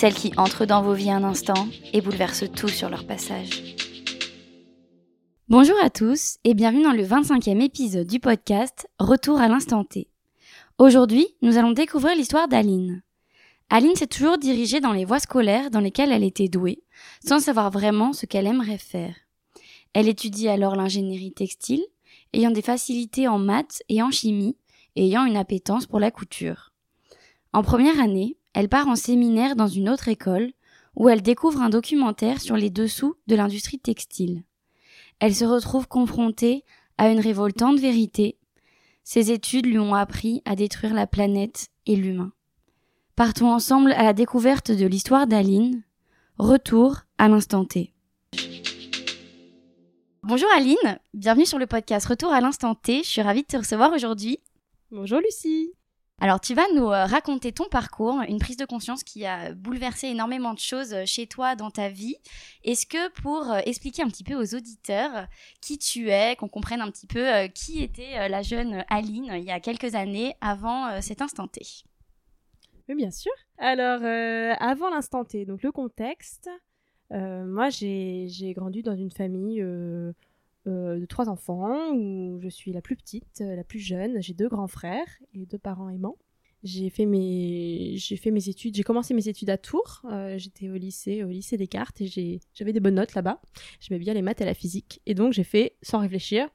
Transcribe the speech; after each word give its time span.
celles 0.00 0.14
qui 0.14 0.32
entrent 0.38 0.64
dans 0.64 0.80
vos 0.80 0.94
vies 0.94 1.10
un 1.10 1.24
instant 1.24 1.68
et 1.92 2.00
bouleversent 2.00 2.50
tout 2.56 2.68
sur 2.68 2.88
leur 2.88 3.06
passage. 3.06 3.76
Bonjour 5.50 5.76
à 5.82 5.90
tous 5.90 6.38
et 6.42 6.54
bienvenue 6.54 6.84
dans 6.84 6.94
le 6.94 7.04
25e 7.04 7.60
épisode 7.60 8.06
du 8.06 8.18
podcast 8.18 8.88
Retour 8.98 9.38
à 9.38 9.48
l'instant 9.48 9.84
T. 9.84 10.08
Aujourd'hui, 10.78 11.26
nous 11.42 11.58
allons 11.58 11.72
découvrir 11.72 12.16
l'histoire 12.16 12.48
d'Aline. 12.48 13.02
Aline 13.68 13.94
s'est 13.94 14.06
toujours 14.06 14.38
dirigée 14.38 14.80
dans 14.80 14.94
les 14.94 15.04
voies 15.04 15.18
scolaires 15.18 15.70
dans 15.70 15.80
lesquelles 15.80 16.12
elle 16.12 16.24
était 16.24 16.48
douée, 16.48 16.82
sans 17.22 17.38
savoir 17.38 17.70
vraiment 17.70 18.14
ce 18.14 18.24
qu'elle 18.24 18.46
aimerait 18.46 18.78
faire. 18.78 19.14
Elle 19.92 20.08
étudie 20.08 20.48
alors 20.48 20.76
l'ingénierie 20.76 21.34
textile, 21.34 21.84
ayant 22.32 22.52
des 22.52 22.62
facilités 22.62 23.28
en 23.28 23.38
maths 23.38 23.82
et 23.90 24.02
en 24.02 24.10
chimie, 24.10 24.56
ayant 24.96 25.26
une 25.26 25.36
appétence 25.36 25.84
pour 25.84 26.00
la 26.00 26.10
couture. 26.10 26.72
En 27.52 27.62
première 27.62 28.00
année, 28.00 28.38
elle 28.54 28.68
part 28.68 28.88
en 28.88 28.96
séminaire 28.96 29.56
dans 29.56 29.68
une 29.68 29.88
autre 29.88 30.08
école, 30.08 30.52
où 30.96 31.08
elle 31.08 31.22
découvre 31.22 31.62
un 31.62 31.70
documentaire 31.70 32.40
sur 32.40 32.56
les 32.56 32.70
dessous 32.70 33.14
de 33.26 33.36
l'industrie 33.36 33.78
textile. 33.78 34.42
Elle 35.20 35.34
se 35.34 35.44
retrouve 35.44 35.86
confrontée 35.86 36.64
à 36.98 37.10
une 37.10 37.20
révoltante 37.20 37.78
vérité. 37.78 38.38
Ses 39.04 39.30
études 39.30 39.66
lui 39.66 39.78
ont 39.78 39.94
appris 39.94 40.42
à 40.44 40.56
détruire 40.56 40.94
la 40.94 41.06
planète 41.06 41.68
et 41.86 41.96
l'humain. 41.96 42.32
Partons 43.16 43.52
ensemble 43.52 43.92
à 43.92 44.02
la 44.02 44.12
découverte 44.12 44.70
de 44.70 44.86
l'histoire 44.86 45.26
d'Aline. 45.26 45.82
Retour 46.38 47.00
à 47.18 47.28
l'instant 47.28 47.64
T. 47.64 47.92
Bonjour 50.22 50.48
Aline, 50.54 50.98
bienvenue 51.14 51.46
sur 51.46 51.58
le 51.58 51.66
podcast 51.66 52.06
Retour 52.06 52.32
à 52.32 52.40
l'instant 52.40 52.74
T. 52.74 53.02
Je 53.02 53.08
suis 53.08 53.22
ravie 53.22 53.42
de 53.42 53.46
te 53.46 53.56
recevoir 53.56 53.92
aujourd'hui. 53.92 54.38
Bonjour 54.90 55.20
Lucie. 55.20 55.72
Alors, 56.22 56.38
tu 56.38 56.52
vas 56.52 56.66
nous 56.74 56.84
euh, 56.84 57.06
raconter 57.06 57.50
ton 57.50 57.64
parcours, 57.70 58.20
une 58.28 58.38
prise 58.38 58.58
de 58.58 58.66
conscience 58.66 59.02
qui 59.02 59.24
a 59.24 59.54
bouleversé 59.54 60.08
énormément 60.08 60.52
de 60.52 60.58
choses 60.58 60.92
euh, 60.92 61.04
chez 61.06 61.26
toi 61.26 61.56
dans 61.56 61.70
ta 61.70 61.88
vie. 61.88 62.16
Est-ce 62.62 62.84
que 62.84 63.08
pour 63.22 63.50
euh, 63.50 63.60
expliquer 63.64 64.02
un 64.02 64.08
petit 64.08 64.22
peu 64.22 64.34
aux 64.34 64.54
auditeurs 64.54 65.28
qui 65.62 65.78
tu 65.78 66.10
es, 66.10 66.36
qu'on 66.36 66.48
comprenne 66.48 66.82
un 66.82 66.90
petit 66.90 67.06
peu 67.06 67.48
qui 67.54 67.82
était 67.82 68.28
la 68.28 68.42
jeune 68.42 68.84
Aline 68.90 69.32
il 69.34 69.44
y 69.44 69.50
a 69.50 69.60
quelques 69.60 69.94
années 69.94 70.34
avant 70.42 71.00
cet 71.00 71.22
instant 71.22 71.48
T? 71.48 71.62
Bien 72.88 73.10
sûr. 73.10 73.32
Alors, 73.56 74.02
avant 74.60 74.90
l'instant 74.90 75.24
T, 75.24 75.46
donc 75.46 75.62
le 75.62 75.72
contexte, 75.72 76.50
moi 77.10 77.70
j'ai 77.70 78.52
grandi 78.54 78.82
dans 78.82 78.96
une 78.96 79.10
famille 79.10 79.64
euh, 80.66 81.00
de 81.00 81.06
trois 81.06 81.28
enfants 81.28 81.92
où 81.94 82.38
je 82.40 82.48
suis 82.48 82.72
la 82.72 82.82
plus 82.82 82.96
petite, 82.96 83.40
euh, 83.40 83.56
la 83.56 83.64
plus 83.64 83.78
jeune. 83.78 84.20
J'ai 84.20 84.34
deux 84.34 84.48
grands 84.48 84.66
frères 84.66 85.08
et 85.32 85.46
deux 85.46 85.58
parents 85.58 85.88
aimants. 85.88 86.18
J'ai 86.62 86.90
fait 86.90 87.06
mes 87.06 87.96
fait 87.98 88.30
mes 88.30 88.50
études, 88.50 88.74
j'ai 88.74 88.82
commencé 88.82 89.14
mes 89.14 89.28
études 89.28 89.48
à 89.48 89.56
Tours. 89.56 90.02
Euh, 90.10 90.36
J'étais 90.36 90.68
au 90.68 90.74
lycée, 90.74 91.24
au 91.24 91.28
lycée 91.28 91.56
Descartes 91.56 92.02
et 92.02 92.40
j'avais 92.52 92.74
des 92.74 92.80
bonnes 92.80 92.96
notes 92.96 93.14
là-bas. 93.14 93.40
J'aimais 93.80 93.98
bien 93.98 94.12
les 94.12 94.20
maths 94.20 94.42
et 94.42 94.44
la 94.44 94.52
physique 94.52 95.00
et 95.06 95.14
donc 95.14 95.32
j'ai 95.32 95.44
fait 95.44 95.76
sans 95.80 96.00
réfléchir, 96.00 96.48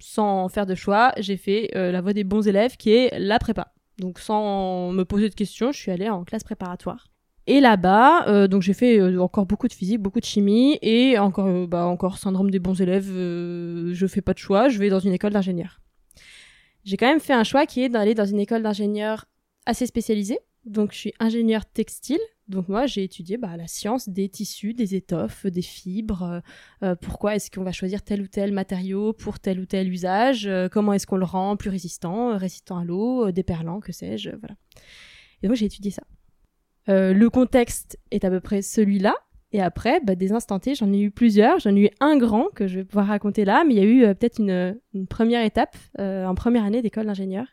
sans 0.00 0.48
faire 0.48 0.66
de 0.66 0.74
choix, 0.74 1.12
j'ai 1.18 1.36
fait 1.36 1.70
la 1.74 2.00
voie 2.00 2.12
des 2.12 2.24
bons 2.24 2.48
élèves 2.48 2.76
qui 2.76 2.90
est 2.90 3.16
la 3.20 3.38
prépa. 3.38 3.72
Donc 3.98 4.18
sans 4.18 4.90
me 4.90 5.04
poser 5.04 5.28
de 5.28 5.34
questions, 5.36 5.70
je 5.70 5.78
suis 5.78 5.92
allée 5.92 6.08
en 6.08 6.24
classe 6.24 6.42
préparatoire. 6.42 7.06
Et 7.48 7.60
là-bas, 7.60 8.26
euh, 8.26 8.48
donc 8.48 8.62
j'ai 8.62 8.72
fait 8.72 8.98
euh, 8.98 9.20
encore 9.20 9.46
beaucoup 9.46 9.68
de 9.68 9.72
physique, 9.72 10.00
beaucoup 10.00 10.18
de 10.18 10.24
chimie 10.24 10.78
et 10.82 11.16
encore, 11.18 11.46
euh, 11.46 11.66
bah, 11.66 11.86
encore 11.86 12.18
syndrome 12.18 12.50
des 12.50 12.58
bons 12.58 12.80
élèves. 12.80 13.06
je 13.06 14.06
fais 14.08 14.20
pas 14.20 14.32
de 14.32 14.38
choix, 14.38 14.68
je 14.68 14.78
vais 14.78 14.88
dans 14.88 14.98
une 14.98 15.12
école 15.12 15.32
d'ingénieur. 15.32 15.80
J'ai 16.84 16.96
quand 16.96 17.06
même 17.06 17.20
fait 17.20 17.34
un 17.34 17.44
choix 17.44 17.66
qui 17.66 17.82
est 17.82 17.88
d'aller 17.88 18.14
dans 18.14 18.24
une 18.24 18.40
école 18.40 18.62
d'ingénieur 18.62 19.26
assez 19.64 19.86
spécialisée. 19.86 20.38
Donc 20.64 20.92
je 20.92 20.98
suis 20.98 21.12
ingénieur 21.20 21.64
textile. 21.66 22.18
Donc 22.48 22.68
moi 22.68 22.86
j'ai 22.86 23.04
étudié 23.04 23.36
bah, 23.36 23.56
la 23.56 23.68
science 23.68 24.08
des 24.08 24.28
tissus, 24.28 24.74
des 24.74 24.96
étoffes, 24.96 25.46
des 25.46 25.62
fibres. 25.62 26.42
pourquoi 27.00 27.36
est-ce 27.36 27.52
qu'on 27.52 27.62
va 27.62 27.72
choisir 27.72 28.02
tel 28.02 28.22
ou 28.22 28.26
tel 28.26 28.52
matériau 28.52 29.12
pour 29.12 29.38
tel 29.38 29.60
ou 29.60 29.66
tel 29.66 29.88
usage 29.88 30.50
Comment 30.72 30.92
est-ce 30.92 31.06
qu'on 31.06 31.16
le 31.16 31.24
rend 31.24 31.56
plus 31.56 31.70
résistant, 31.70 32.36
résistant 32.36 32.78
à 32.78 32.84
l'eau, 32.84 33.30
déperlant, 33.30 33.78
que 33.78 33.92
sais-je, 33.92 34.30
voilà. 34.30 34.56
Et 35.42 35.48
donc 35.48 35.56
j'ai 35.56 35.66
étudié 35.66 35.92
ça. 35.92 36.02
Euh, 36.88 37.12
le 37.12 37.30
contexte 37.30 37.98
est 38.10 38.24
à 38.24 38.30
peu 38.30 38.40
près 38.40 38.62
celui-là. 38.62 39.14
Et 39.52 39.62
après, 39.62 40.00
bah, 40.00 40.14
des 40.14 40.32
instantés, 40.32 40.74
j'en 40.74 40.92
ai 40.92 41.00
eu 41.00 41.10
plusieurs. 41.10 41.58
J'en 41.60 41.74
ai 41.74 41.86
eu 41.86 41.90
un 42.00 42.16
grand 42.16 42.46
que 42.54 42.66
je 42.66 42.80
vais 42.80 42.84
pouvoir 42.84 43.06
raconter 43.06 43.44
là, 43.44 43.64
mais 43.66 43.74
il 43.74 43.78
y 43.78 43.80
a 43.80 43.84
eu 43.84 44.04
euh, 44.04 44.14
peut-être 44.14 44.40
une, 44.40 44.78
une 44.94 45.06
première 45.06 45.44
étape 45.44 45.76
euh, 45.98 46.26
en 46.26 46.34
première 46.34 46.64
année 46.64 46.82
d'école 46.82 47.06
d'ingénieur. 47.06 47.46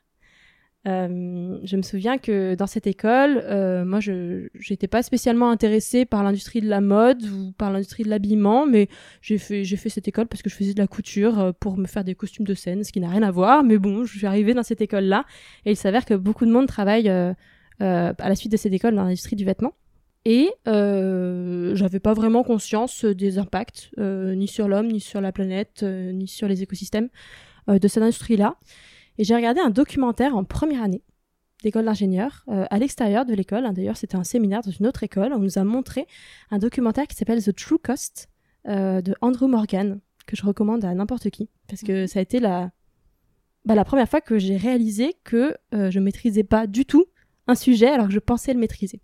Euh, 0.86 1.60
je 1.64 1.78
me 1.78 1.82
souviens 1.82 2.18
que 2.18 2.56
dans 2.56 2.68
cette 2.68 2.88
école, 2.88 3.42
euh, 3.46 3.86
moi, 3.86 4.02
je 4.02 4.50
j'étais 4.56 4.88
pas 4.88 5.02
spécialement 5.02 5.50
intéressée 5.50 6.04
par 6.06 6.24
l'industrie 6.24 6.60
de 6.60 6.68
la 6.68 6.82
mode 6.82 7.24
ou 7.24 7.54
par 7.54 7.72
l'industrie 7.72 8.04
de 8.04 8.10
l'habillement, 8.10 8.66
mais 8.66 8.90
j'ai 9.22 9.38
fait 9.38 9.64
j'ai 9.64 9.78
fait 9.78 9.90
cette 9.90 10.10
école 10.10 10.28
parce 10.28 10.42
que 10.42 10.50
je 10.50 10.56
faisais 10.56 10.74
de 10.74 10.80
la 10.80 10.88
couture 10.88 11.40
euh, 11.40 11.52
pour 11.58 11.78
me 11.78 11.86
faire 11.86 12.04
des 12.04 12.16
costumes 12.16 12.46
de 12.46 12.54
scène, 12.54 12.84
ce 12.84 12.92
qui 12.92 13.00
n'a 13.00 13.10
rien 13.10 13.24
à 13.24 13.32
voir. 13.32 13.64
Mais 13.64 13.78
bon, 13.78 14.04
je 14.04 14.18
suis 14.18 14.28
arrivée 14.28 14.54
dans 14.54 14.64
cette 14.64 14.82
école-là 14.82 15.24
et 15.66 15.72
il 15.72 15.78
s'avère 15.78 16.04
que 16.06 16.16
beaucoup 16.16 16.46
de 16.46 16.52
monde 16.52 16.68
travaille 16.68 17.10
euh, 17.10 17.32
euh, 17.32 17.34
à 17.80 18.30
la 18.30 18.36
suite 18.36 18.52
de 18.52 18.58
cette 18.58 18.74
école 18.74 18.96
dans 18.96 19.04
l'industrie 19.04 19.36
du 19.36 19.46
vêtement. 19.46 19.74
Et 20.26 20.52
euh, 20.68 21.76
j'avais 21.76 22.00
pas 22.00 22.14
vraiment 22.14 22.44
conscience 22.44 23.04
des 23.04 23.40
impacts, 23.40 23.92
euh, 23.98 24.36
ni 24.36 24.48
sur 24.48 24.70
l'homme, 24.70 24.88
ni 24.88 25.02
sur 25.02 25.20
la 25.20 25.34
planète, 25.34 25.82
euh, 25.84 26.14
ni 26.14 26.28
sur 26.30 26.48
les 26.48 26.64
écosystèmes 26.64 27.10
euh, 27.70 27.78
de 27.78 27.88
cette 27.90 28.04
industrie-là. 28.04 28.56
Et 29.18 29.26
j'ai 29.26 29.36
regardé 29.36 29.60
un 29.60 29.70
documentaire 29.70 30.36
en 30.38 30.46
première 30.46 30.82
année 30.82 31.04
d'école 31.62 31.86
d'ingénieur 31.86 32.46
euh, 32.48 32.66
à 32.70 32.80
l'extérieur 32.80 33.26
de 33.26 33.34
l'école. 33.34 33.66
hein. 33.66 33.74
D'ailleurs, 33.74 33.98
c'était 33.98 34.16
un 34.16 34.24
séminaire 34.24 34.62
dans 34.62 34.72
une 34.72 34.88
autre 34.88 35.04
école. 35.04 35.34
On 35.34 35.40
nous 35.40 35.58
a 35.58 35.66
montré 35.66 36.08
un 36.52 36.58
documentaire 36.58 37.06
qui 37.08 37.16
s'appelle 37.16 37.44
The 37.44 37.54
True 37.54 37.80
Cost 37.80 38.30
euh, 38.70 39.02
de 39.02 39.14
Andrew 39.20 39.48
Morgan, 39.48 40.00
que 40.26 40.38
je 40.38 40.46
recommande 40.46 40.86
à 40.86 40.94
n'importe 40.94 41.30
qui, 41.32 41.50
parce 41.68 41.82
que 41.82 42.08
ça 42.08 42.20
a 42.20 42.22
été 42.22 42.40
la, 42.40 42.72
bah, 43.66 43.76
la 43.76 43.84
première 43.84 44.08
fois 44.08 44.22
que 44.22 44.40
j'ai 44.40 44.56
réalisé 44.56 45.16
que 45.26 45.54
euh, 45.74 45.92
je 45.92 46.00
maîtrisais 46.00 46.44
pas 46.46 46.66
du 46.66 46.86
tout 46.86 47.06
un 47.48 47.56
sujet 47.56 47.88
alors 47.88 48.08
que 48.08 48.14
je 48.14 48.20
pensais 48.20 48.54
le 48.54 48.60
maîtriser. 48.60 49.02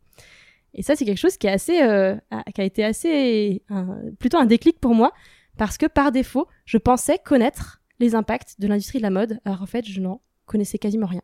Et 0.73 0.83
ça, 0.83 0.95
c'est 0.95 1.05
quelque 1.05 1.17
chose 1.17 1.35
euh, 1.43 2.15
a- 2.31 2.51
qui 2.51 2.61
a 2.61 2.63
été 2.63 2.83
assez, 2.83 3.63
un- 3.69 3.97
plutôt 4.19 4.37
un 4.37 4.45
déclic 4.45 4.79
pour 4.79 4.93
moi, 4.93 5.11
parce 5.57 5.77
que 5.77 5.87
par 5.87 6.11
défaut, 6.11 6.47
je 6.65 6.77
pensais 6.77 7.17
connaître 7.23 7.81
les 7.99 8.15
impacts 8.15 8.59
de 8.59 8.67
l'industrie 8.67 8.99
de 8.99 9.03
la 9.03 9.09
mode, 9.09 9.39
alors 9.45 9.61
en 9.61 9.65
fait, 9.65 9.85
je 9.85 9.99
n'en 9.99 10.21
connaissais 10.45 10.77
quasiment 10.77 11.07
rien. 11.07 11.21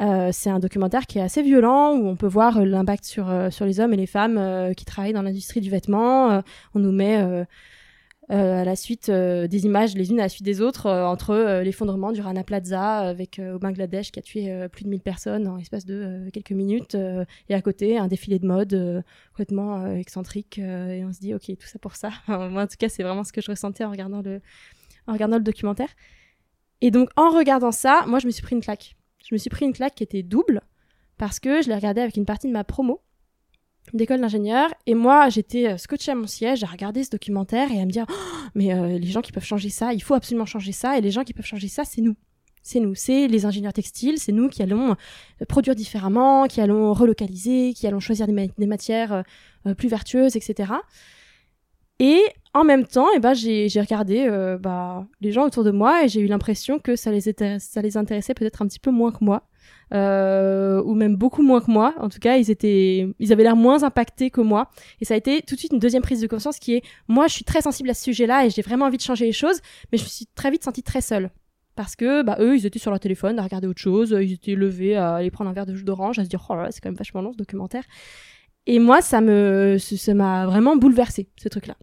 Euh, 0.00 0.30
c'est 0.32 0.48
un 0.48 0.60
documentaire 0.60 1.06
qui 1.06 1.18
est 1.18 1.22
assez 1.22 1.42
violent, 1.42 1.96
où 1.96 2.06
on 2.06 2.16
peut 2.16 2.28
voir 2.28 2.58
euh, 2.58 2.64
l'impact 2.64 3.04
sur, 3.04 3.28
les 3.66 3.80
hommes 3.80 3.92
et 3.92 3.96
les 3.96 4.06
femmes 4.06 4.72
qui 4.74 4.84
travaillent 4.84 5.12
dans 5.12 5.22
l'industrie 5.22 5.60
du 5.60 5.68
vêtement. 5.68 6.42
On 6.74 6.78
nous 6.78 6.92
met 6.92 7.44
à 8.30 8.64
la 8.64 8.76
suite 8.76 9.08
euh, 9.08 9.48
des 9.48 9.64
images 9.66 9.94
les 9.94 10.10
unes 10.10 10.20
à 10.20 10.24
la 10.24 10.28
suite 10.28 10.44
des 10.44 10.60
autres 10.60 10.86
euh, 10.86 11.04
entre 11.04 11.30
euh, 11.30 11.62
l'effondrement 11.62 12.12
du 12.12 12.20
Rana 12.20 12.44
Plaza 12.44 12.98
avec 12.98 13.38
euh, 13.38 13.54
au 13.54 13.58
Bangladesh 13.58 14.12
qui 14.12 14.20
a 14.20 14.22
tué 14.22 14.52
euh, 14.52 14.68
plus 14.68 14.84
de 14.84 14.88
1000 14.88 15.00
personnes 15.00 15.48
en 15.48 15.56
l'espace 15.56 15.84
de 15.84 15.94
euh, 15.94 16.30
quelques 16.32 16.52
minutes 16.52 16.94
euh, 16.94 17.24
et 17.48 17.54
à 17.54 17.60
côté 17.60 17.98
un 17.98 18.06
défilé 18.06 18.38
de 18.38 18.46
mode 18.46 18.72
euh, 18.74 19.02
complètement 19.32 19.82
euh, 19.82 19.96
excentrique 19.96 20.60
euh, 20.60 20.90
et 20.90 21.04
on 21.04 21.12
se 21.12 21.18
dit 21.18 21.34
ok 21.34 21.46
tout 21.58 21.66
ça 21.66 21.78
pour 21.80 21.96
ça. 21.96 22.10
Moi 22.28 22.62
en 22.62 22.66
tout 22.66 22.76
cas 22.78 22.88
c'est 22.88 23.02
vraiment 23.02 23.24
ce 23.24 23.32
que 23.32 23.40
je 23.40 23.50
ressentais 23.50 23.84
en 23.84 23.90
regardant 23.90 24.22
le 24.22 24.40
en 25.08 25.12
regardant 25.12 25.38
le 25.38 25.42
documentaire. 25.42 25.88
Et 26.82 26.92
donc 26.92 27.10
en 27.16 27.30
regardant 27.30 27.72
ça 27.72 28.04
moi 28.06 28.20
je 28.20 28.26
me 28.26 28.30
suis 28.30 28.42
pris 28.42 28.54
une 28.54 28.62
claque. 28.62 28.96
Je 29.28 29.34
me 29.34 29.38
suis 29.38 29.50
pris 29.50 29.64
une 29.64 29.72
claque 29.72 29.96
qui 29.96 30.04
était 30.04 30.22
double 30.22 30.62
parce 31.18 31.40
que 31.40 31.62
je 31.62 31.68
l'ai 31.68 31.74
regardé 31.74 32.00
avec 32.00 32.16
une 32.16 32.26
partie 32.26 32.46
de 32.46 32.52
ma 32.52 32.62
promo 32.62 33.02
d'école 33.92 34.20
d'ingénieur. 34.20 34.68
Et 34.86 34.94
moi 34.94 35.28
j'étais 35.28 35.68
euh, 35.68 35.76
scotchée 35.78 36.12
à 36.12 36.14
mon 36.14 36.26
siège 36.26 36.62
à 36.64 36.66
regarder 36.66 37.04
ce 37.04 37.10
documentaire 37.10 37.70
et 37.72 37.80
à 37.80 37.84
me 37.84 37.90
dire 37.90 38.06
Oh, 38.08 38.14
mais 38.54 38.72
euh, 38.74 38.98
les 38.98 39.06
gens 39.08 39.20
qui 39.20 39.32
peuvent 39.32 39.44
changer 39.44 39.70
ça 39.70 39.92
il 39.92 40.02
faut 40.02 40.14
absolument 40.14 40.46
changer 40.46 40.72
ça. 40.72 40.98
Et 40.98 41.00
les 41.00 41.10
gens 41.10 41.24
qui 41.24 41.32
peuvent 41.32 41.46
changer 41.46 41.68
ça 41.68 41.84
c'est 41.84 42.00
nous. 42.00 42.16
C'est 42.62 42.80
nous. 42.80 42.94
C'est 42.94 43.26
les 43.26 43.46
ingénieurs 43.46 43.72
textiles. 43.72 44.18
C'est 44.18 44.32
nous 44.32 44.48
qui 44.48 44.62
allons 44.62 44.90
euh, 44.92 45.44
produire 45.48 45.74
différemment 45.74 46.46
qui 46.46 46.60
allons 46.60 46.92
relocaliser 46.92 47.72
qui 47.74 47.86
allons 47.86 48.00
choisir 48.00 48.26
des, 48.26 48.32
ma- 48.32 48.46
des 48.46 48.66
matières 48.66 49.24
plus 49.76 49.88
vertueuses 49.88 50.36
etc 50.36 50.72
et 51.98 52.18
en 52.54 52.64
même 52.64 52.86
temps 52.86 53.08
eh 53.14 53.18
ben 53.18 53.34
j'ai 53.34 53.68
regardé 53.78 54.26
bah, 54.58 55.06
les 55.20 55.32
gens 55.32 55.44
autour 55.46 55.64
de 55.64 55.70
moi 55.70 56.04
et 56.04 56.08
j'ai 56.08 56.20
eu 56.20 56.26
l'impression 56.26 56.78
que 56.78 56.96
ça 56.96 57.10
les, 57.10 57.20
ça 57.58 57.82
les 57.82 57.96
intéressait 57.98 58.32
peut-être 58.34 58.62
un 58.62 58.66
petit 58.66 58.78
peu 58.78 58.90
moins 58.90 59.12
que 59.12 59.22
moi 59.22 59.42
euh, 59.92 60.82
ou 60.82 60.94
même 60.94 61.16
beaucoup 61.16 61.42
moins 61.42 61.60
que 61.60 61.70
moi. 61.70 61.94
En 61.98 62.08
tout 62.08 62.18
cas, 62.18 62.36
ils 62.36 62.50
étaient, 62.50 63.08
ils 63.18 63.32
avaient 63.32 63.42
l'air 63.42 63.56
moins 63.56 63.82
impactés 63.82 64.30
que 64.30 64.40
moi. 64.40 64.70
Et 65.00 65.04
ça 65.04 65.14
a 65.14 65.16
été 65.16 65.42
tout 65.42 65.54
de 65.54 65.58
suite 65.58 65.72
une 65.72 65.78
deuxième 65.78 66.02
prise 66.02 66.20
de 66.20 66.26
conscience 66.26 66.58
qui 66.58 66.74
est, 66.74 66.82
moi, 67.08 67.26
je 67.26 67.34
suis 67.34 67.44
très 67.44 67.62
sensible 67.62 67.90
à 67.90 67.94
ce 67.94 68.04
sujet-là 68.04 68.46
et 68.46 68.50
j'ai 68.50 68.62
vraiment 68.62 68.86
envie 68.86 68.98
de 68.98 69.02
changer 69.02 69.26
les 69.26 69.32
choses, 69.32 69.60
mais 69.92 69.98
je 69.98 70.04
me 70.04 70.08
suis 70.08 70.26
très 70.34 70.50
vite 70.50 70.64
sentie 70.64 70.82
très 70.82 71.00
seule. 71.00 71.30
Parce 71.76 71.96
que 71.96 72.22
bah, 72.22 72.36
eux, 72.40 72.56
ils 72.56 72.66
étaient 72.66 72.78
sur 72.78 72.90
leur 72.90 73.00
téléphone 73.00 73.38
à 73.38 73.42
regarder 73.42 73.66
autre 73.66 73.80
chose, 73.80 74.16
ils 74.20 74.32
étaient 74.32 74.54
levés 74.54 74.96
à 74.96 75.14
aller 75.14 75.30
prendre 75.30 75.50
un 75.50 75.52
verre 75.52 75.66
de 75.66 75.74
jus 75.74 75.84
d'orange, 75.84 76.18
à 76.18 76.24
se 76.24 76.28
dire 76.28 76.44
oh 76.48 76.54
là 76.54 76.64
là, 76.64 76.70
c'est 76.70 76.80
quand 76.80 76.90
même 76.90 76.96
vachement 76.96 77.22
long 77.22 77.32
ce 77.32 77.38
documentaire. 77.38 77.84
Et 78.66 78.78
moi, 78.78 79.00
ça 79.00 79.20
me, 79.20 79.78
ça 79.78 80.14
m'a 80.14 80.46
vraiment 80.46 80.76
bouleversé 80.76 81.28
ce 81.36 81.48
truc-là. 81.48 81.76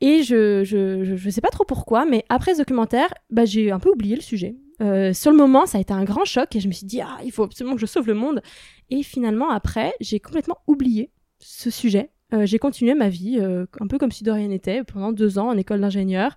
Et 0.00 0.22
je, 0.22 0.64
je, 0.64 1.04
je, 1.04 1.16
je, 1.16 1.30
sais 1.30 1.40
pas 1.40 1.50
trop 1.50 1.64
pourquoi, 1.64 2.06
mais 2.06 2.24
après 2.28 2.54
ce 2.54 2.58
documentaire, 2.58 3.12
bah, 3.28 3.44
j'ai 3.44 3.70
un 3.70 3.78
peu 3.78 3.90
oublié 3.90 4.16
le 4.16 4.22
sujet. 4.22 4.56
Euh, 4.80 5.12
sur 5.12 5.30
le 5.30 5.36
moment, 5.36 5.66
ça 5.66 5.78
a 5.78 5.80
été 5.80 5.92
un 5.92 6.04
grand 6.04 6.24
choc 6.24 6.56
et 6.56 6.60
je 6.60 6.68
me 6.68 6.72
suis 6.72 6.86
dit, 6.86 7.00
ah, 7.00 7.18
il 7.24 7.32
faut 7.32 7.42
absolument 7.42 7.74
que 7.74 7.80
je 7.80 7.86
sauve 7.86 8.06
le 8.06 8.14
monde. 8.14 8.40
Et 8.88 9.02
finalement, 9.02 9.50
après, 9.50 9.92
j'ai 10.00 10.20
complètement 10.20 10.56
oublié 10.66 11.10
ce 11.38 11.70
sujet. 11.70 12.10
Euh, 12.32 12.46
j'ai 12.46 12.58
continué 12.58 12.94
ma 12.94 13.08
vie, 13.08 13.38
euh, 13.40 13.66
un 13.80 13.86
peu 13.88 13.98
comme 13.98 14.10
si 14.10 14.24
de 14.24 14.30
rien 14.30 14.48
n'était, 14.48 14.84
pendant 14.84 15.12
deux 15.12 15.38
ans 15.38 15.48
en 15.48 15.58
école 15.58 15.80
d'ingénieur, 15.80 16.36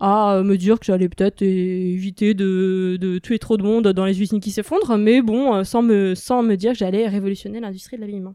à 0.00 0.42
me 0.42 0.56
dire 0.56 0.78
que 0.78 0.86
j'allais 0.86 1.08
peut-être 1.08 1.42
éviter 1.42 2.34
de, 2.34 2.96
de, 3.00 3.18
tuer 3.18 3.38
trop 3.38 3.56
de 3.56 3.62
monde 3.62 3.88
dans 3.88 4.04
les 4.04 4.20
usines 4.20 4.40
qui 4.40 4.50
s'effondrent, 4.50 4.98
mais 4.98 5.22
bon, 5.22 5.62
sans 5.64 5.82
me, 5.82 6.14
sans 6.14 6.42
me 6.42 6.56
dire 6.56 6.72
que 6.72 6.78
j'allais 6.78 7.06
révolutionner 7.06 7.60
l'industrie 7.60 7.96
de 7.96 8.00
l'habillement. 8.00 8.34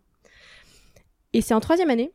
Et 1.34 1.42
c'est 1.42 1.54
en 1.54 1.60
troisième 1.60 1.90
année 1.90 2.12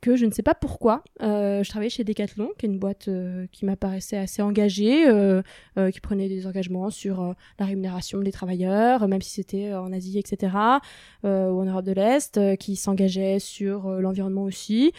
que 0.00 0.16
je 0.16 0.24
ne 0.24 0.30
sais 0.30 0.42
pas 0.42 0.54
pourquoi, 0.54 1.04
euh, 1.22 1.62
je 1.62 1.68
travaillais 1.68 1.90
chez 1.90 2.04
Decathlon, 2.04 2.50
qui 2.58 2.66
est 2.66 2.68
une 2.68 2.78
boîte 2.78 3.08
euh, 3.08 3.46
qui 3.52 3.64
m'apparaissait 3.64 4.16
assez 4.16 4.40
engagée, 4.40 5.06
euh, 5.08 5.42
qui 5.92 6.00
prenait 6.00 6.28
des 6.28 6.46
engagements 6.46 6.90
sur 6.90 7.34
la 7.58 7.66
rémunération 7.66 8.20
des 8.20 8.32
travailleurs, 8.32 9.06
même 9.08 9.20
si 9.20 9.30
c'était 9.30 9.74
en 9.74 9.92
Asie, 9.92 10.18
etc., 10.18 10.54
ou 11.24 11.26
en 11.26 11.64
Europe 11.64 11.84
de 11.84 11.92
l'Est, 11.92 12.56
qui 12.56 12.76
s'engageait 12.76 13.38
sur 13.38 13.88
l'environnement 14.00 14.44
aussi. 14.44 14.92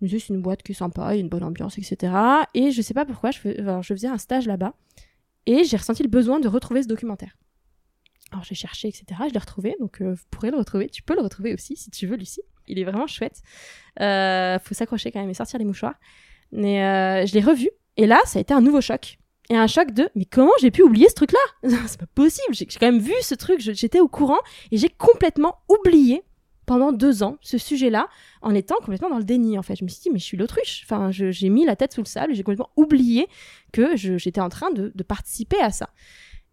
C'est 0.00 0.28
une 0.28 0.42
boîte 0.42 0.62
qui 0.62 0.72
est 0.72 0.76
sympa, 0.76 1.14
il 1.14 1.16
y 1.16 1.18
a 1.18 1.20
une 1.22 1.28
bonne 1.28 1.42
ambiance, 1.44 1.78
etc. 1.78 2.12
Et 2.54 2.70
je 2.70 2.82
sais 2.82 2.94
pas 2.94 3.04
pourquoi, 3.04 3.30
je 3.30 3.94
faisais 3.94 4.08
un 4.08 4.18
stage 4.18 4.46
là-bas, 4.46 4.74
et 5.46 5.64
j'ai 5.64 5.76
ressenti 5.76 6.02
le 6.02 6.08
besoin 6.08 6.40
de 6.40 6.48
retrouver 6.48 6.82
ce 6.82 6.88
documentaire. 6.88 7.36
Alors 8.30 8.44
j'ai 8.44 8.54
cherché, 8.54 8.88
etc. 8.88 9.04
Je 9.28 9.32
l'ai 9.32 9.40
retrouvé, 9.40 9.76
donc 9.80 10.02
vous 10.02 10.24
pourrez 10.30 10.50
le 10.50 10.58
retrouver. 10.58 10.88
Tu 10.88 11.02
peux 11.02 11.14
le 11.14 11.22
retrouver 11.22 11.54
aussi 11.54 11.76
si 11.76 11.90
tu 11.90 12.06
veux, 12.06 12.16
Lucie 12.16 12.42
il 12.68 12.78
est 12.78 12.84
vraiment 12.84 13.06
chouette. 13.06 13.42
Euh, 14.00 14.58
faut 14.58 14.74
s'accrocher 14.74 15.10
quand 15.10 15.20
même 15.20 15.30
et 15.30 15.34
sortir 15.34 15.58
les 15.58 15.64
mouchoirs. 15.64 15.94
Mais 16.52 16.82
euh, 16.82 17.26
je 17.26 17.34
l'ai 17.34 17.40
revu 17.40 17.68
et 17.96 18.06
là, 18.06 18.20
ça 18.24 18.38
a 18.38 18.42
été 18.42 18.54
un 18.54 18.60
nouveau 18.60 18.80
choc. 18.80 19.18
Et 19.50 19.56
un 19.56 19.66
choc 19.66 19.92
de 19.92 20.08
mais 20.14 20.24
comment 20.24 20.52
j'ai 20.60 20.70
pu 20.70 20.82
oublier 20.82 21.08
ce 21.08 21.14
truc-là? 21.14 21.38
C'est 21.86 22.00
pas 22.00 22.06
possible. 22.14 22.52
J'ai 22.52 22.66
quand 22.66 22.86
même 22.86 23.00
vu 23.00 23.14
ce 23.22 23.34
truc, 23.34 23.60
j'étais 23.60 24.00
au 24.00 24.08
courant 24.08 24.38
et 24.70 24.76
j'ai 24.76 24.90
complètement 24.90 25.56
oublié 25.68 26.22
pendant 26.66 26.92
deux 26.92 27.22
ans 27.22 27.38
ce 27.40 27.56
sujet-là 27.56 28.08
en 28.42 28.54
étant 28.54 28.74
complètement 28.76 29.08
dans 29.08 29.16
le 29.16 29.24
déni 29.24 29.58
en 29.58 29.62
fait. 29.62 29.74
Je 29.74 29.84
me 29.84 29.88
suis 29.88 30.02
dit 30.02 30.10
mais 30.10 30.18
je 30.18 30.24
suis 30.24 30.36
l'autruche. 30.36 30.82
Enfin, 30.84 31.10
j'ai 31.10 31.48
mis 31.48 31.64
la 31.64 31.76
tête 31.76 31.94
sous 31.94 32.02
le 32.02 32.06
sable 32.06 32.34
j'ai 32.34 32.42
complètement 32.42 32.70
oublié 32.76 33.26
que 33.72 33.96
j'étais 33.96 34.40
en 34.40 34.50
train 34.50 34.70
de 34.70 35.02
participer 35.02 35.60
à 35.60 35.70
ça. 35.70 35.88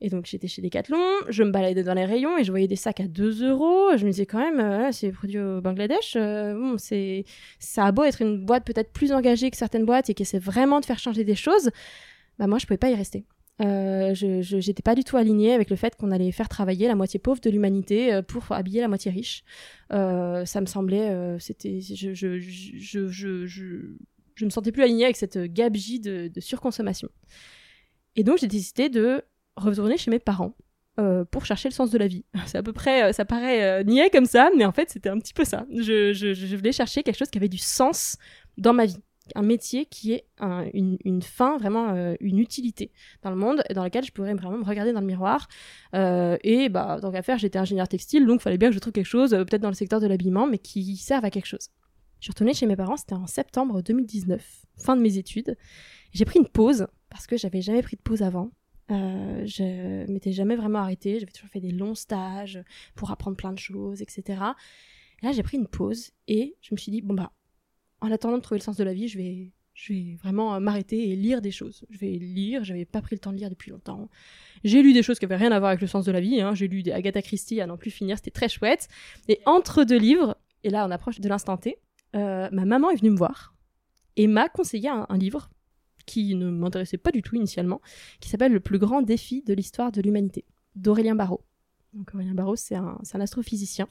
Et 0.06 0.10
donc 0.10 0.28
j'étais 0.28 0.48
chez 0.48 0.62
Decathlon, 0.62 1.02
je 1.30 1.42
me 1.42 1.50
baladais 1.50 1.82
dans 1.82 1.96
les 1.96 2.06
rayons 2.06 2.38
et 2.38 2.44
je 2.44 2.52
voyais 2.52 2.68
des 2.68 2.76
sacs 2.76 3.00
à 3.00 3.08
2 3.08 3.50
euros. 3.50 3.98
Je 3.98 4.06
me 4.06 4.12
disais 4.12 4.28
quand 4.28 4.38
même, 4.38 4.60
euh, 4.60 4.92
c'est 4.92 5.12
produit 5.12 5.40
au 5.40 5.62
Bangladesh. 5.62 6.16
Euh, 6.16 6.54
bon, 6.54 6.78
c'est 6.78 7.26
ça 7.58 7.86
a 7.86 7.92
beau 7.92 8.04
être 8.04 8.22
une 8.22 8.46
boîte 8.46 8.66
peut-être 8.66 8.92
plus 8.92 9.12
engagée 9.12 9.50
que 9.50 9.58
certaines 9.58 9.84
boîtes 9.84 10.12
et 10.12 10.14
qui 10.14 10.22
essaie 10.22 10.38
vraiment 10.38 10.80
de 10.80 10.86
faire 10.86 11.00
changer 11.00 11.24
des 11.24 11.34
choses. 11.34 11.72
Bah 12.38 12.46
moi 12.46 12.60
je 12.60 12.68
pouvais 12.68 12.78
pas 12.78 12.92
y 12.92 12.94
rester. 12.94 13.26
Euh, 13.62 14.14
je 14.14 14.42
j'étais 14.44 14.84
pas 14.84 14.94
du 14.94 15.04
tout 15.04 15.18
alignée 15.18 15.54
avec 15.54 15.72
le 15.72 15.76
fait 15.76 15.96
qu'on 15.96 16.12
allait 16.12 16.32
faire 16.32 16.50
travailler 16.50 16.88
la 16.88 16.94
moitié 16.94 17.20
pauvre 17.20 17.42
de 17.42 17.50
l'humanité 17.50 18.22
pour 18.28 18.52
habiller 18.52 18.82
la 18.82 18.88
moitié 18.88 19.10
riche. 19.10 19.44
Ça 19.90 20.62
me 20.62 20.68
semblait, 20.68 21.36
c'était, 21.40 21.82
je 21.82 22.14
je, 22.14 22.38
je, 22.38 23.08
je, 23.48 24.46
me 24.46 24.52
sentais 24.52 24.72
plus 24.72 24.84
alignée 24.84 25.06
avec 25.06 25.18
cette 25.18 25.40
gabegie 25.40 26.00
de 26.00 26.40
surconsommation. 26.40 27.10
Et 28.16 28.24
donc 28.24 28.38
j'ai 28.38 28.48
décidé 28.48 28.90
de 28.90 29.24
retourner 29.56 29.98
chez 29.98 30.12
mes 30.12 30.20
parents 30.20 30.56
euh, 30.98 31.26
pour 31.26 31.46
chercher 31.46 31.68
le 31.68 31.74
sens 31.74 31.92
de 31.92 31.98
la 31.98 32.08
vie. 32.08 32.24
C'est 32.46 32.58
à 32.58 32.64
peu 32.64 32.72
près, 32.72 33.04
euh, 33.04 33.12
ça 33.12 33.26
paraît 33.26 33.64
euh, 33.64 33.84
niais 33.84 34.10
comme 34.10 34.26
ça, 34.26 34.50
mais 34.56 34.64
en 34.64 34.72
fait 34.72 34.90
c'était 34.90 35.10
un 35.10 35.20
petit 35.20 35.34
peu 35.34 35.44
ça. 35.44 35.66
Je, 35.70 36.56
voulais 36.56 36.72
chercher 36.72 37.04
quelque 37.04 37.18
chose 37.18 37.30
qui 37.30 37.38
avait 37.38 37.50
du 37.50 37.58
sens 37.58 38.18
dans 38.58 38.72
ma 38.72 38.86
vie. 38.86 39.04
Un 39.34 39.42
métier 39.42 39.88
qui 39.88 40.14
est 40.14 40.26
un, 40.40 40.66
une, 40.74 41.22
fin, 41.24 41.58
vraiment 41.58 41.96
une 42.20 42.38
utilité 42.38 42.92
dans 43.24 43.32
le 43.32 43.36
monde, 43.36 43.64
dans 43.74 43.84
lequel 43.84 44.06
je 44.06 44.12
pourrais 44.12 44.36
vraiment 44.36 44.60
me 44.60 44.64
regarder 44.64 44.94
dans 44.94 45.00
le 45.00 45.08
miroir. 45.08 45.48
Et 45.94 46.70
bah, 46.70 47.00
tant 47.02 47.12
qu'à 47.12 47.24
faire, 47.24 47.40
j'étais 47.40 47.58
ingénieur 47.58 47.88
textile, 47.88 48.28
donc 48.28 48.42
il 48.42 48.44
fallait 48.44 48.60
bien 48.60 48.70
que 48.70 48.76
je 48.76 48.80
trouve 48.80 48.94
quelque 48.94 49.08
chose, 49.08 49.32
peut-être 49.32 49.62
dans 49.64 49.70
le 49.70 49.74
secteur 49.74 50.00
de 50.00 50.06
l'habillement, 50.06 50.46
mais 50.46 50.60
qui 50.60 50.96
serve 50.96 51.26
à 51.26 51.32
quelque 51.32 51.48
chose. 51.48 51.70
Je 52.20 52.26
suis 52.26 52.32
retournée 52.34 52.54
chez 52.54 52.68
mes 52.68 52.76
parents, 52.76 52.98
c'était 52.98 53.16
en 53.16 53.26
septembre 53.26 53.82
2019, 53.82 54.46
fin 54.78 54.96
de 54.96 55.02
mes 55.02 55.18
études. 55.18 55.58
J'ai 56.14 56.26
pris 56.26 56.38
une 56.38 56.48
pause, 56.48 56.86
parce 57.10 57.26
que 57.26 57.36
j'avais 57.36 57.64
jamais 57.64 57.82
pris 57.82 57.98
de 57.98 58.02
pause 58.04 58.22
avant. 58.22 58.52
Euh, 58.92 59.44
je 59.46 60.10
m'étais 60.12 60.32
jamais 60.32 60.56
vraiment 60.56 60.80
arrêtée. 60.80 61.20
J'avais 61.20 61.32
toujours 61.32 61.50
fait 61.50 61.60
des 61.60 61.72
longs 61.72 61.96
stages 61.96 62.62
pour 62.96 63.12
apprendre 63.12 63.38
plein 63.38 63.54
de 63.54 63.60
choses, 63.60 64.02
etc. 64.02 64.42
Et 65.22 65.26
là, 65.26 65.32
j'ai 65.32 65.44
pris 65.44 65.58
une 65.58 65.68
pause 65.68 66.12
et 66.28 66.56
je 66.62 66.74
me 66.74 66.78
suis 66.78 66.92
dit, 66.92 67.02
bon 67.02 67.14
bah, 67.14 67.32
en 68.02 68.12
attendant 68.12 68.38
de 68.38 68.42
trouver 68.42 68.60
le 68.60 68.64
sens 68.64 68.78
de 68.78 68.84
la 68.84 68.94
vie, 68.94 69.08
je 69.08 69.18
vais, 69.18 69.52
vraiment 70.24 70.60
m'arrêter 70.62 71.10
et 71.10 71.16
lire 71.16 71.42
des 71.42 71.52
choses. 71.52 71.86
Je 71.90 71.98
vais 71.98 72.12
lire, 72.12 72.64
j'avais 72.64 72.86
pas 72.86 73.02
pris 73.02 73.16
le 73.16 73.20
temps 73.20 73.34
de 73.34 73.38
lire 73.38 73.50
depuis 73.50 73.72
longtemps. 73.72 74.10
J'ai 74.64 74.82
lu 74.82 74.94
des 74.94 75.04
choses 75.04 75.20
qui 75.20 75.26
avaient 75.26 75.36
rien 75.36 75.52
à 75.52 75.60
voir 75.60 75.70
avec 75.70 75.82
le 75.82 75.88
sens 75.88 76.06
de 76.06 76.12
la 76.12 76.22
vie. 76.22 76.40
Hein. 76.40 76.56
J'ai 76.56 76.68
lu 76.68 76.82
des 76.82 76.92
Agatha 76.92 77.22
Christie 77.22 77.60
à 77.60 77.68
n'en 77.68 77.76
plus 77.76 77.92
finir, 77.92 78.18
c'était 78.18 78.32
très 78.32 78.48
chouette. 78.48 78.88
Et 79.28 79.42
entre 79.46 79.84
deux 79.84 79.98
livres, 79.98 80.38
et 80.64 80.70
là 80.70 80.86
on 80.88 80.92
approche 80.92 81.20
de 81.20 81.28
l'instant 81.28 81.58
T, 81.58 81.78
euh, 82.16 82.48
ma 82.52 82.64
maman 82.64 82.90
est 82.90 82.96
venue 82.96 83.10
me 83.10 83.18
voir 83.18 83.54
et 84.16 84.28
m'a 84.28 84.48
conseillé 84.48 84.88
un 84.88 85.18
livre 85.18 85.50
qui 86.06 86.36
ne 86.36 86.50
m'intéressait 86.50 86.98
pas 86.98 87.12
du 87.12 87.22
tout 87.22 87.36
initialement, 87.36 87.82
qui 88.20 88.30
s'appelle 88.30 88.52
Le 88.52 88.60
plus 88.60 88.80
grand 88.80 89.02
défi 89.02 89.42
de 89.44 89.54
l'histoire 89.54 89.92
de 89.92 90.02
l'humanité, 90.02 90.46
d'Aurélien 90.76 91.16
Barraud. 91.16 91.44
Donc 91.94 92.14
Aurélien 92.14 92.34
Barraud, 92.34 92.56
c'est 92.56 92.76
un, 92.76 93.00
astrophysicien 93.14 93.88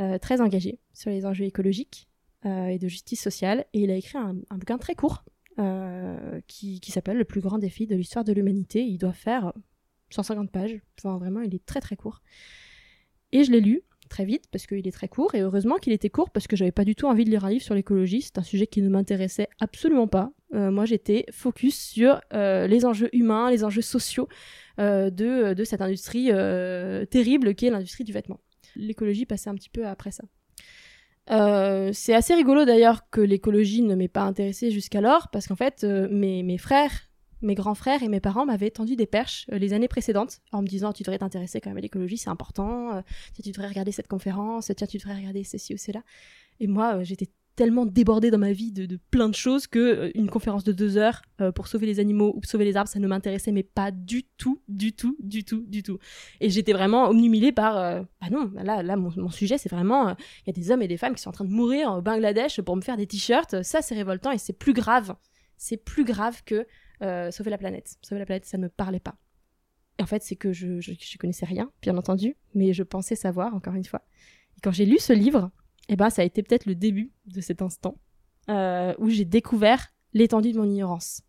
euh, 0.00 0.18
très 0.18 0.40
engagé 0.40 0.78
sur 0.94 1.10
les 1.10 1.26
enjeux 1.26 1.44
écologiques 1.44 2.08
euh, 2.46 2.66
et 2.66 2.78
de 2.78 2.88
justice 2.88 3.20
sociale, 3.20 3.66
et 3.72 3.80
il 3.80 3.90
a 3.90 3.96
écrit 3.96 4.18
un, 4.18 4.34
bouquin 4.50 4.78
très 4.78 4.94
court 4.94 5.24
euh, 5.58 6.40
qui, 6.46 6.80
s'appelle 6.88 7.18
Le 7.18 7.24
plus 7.24 7.40
grand 7.40 7.58
défi 7.58 7.86
de 7.86 7.94
l'histoire 7.94 8.24
de 8.24 8.32
l'humanité. 8.32 8.84
Il 8.84 8.98
doit 8.98 9.12
faire 9.12 9.52
150 10.10 10.50
pages, 10.50 10.80
vraiment, 11.02 11.40
il 11.40 11.54
est 11.54 11.64
très 11.64 11.80
très 11.80 11.96
court. 11.96 12.22
Et 13.32 13.44
je 13.44 13.50
l'ai 13.50 13.60
lu, 13.60 13.82
très 14.12 14.24
vite 14.26 14.44
parce 14.52 14.66
qu'il 14.66 14.86
est 14.86 14.92
très 14.92 15.08
court 15.08 15.34
et 15.34 15.40
heureusement 15.40 15.76
qu'il 15.76 15.94
était 15.94 16.10
court 16.10 16.30
parce 16.30 16.46
que 16.46 16.54
j'avais 16.54 16.70
pas 16.70 16.84
du 16.84 16.94
tout 16.94 17.06
envie 17.06 17.24
de 17.24 17.30
lire 17.30 17.46
un 17.46 17.50
livre 17.50 17.64
sur 17.64 17.74
l'écologie, 17.74 18.20
c'est 18.20 18.38
un 18.38 18.42
sujet 18.42 18.66
qui 18.66 18.82
ne 18.82 18.90
m'intéressait 18.90 19.48
absolument 19.58 20.06
pas. 20.06 20.32
Euh, 20.54 20.70
moi 20.70 20.84
j'étais 20.84 21.24
focus 21.30 21.78
sur 21.78 22.20
euh, 22.34 22.66
les 22.66 22.84
enjeux 22.84 23.08
humains, 23.14 23.50
les 23.50 23.64
enjeux 23.64 23.82
sociaux 23.82 24.28
euh, 24.78 25.10
de, 25.10 25.64
cette 25.64 25.80
industrie 25.80 26.30
terrible 27.10 27.54
qui 27.54 27.66
est 27.66 27.70
l'industrie 27.70 28.04
du 28.04 28.12
vêtement. 28.12 28.40
L'écologie 28.76 29.26
passait 29.26 29.50
un 29.50 29.54
petit 29.54 29.70
peu 29.70 29.86
après 29.86 30.10
ça. 30.10 30.24
C'est 31.92 32.14
assez 32.14 32.34
rigolo 32.34 32.64
d'ailleurs 32.64 33.08
que 33.10 33.20
l'écologie 33.20 33.82
ne 33.82 33.94
m'ait 33.94 34.08
pas 34.08 34.22
intéressée 34.22 34.70
jusqu'alors 34.70 35.28
parce 35.30 35.46
qu'en 35.46 35.56
fait 35.56 35.84
mes, 35.84 36.58
frères 36.58 36.92
mes 37.42 37.54
grands 37.54 37.74
frères 37.74 38.02
et 38.02 38.08
mes 38.08 38.20
parents 38.20 38.44
m'avaient 38.46 38.70
tendu 38.70 38.96
des 38.96 39.06
perches 39.06 39.46
les 39.48 39.72
années 39.72 39.88
précédentes 39.88 40.40
en 40.52 40.62
me 40.62 40.66
disant 40.66 40.92
tu 40.92 41.02
devrais 41.02 41.18
t'intéresser 41.18 41.60
quand 41.60 41.70
même 41.70 41.78
à 41.78 41.80
l'écologie, 41.80 42.18
c'est 42.18 42.30
important, 42.30 43.02
tu 43.42 43.50
devrais 43.50 43.68
regarder 43.68 43.92
cette 43.92 44.08
conférence, 44.08 44.70
tiens, 44.76 44.86
tu 44.86 44.98
devrais 44.98 45.14
regarder 45.14 45.44
ceci 45.44 45.74
ou 45.74 45.78
cela. 45.78 46.02
Et 46.60 46.66
moi, 46.66 47.02
j'étais 47.02 47.28
tellement 47.54 47.86
débordée 47.86 48.30
dans 48.30 48.38
ma 48.38 48.52
vie 48.52 48.72
de, 48.72 48.98
plein 49.10 49.28
de 49.28 49.34
choses 49.34 49.66
que 49.66 49.78
euh, 49.78 50.10
une 50.14 50.30
conférence 50.30 50.64
de 50.64 50.72
deux 50.72 50.96
heures 50.96 51.22
euh, 51.40 51.52
pour 51.52 51.68
sauver 51.68 51.86
les 51.86 52.00
animaux 52.00 52.32
ou 52.36 52.40
sauver 52.44 52.64
les 52.64 52.76
arbres, 52.76 52.88
ça 52.88 52.98
ne 52.98 53.06
m'intéressait 53.06 53.52
mais 53.52 53.62
pas 53.62 53.90
du 53.90 54.24
tout, 54.24 54.62
du 54.68 54.94
tout, 54.94 55.16
du 55.20 55.44
tout, 55.44 55.64
du 55.68 55.82
tout. 55.82 55.98
Et 56.40 56.50
j'étais 56.50 56.72
vraiment 56.72 57.08
omnumilée 57.10 57.52
par, 57.52 57.76
euh, 57.76 58.02
bah 58.20 58.28
non, 58.30 58.50
là, 58.54 58.82
là, 58.82 58.96
mon, 58.96 59.10
mon 59.16 59.30
sujet, 59.30 59.58
c'est 59.58 59.70
vraiment, 59.70 60.10
il 60.10 60.46
y 60.46 60.50
a 60.50 60.52
des 60.52 60.70
hommes 60.70 60.82
et 60.82 60.88
des 60.88 60.96
femmes 60.96 61.14
qui 61.14 61.22
sont 61.22 61.30
en 61.30 61.32
train 61.32 61.44
de 61.44 61.50
mourir 61.52 61.92
au 61.92 62.02
Bangladesh 62.02 62.60
pour 62.62 62.76
me 62.76 62.82
faire 62.82 62.96
des 62.96 63.06
t-shirts. 63.06 63.62
Ça, 63.62 63.82
c'est 63.82 63.94
révoltant 63.94 64.30
et 64.30 64.38
c'est 64.38 64.52
plus 64.52 64.72
grave. 64.72 65.14
C'est 65.56 65.76
plus 65.76 66.04
grave 66.04 66.42
que 66.44 66.66
euh, 67.02 67.30
sauver 67.30 67.50
la 67.50 67.58
planète. 67.58 67.96
Sauver 68.02 68.20
la 68.20 68.26
planète, 68.26 68.44
ça 68.44 68.58
ne 68.58 68.64
me 68.64 68.68
parlait 68.68 69.00
pas. 69.00 69.16
Et 69.98 70.02
en 70.02 70.06
fait, 70.06 70.22
c'est 70.22 70.36
que 70.36 70.52
je, 70.52 70.80
je, 70.80 70.92
je, 70.98 71.18
connaissais 71.18 71.46
rien, 71.46 71.70
bien 71.82 71.96
entendu, 71.96 72.36
mais 72.54 72.72
je 72.72 72.82
pensais 72.82 73.16
savoir, 73.16 73.54
encore 73.54 73.74
une 73.74 73.84
fois. 73.84 74.02
Et 74.56 74.60
quand 74.62 74.70
j'ai 74.70 74.86
lu 74.86 74.98
ce 74.98 75.12
livre, 75.12 75.50
eh 75.88 75.96
ben, 75.96 76.10
ça 76.10 76.22
a 76.22 76.24
été 76.24 76.42
peut-être 76.42 76.66
le 76.66 76.74
début 76.74 77.12
de 77.26 77.40
cet 77.40 77.62
instant 77.62 77.96
euh, 78.48 78.94
où 78.98 79.08
j'ai 79.10 79.24
découvert 79.24 79.88
l'étendue 80.14 80.52
de 80.52 80.58
mon 80.58 80.68
ignorance, 80.68 81.22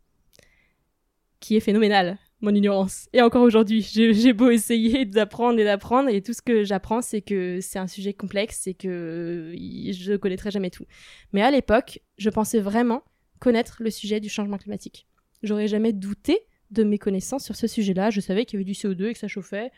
qui 1.39 1.55
est 1.55 1.59
phénoménale, 1.59 2.17
mon 2.41 2.53
ignorance. 2.53 3.07
Et 3.13 3.21
encore 3.21 3.43
aujourd'hui, 3.43 3.81
j'ai 3.81 4.33
beau 4.33 4.49
essayer 4.49 5.05
d'apprendre 5.05 5.59
et 5.59 5.63
d'apprendre, 5.63 6.09
et 6.09 6.21
tout 6.21 6.33
ce 6.33 6.41
que 6.41 6.63
j'apprends, 6.63 7.01
c'est 7.01 7.21
que 7.21 7.59
c'est 7.61 7.79
un 7.79 7.87
sujet 7.87 8.13
complexe 8.13 8.67
et 8.67 8.73
que 8.73 9.53
je 9.55 10.15
connaîtrai 10.15 10.51
jamais 10.51 10.69
tout. 10.69 10.85
Mais 11.31 11.41
à 11.41 11.51
l'époque, 11.51 11.99
je 12.17 12.29
pensais 12.29 12.59
vraiment 12.59 13.03
connaître 13.39 13.77
le 13.81 13.89
sujet 13.89 14.19
du 14.19 14.29
changement 14.29 14.57
climatique. 14.57 15.07
J'aurais 15.41 15.67
jamais 15.67 15.93
douté 15.93 16.39
de 16.71 16.83
mes 16.83 16.97
connaissances 16.97 17.43
sur 17.43 17.55
ce 17.55 17.67
sujet-là. 17.67 18.09
Je 18.09 18.21
savais 18.21 18.45
qu'il 18.45 18.57
y 18.59 18.63
avait 18.63 18.71
du 18.71 18.73
CO2 18.73 19.07
et 19.07 19.13
que 19.13 19.19
ça 19.19 19.27
chauffait. 19.27 19.71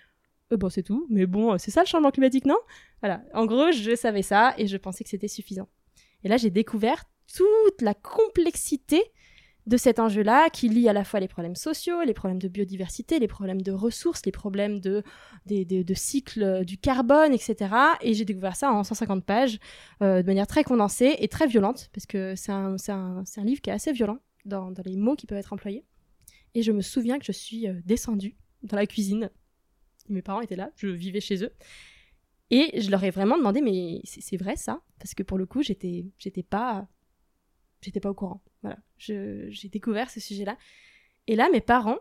Euh, 0.53 0.69
c'est 0.69 0.83
tout. 0.83 1.05
Mais 1.09 1.25
bon, 1.25 1.57
c'est 1.57 1.71
ça 1.71 1.81
le 1.81 1.87
changement 1.87 2.11
climatique, 2.11 2.45
non? 2.45 2.57
Voilà. 3.01 3.23
En 3.33 3.45
gros, 3.45 3.71
je 3.71 3.95
savais 3.95 4.21
ça 4.21 4.53
et 4.57 4.67
je 4.67 4.77
pensais 4.77 5.03
que 5.03 5.09
c'était 5.09 5.27
suffisant. 5.27 5.67
Et 6.23 6.27
là, 6.27 6.37
j'ai 6.37 6.49
découvert 6.49 7.03
toute 7.35 7.81
la 7.81 7.93
complexité 7.93 9.01
de 9.65 9.77
cet 9.77 9.97
enjeu-là 9.97 10.51
qui 10.51 10.69
lie 10.69 10.87
à 10.87 10.93
la 10.93 11.03
fois 11.03 11.19
les 11.19 11.27
problèmes 11.27 11.55
sociaux, 11.55 12.03
les 12.03 12.13
problèmes 12.13 12.37
de 12.39 12.47
biodiversité, 12.47 13.17
les 13.17 13.27
problèmes 13.27 13.63
de 13.63 13.71
ressources, 13.71 14.23
les 14.23 14.31
problèmes 14.31 14.79
de, 14.79 15.01
des- 15.47 15.65
de 15.65 15.93
cycle 15.95 16.43
euh, 16.43 16.63
du 16.63 16.77
carbone, 16.77 17.33
etc. 17.33 17.73
Et 18.01 18.13
j'ai 18.13 18.25
découvert 18.25 18.55
ça 18.55 18.71
en 18.71 18.83
150 18.83 19.25
pages 19.25 19.57
euh, 20.03 20.21
de 20.21 20.27
manière 20.27 20.45
très 20.45 20.63
condensée 20.63 21.15
et 21.17 21.27
très 21.27 21.47
violente, 21.47 21.89
parce 21.93 22.05
que 22.05 22.35
c'est 22.35 22.51
un, 22.51 22.75
un- 22.89 23.23
un 23.37 23.43
livre 23.43 23.61
qui 23.61 23.71
est 23.71 23.73
assez 23.73 23.91
violent 23.91 24.19
dans, 24.45 24.69
dans 24.69 24.83
les 24.85 24.97
mots 24.97 25.15
qui 25.15 25.25
peuvent 25.25 25.39
être 25.39 25.53
employés. 25.53 25.83
Et 26.53 26.61
je 26.61 26.71
me 26.71 26.81
souviens 26.81 27.17
que 27.17 27.25
je 27.25 27.31
suis 27.31 27.67
euh, 27.67 27.73
descendue 27.85 28.35
dans 28.61 28.77
la 28.77 28.85
cuisine. 28.85 29.31
Mes 30.09 30.21
parents 30.21 30.41
étaient 30.41 30.55
là, 30.55 30.71
je 30.75 30.87
vivais 30.87 31.19
chez 31.21 31.43
eux. 31.43 31.51
Et 32.51 32.79
je 32.79 32.91
leur 32.91 33.03
ai 33.03 33.09
vraiment 33.09 33.37
demandé, 33.37 33.61
mais 33.61 34.01
c'est 34.03 34.37
vrai 34.37 34.55
ça? 34.55 34.81
Parce 34.99 35.15
que 35.15 35.23
pour 35.23 35.37
le 35.37 35.45
coup, 35.47 35.63
j'étais 35.63 36.05
j'étais 36.19 36.43
pas 36.43 36.87
j'étais 37.81 37.99
pas 37.99 38.09
au 38.11 38.13
courant. 38.13 38.41
Voilà, 38.61 38.77
j'ai 38.97 39.69
découvert 39.71 40.09
ce 40.11 40.19
sujet-là. 40.19 40.57
Et 41.27 41.35
là, 41.35 41.49
mes 41.51 41.61
parents, 41.61 41.97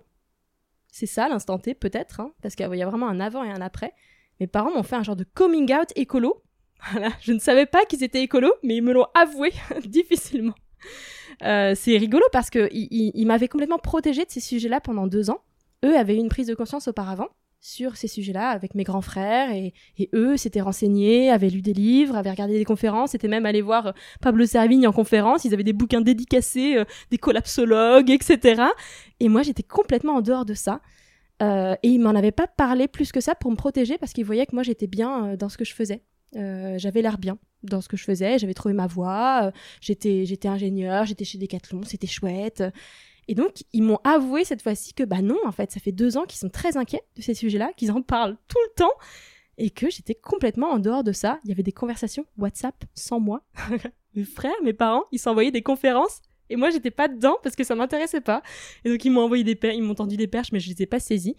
c'est 0.92 1.06
ça 1.06 1.28
l'instant 1.28 1.58
T 1.58 1.74
peut-être, 1.74 2.20
hein, 2.20 2.32
parce 2.42 2.54
qu'il 2.56 2.66
y 2.74 2.82
a 2.82 2.86
vraiment 2.88 3.08
un 3.08 3.20
avant 3.20 3.42
et 3.42 3.50
un 3.50 3.60
après. 3.62 3.92
Mes 4.40 4.46
parents 4.46 4.72
m'ont 4.74 4.82
fait 4.82 4.96
un 4.96 5.02
genre 5.02 5.16
de 5.16 5.24
coming 5.24 5.72
out 5.74 5.88
écolo. 5.96 6.42
Voilà, 6.92 7.08
je 7.22 7.32
ne 7.32 7.38
savais 7.38 7.64
pas 7.64 7.86
qu'ils 7.86 8.02
étaient 8.04 8.22
écolos, 8.22 8.52
mais 8.62 8.76
ils 8.76 8.82
me 8.82 8.92
l'ont 8.92 9.06
avoué 9.14 9.52
difficilement. 9.86 10.54
Euh, 11.42 11.74
c'est 11.74 11.96
rigolo 11.96 12.24
parce 12.32 12.50
que 12.50 12.68
ils- 12.72 13.10
ils 13.14 13.26
m'avaient 13.26 13.48
complètement 13.48 13.78
protégée 13.78 14.26
de 14.26 14.30
ces 14.30 14.40
sujets-là 14.40 14.82
pendant 14.82 15.06
deux 15.06 15.30
ans. 15.30 15.42
Eux 15.84 15.96
avaient 15.96 16.14
eu 16.16 16.18
une 16.18 16.28
prise 16.28 16.46
de 16.48 16.54
conscience 16.54 16.86
auparavant 16.88 17.28
sur 17.64 17.96
ces 17.96 18.08
sujets-là 18.08 18.50
avec 18.50 18.74
mes 18.74 18.84
grands 18.84 19.00
frères 19.00 19.50
et, 19.50 19.72
eux 20.12 20.36
s'étaient 20.36 20.60
renseignés, 20.60 21.30
avaient 21.30 21.48
lu 21.48 21.62
des 21.62 21.72
livres, 21.72 22.14
avaient 22.14 22.30
regardé 22.30 22.58
des 22.58 22.64
conférences, 22.66 23.14
étaient 23.14 23.26
même 23.26 23.46
allés 23.46 23.62
voir 23.62 23.86
euh, 23.86 23.92
Pablo 24.20 24.44
Servigne 24.44 24.86
en 24.86 24.92
conférence, 24.92 25.46
ils 25.46 25.54
avaient 25.54 25.64
des 25.64 25.72
bouquins 25.72 26.02
dédicacés, 26.02 26.76
euh, 26.76 26.84
des 27.10 27.16
collapsologues, 27.16 28.10
etc. 28.10 28.64
Et 29.18 29.30
moi 29.30 29.42
j'étais 29.42 29.62
complètement 29.62 30.16
en 30.16 30.20
dehors 30.20 30.44
de 30.44 30.52
ça. 30.52 30.82
Euh, 31.42 31.74
et 31.82 31.88
ils 31.88 32.00
m'en 32.00 32.10
avaient 32.10 32.32
pas 32.32 32.46
parlé 32.46 32.86
plus 32.86 33.12
que 33.12 33.20
ça 33.22 33.34
pour 33.34 33.50
me 33.50 33.56
protéger 33.56 33.96
parce 33.96 34.12
qu'ils 34.12 34.26
voyaient 34.26 34.44
que 34.44 34.54
moi 34.54 34.62
j'étais 34.62 34.86
bien 34.86 35.34
dans 35.36 35.48
ce 35.48 35.56
que 35.56 35.64
je 35.64 35.72
faisais. 35.72 36.02
J'avais 36.34 37.00
l'air 37.00 37.16
bien 37.16 37.38
dans 37.62 37.80
ce 37.80 37.88
que 37.88 37.96
je 37.96 38.04
faisais, 38.04 38.38
j'avais 38.38 38.54
trouvé 38.54 38.74
ma 38.74 38.88
voie, 38.88 39.52
j'étais 39.80 40.26
j'étais 40.26 40.48
ingénieur, 40.48 41.06
j'étais 41.06 41.24
chez 41.24 41.38
Decathlon, 41.38 41.82
c'était 41.84 42.08
chouette. 42.08 42.62
Et 43.28 43.34
donc, 43.34 43.64
ils 43.72 43.82
m'ont 43.82 43.98
avoué 44.04 44.44
cette 44.44 44.62
fois-ci 44.62 44.94
que, 44.94 45.02
bah 45.02 45.22
non, 45.22 45.38
en 45.44 45.52
fait, 45.52 45.70
ça 45.70 45.80
fait 45.80 45.92
deux 45.92 46.16
ans 46.16 46.24
qu'ils 46.24 46.38
sont 46.38 46.50
très 46.50 46.76
inquiets 46.76 47.02
de 47.16 47.22
ces 47.22 47.34
sujets-là, 47.34 47.72
qu'ils 47.76 47.92
en 47.92 48.02
parlent 48.02 48.36
tout 48.48 48.58
le 48.68 48.74
temps, 48.74 48.92
et 49.58 49.70
que 49.70 49.90
j'étais 49.90 50.14
complètement 50.14 50.70
en 50.70 50.78
dehors 50.78 51.04
de 51.04 51.12
ça. 51.12 51.40
Il 51.44 51.48
y 51.48 51.52
avait 51.52 51.62
des 51.62 51.72
conversations 51.72 52.26
WhatsApp 52.38 52.84
sans 52.94 53.20
moi. 53.20 53.42
mes 54.14 54.24
frères, 54.24 54.52
mes 54.62 54.72
parents, 54.72 55.04
ils 55.12 55.18
s'envoyaient 55.18 55.50
des 55.50 55.62
conférences, 55.62 56.20
et 56.50 56.56
moi, 56.56 56.70
j'étais 56.70 56.90
pas 56.90 57.08
dedans 57.08 57.36
parce 57.42 57.56
que 57.56 57.64
ça 57.64 57.74
m'intéressait 57.74 58.20
pas. 58.20 58.42
Et 58.84 58.90
donc, 58.90 59.04
ils 59.04 59.10
m'ont 59.10 59.22
envoyé 59.22 59.44
des 59.44 59.54
perches, 59.54 59.76
ils 59.76 59.82
m'ont 59.82 59.94
tendu 59.94 60.16
des 60.16 60.26
perches, 60.26 60.52
mais 60.52 60.60
je 60.60 60.70
les 60.70 60.82
ai 60.82 60.86
pas 60.86 61.00
saisies. 61.00 61.36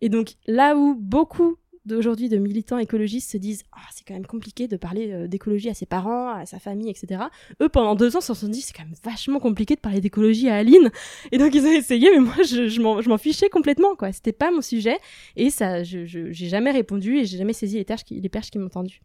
Et 0.00 0.08
donc, 0.08 0.34
là 0.46 0.76
où 0.76 0.94
beaucoup 0.94 1.56
d'aujourd'hui 1.86 2.28
de 2.28 2.38
militants 2.38 2.78
écologistes 2.78 3.30
se 3.30 3.36
disent 3.36 3.62
ah 3.72 3.80
c'est 3.92 4.06
quand 4.06 4.14
même 4.14 4.26
compliqué 4.26 4.68
de 4.68 4.76
parler 4.76 5.12
euh, 5.12 5.26
d'écologie 5.28 5.68
à 5.68 5.74
ses 5.74 5.86
parents, 5.86 6.30
à 6.30 6.46
sa 6.46 6.58
famille, 6.58 6.88
etc. 6.88 7.24
Eux 7.60 7.68
pendant 7.68 7.94
deux 7.94 8.16
ans 8.16 8.20
se 8.20 8.32
sont 8.32 8.48
dit 8.48 8.60
c'est 8.60 8.72
quand 8.72 8.84
même 8.84 8.94
vachement 9.02 9.40
compliqué 9.40 9.74
de 9.74 9.80
parler 9.80 10.00
d'écologie 10.00 10.48
à 10.48 10.56
Aline 10.56 10.90
et 11.32 11.38
donc 11.38 11.54
ils 11.54 11.64
ont 11.64 11.72
essayé 11.72 12.10
mais 12.10 12.20
moi 12.20 12.42
je, 12.42 12.68
je 12.68 12.80
m'en 12.80 13.18
fichais 13.18 13.48
complètement 13.48 13.94
quoi 13.96 14.12
c'était 14.12 14.32
pas 14.32 14.50
mon 14.50 14.62
sujet 14.62 14.98
et 15.36 15.50
ça 15.50 15.82
je 15.82 16.04
j'ai 16.04 16.48
jamais 16.48 16.70
répondu 16.70 17.18
et 17.18 17.24
j'ai 17.24 17.38
jamais 17.38 17.52
saisi 17.52 17.76
les 17.76 17.84
qui, 18.04 18.20
les 18.20 18.28
perches 18.28 18.50
qui 18.50 18.58
m'ont 18.58 18.68
tendu. 18.68 19.00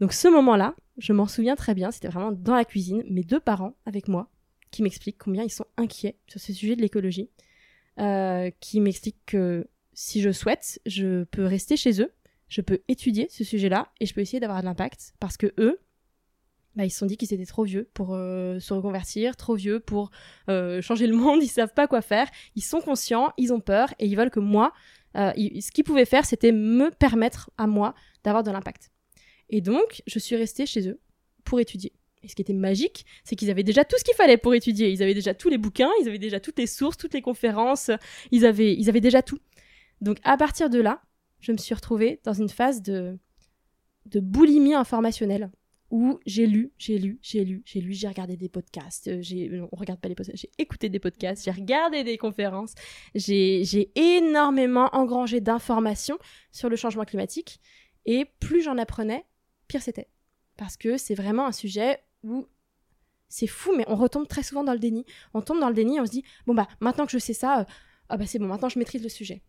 Donc 0.00 0.12
ce 0.12 0.28
moment-là 0.28 0.74
je 0.98 1.12
m'en 1.12 1.26
souviens 1.26 1.56
très 1.56 1.74
bien 1.74 1.90
c'était 1.90 2.08
vraiment 2.08 2.32
dans 2.32 2.54
la 2.54 2.64
cuisine 2.64 3.02
mes 3.08 3.22
deux 3.22 3.40
parents 3.40 3.74
avec 3.86 4.08
moi 4.08 4.28
qui 4.70 4.82
m'expliquent 4.82 5.18
combien 5.18 5.42
ils 5.42 5.50
sont 5.50 5.66
inquiets 5.76 6.16
sur 6.26 6.40
ce 6.40 6.52
sujet 6.52 6.76
de 6.76 6.82
l'écologie 6.82 7.30
euh, 7.98 8.50
qui 8.60 8.80
m'expliquent 8.80 9.24
que 9.24 9.66
si 9.96 10.20
je 10.20 10.30
souhaite, 10.30 10.78
je 10.84 11.24
peux 11.24 11.46
rester 11.46 11.76
chez 11.76 12.02
eux, 12.02 12.12
je 12.48 12.60
peux 12.60 12.80
étudier 12.86 13.28
ce 13.30 13.44
sujet-là 13.44 13.90
et 13.98 14.04
je 14.06 14.14
peux 14.14 14.20
essayer 14.20 14.38
d'avoir 14.38 14.60
de 14.60 14.66
l'impact 14.66 15.14
parce 15.18 15.38
que 15.38 15.52
eux, 15.58 15.80
bah, 16.76 16.84
ils 16.84 16.90
se 16.90 16.98
sont 16.98 17.06
dit 17.06 17.16
qu'ils 17.16 17.32
étaient 17.32 17.46
trop 17.46 17.64
vieux 17.64 17.88
pour 17.94 18.14
euh, 18.14 18.60
se 18.60 18.74
reconvertir, 18.74 19.36
trop 19.36 19.54
vieux 19.54 19.80
pour 19.80 20.10
euh, 20.50 20.82
changer 20.82 21.06
le 21.06 21.16
monde, 21.16 21.42
ils 21.42 21.48
savent 21.48 21.72
pas 21.72 21.88
quoi 21.88 22.02
faire, 22.02 22.28
ils 22.54 22.62
sont 22.62 22.82
conscients, 22.82 23.32
ils 23.38 23.54
ont 23.54 23.60
peur 23.60 23.94
et 23.98 24.06
ils 24.06 24.16
veulent 24.16 24.30
que 24.30 24.38
moi, 24.38 24.74
euh, 25.16 25.32
ce 25.34 25.70
qu'ils 25.70 25.84
pouvaient 25.84 26.04
faire, 26.04 26.26
c'était 26.26 26.52
me 26.52 26.90
permettre 26.90 27.50
à 27.56 27.66
moi 27.66 27.94
d'avoir 28.22 28.44
de 28.44 28.50
l'impact. 28.50 28.90
Et 29.48 29.62
donc, 29.62 30.02
je 30.06 30.18
suis 30.18 30.36
restée 30.36 30.66
chez 30.66 30.86
eux 30.90 31.00
pour 31.44 31.58
étudier. 31.58 31.94
Et 32.22 32.28
ce 32.28 32.34
qui 32.34 32.42
était 32.42 32.52
magique, 32.52 33.06
c'est 33.24 33.34
qu'ils 33.34 33.50
avaient 33.50 33.62
déjà 33.62 33.84
tout 33.84 33.96
ce 33.98 34.04
qu'il 34.04 34.14
fallait 34.14 34.36
pour 34.36 34.52
étudier. 34.52 34.90
Ils 34.90 35.02
avaient 35.02 35.14
déjà 35.14 35.32
tous 35.32 35.48
les 35.48 35.58
bouquins, 35.58 35.90
ils 36.02 36.08
avaient 36.08 36.18
déjà 36.18 36.38
toutes 36.38 36.58
les 36.58 36.66
sources, 36.66 36.98
toutes 36.98 37.14
les 37.14 37.22
conférences, 37.22 37.90
ils 38.30 38.44
avaient, 38.44 38.74
ils 38.74 38.90
avaient 38.90 39.00
déjà 39.00 39.22
tout. 39.22 39.38
Donc 40.00 40.18
à 40.24 40.36
partir 40.36 40.70
de 40.70 40.80
là, 40.80 41.02
je 41.40 41.52
me 41.52 41.56
suis 41.56 41.74
retrouvée 41.74 42.20
dans 42.24 42.32
une 42.32 42.48
phase 42.48 42.82
de, 42.82 43.18
boulimie 44.14 44.74
informationnelle 44.74 45.50
où 45.90 46.18
j'ai 46.26 46.46
lu, 46.46 46.72
j'ai 46.78 46.98
lu, 46.98 47.18
j'ai 47.22 47.44
lu, 47.44 47.62
j'ai 47.64 47.80
lu, 47.80 47.92
j'ai 47.92 48.08
regardé 48.08 48.36
des 48.36 48.48
podcasts, 48.48 49.06
euh, 49.06 49.18
j'ai, 49.20 49.48
non, 49.48 49.68
on 49.70 49.76
regarde 49.76 50.00
pas 50.00 50.08
les 50.08 50.16
podcasts, 50.16 50.38
j'ai 50.38 50.50
écouté 50.58 50.88
des 50.88 50.98
podcasts, 50.98 51.44
j'ai 51.44 51.52
regardé 51.52 52.02
des 52.02 52.18
conférences, 52.18 52.74
j'ai, 53.14 53.92
énormément 53.94 54.88
engrangé 54.92 55.40
d'informations 55.40 56.18
sur 56.50 56.68
le 56.68 56.74
changement 56.74 57.04
climatique 57.04 57.60
et 58.04 58.24
plus 58.40 58.62
j'en 58.62 58.78
apprenais, 58.78 59.26
pire 59.68 59.82
c'était. 59.82 60.08
Parce 60.56 60.76
que 60.76 60.96
c'est 60.96 61.14
vraiment 61.14 61.46
un 61.46 61.52
sujet 61.52 62.00
où 62.24 62.46
c'est 63.28 63.46
fou, 63.46 63.72
mais 63.76 63.84
on 63.86 63.94
retombe 63.94 64.26
très 64.26 64.42
souvent 64.42 64.64
dans 64.64 64.72
le 64.72 64.78
déni. 64.78 65.04
On 65.34 65.42
tombe 65.42 65.60
dans 65.60 65.68
le 65.68 65.74
déni, 65.74 66.00
on 66.00 66.06
se 66.06 66.10
dit, 66.10 66.24
bon 66.46 66.54
bah 66.54 66.66
maintenant 66.80 67.06
que 67.06 67.12
je 67.12 67.18
sais 67.18 67.32
ça, 67.32 67.60
euh, 67.60 67.64
ah 68.08 68.16
bah 68.16 68.26
c'est 68.26 68.40
bon, 68.40 68.46
maintenant 68.46 68.68
je 68.68 68.78
maîtrise 68.78 69.04
le 69.04 69.08
sujet. 69.08 69.42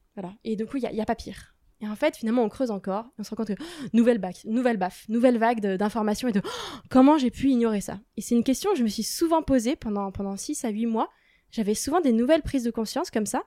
Et 0.44 0.56
du 0.56 0.66
coup, 0.66 0.78
il 0.78 0.90
n'y 0.90 1.02
a, 1.02 1.06
pas 1.06 1.16
pire. 1.16 1.56
Et 1.82 1.88
en 1.88 1.96
fait, 1.96 2.18
finalement, 2.18 2.44
on 2.44 2.50
creuse 2.50 2.72
encore, 2.72 3.06
et 3.06 3.22
on 3.22 3.24
se 3.24 3.30
rend 3.30 3.36
compte 3.36 3.50
que 3.50 3.62
oh, 3.62 3.88
nouvelle 3.94 4.18
bac, 4.18 4.44
nouvelle 4.46 4.78
baffe, 4.78 5.08
nouvelle 5.10 5.38
vague 5.38 5.60
d'informations 5.78 6.28
et 6.28 6.32
de 6.32 6.42
oh, 6.44 6.50
comment 6.90 7.18
j'ai 7.18 7.30
pu 7.30 7.50
ignorer 7.50 7.82
ça? 7.82 8.00
Et 8.18 8.22
c'est 8.22 8.36
une 8.36 8.44
question 8.44 8.72
que 8.72 8.78
je 8.78 8.84
me 8.84 8.90
suis 8.90 9.04
souvent 9.04 9.44
posée 9.44 9.76
pendant, 9.76 10.12
pendant 10.12 10.36
6 10.36 10.66
à 10.66 10.70
8 10.70 10.88
mois. 10.88 11.10
J'avais 11.52 11.76
souvent 11.76 12.02
des 12.02 12.12
nouvelles 12.12 12.42
prises 12.42 12.64
de 12.64 12.72
conscience 12.72 13.12
comme 13.12 13.26
ça, 13.26 13.44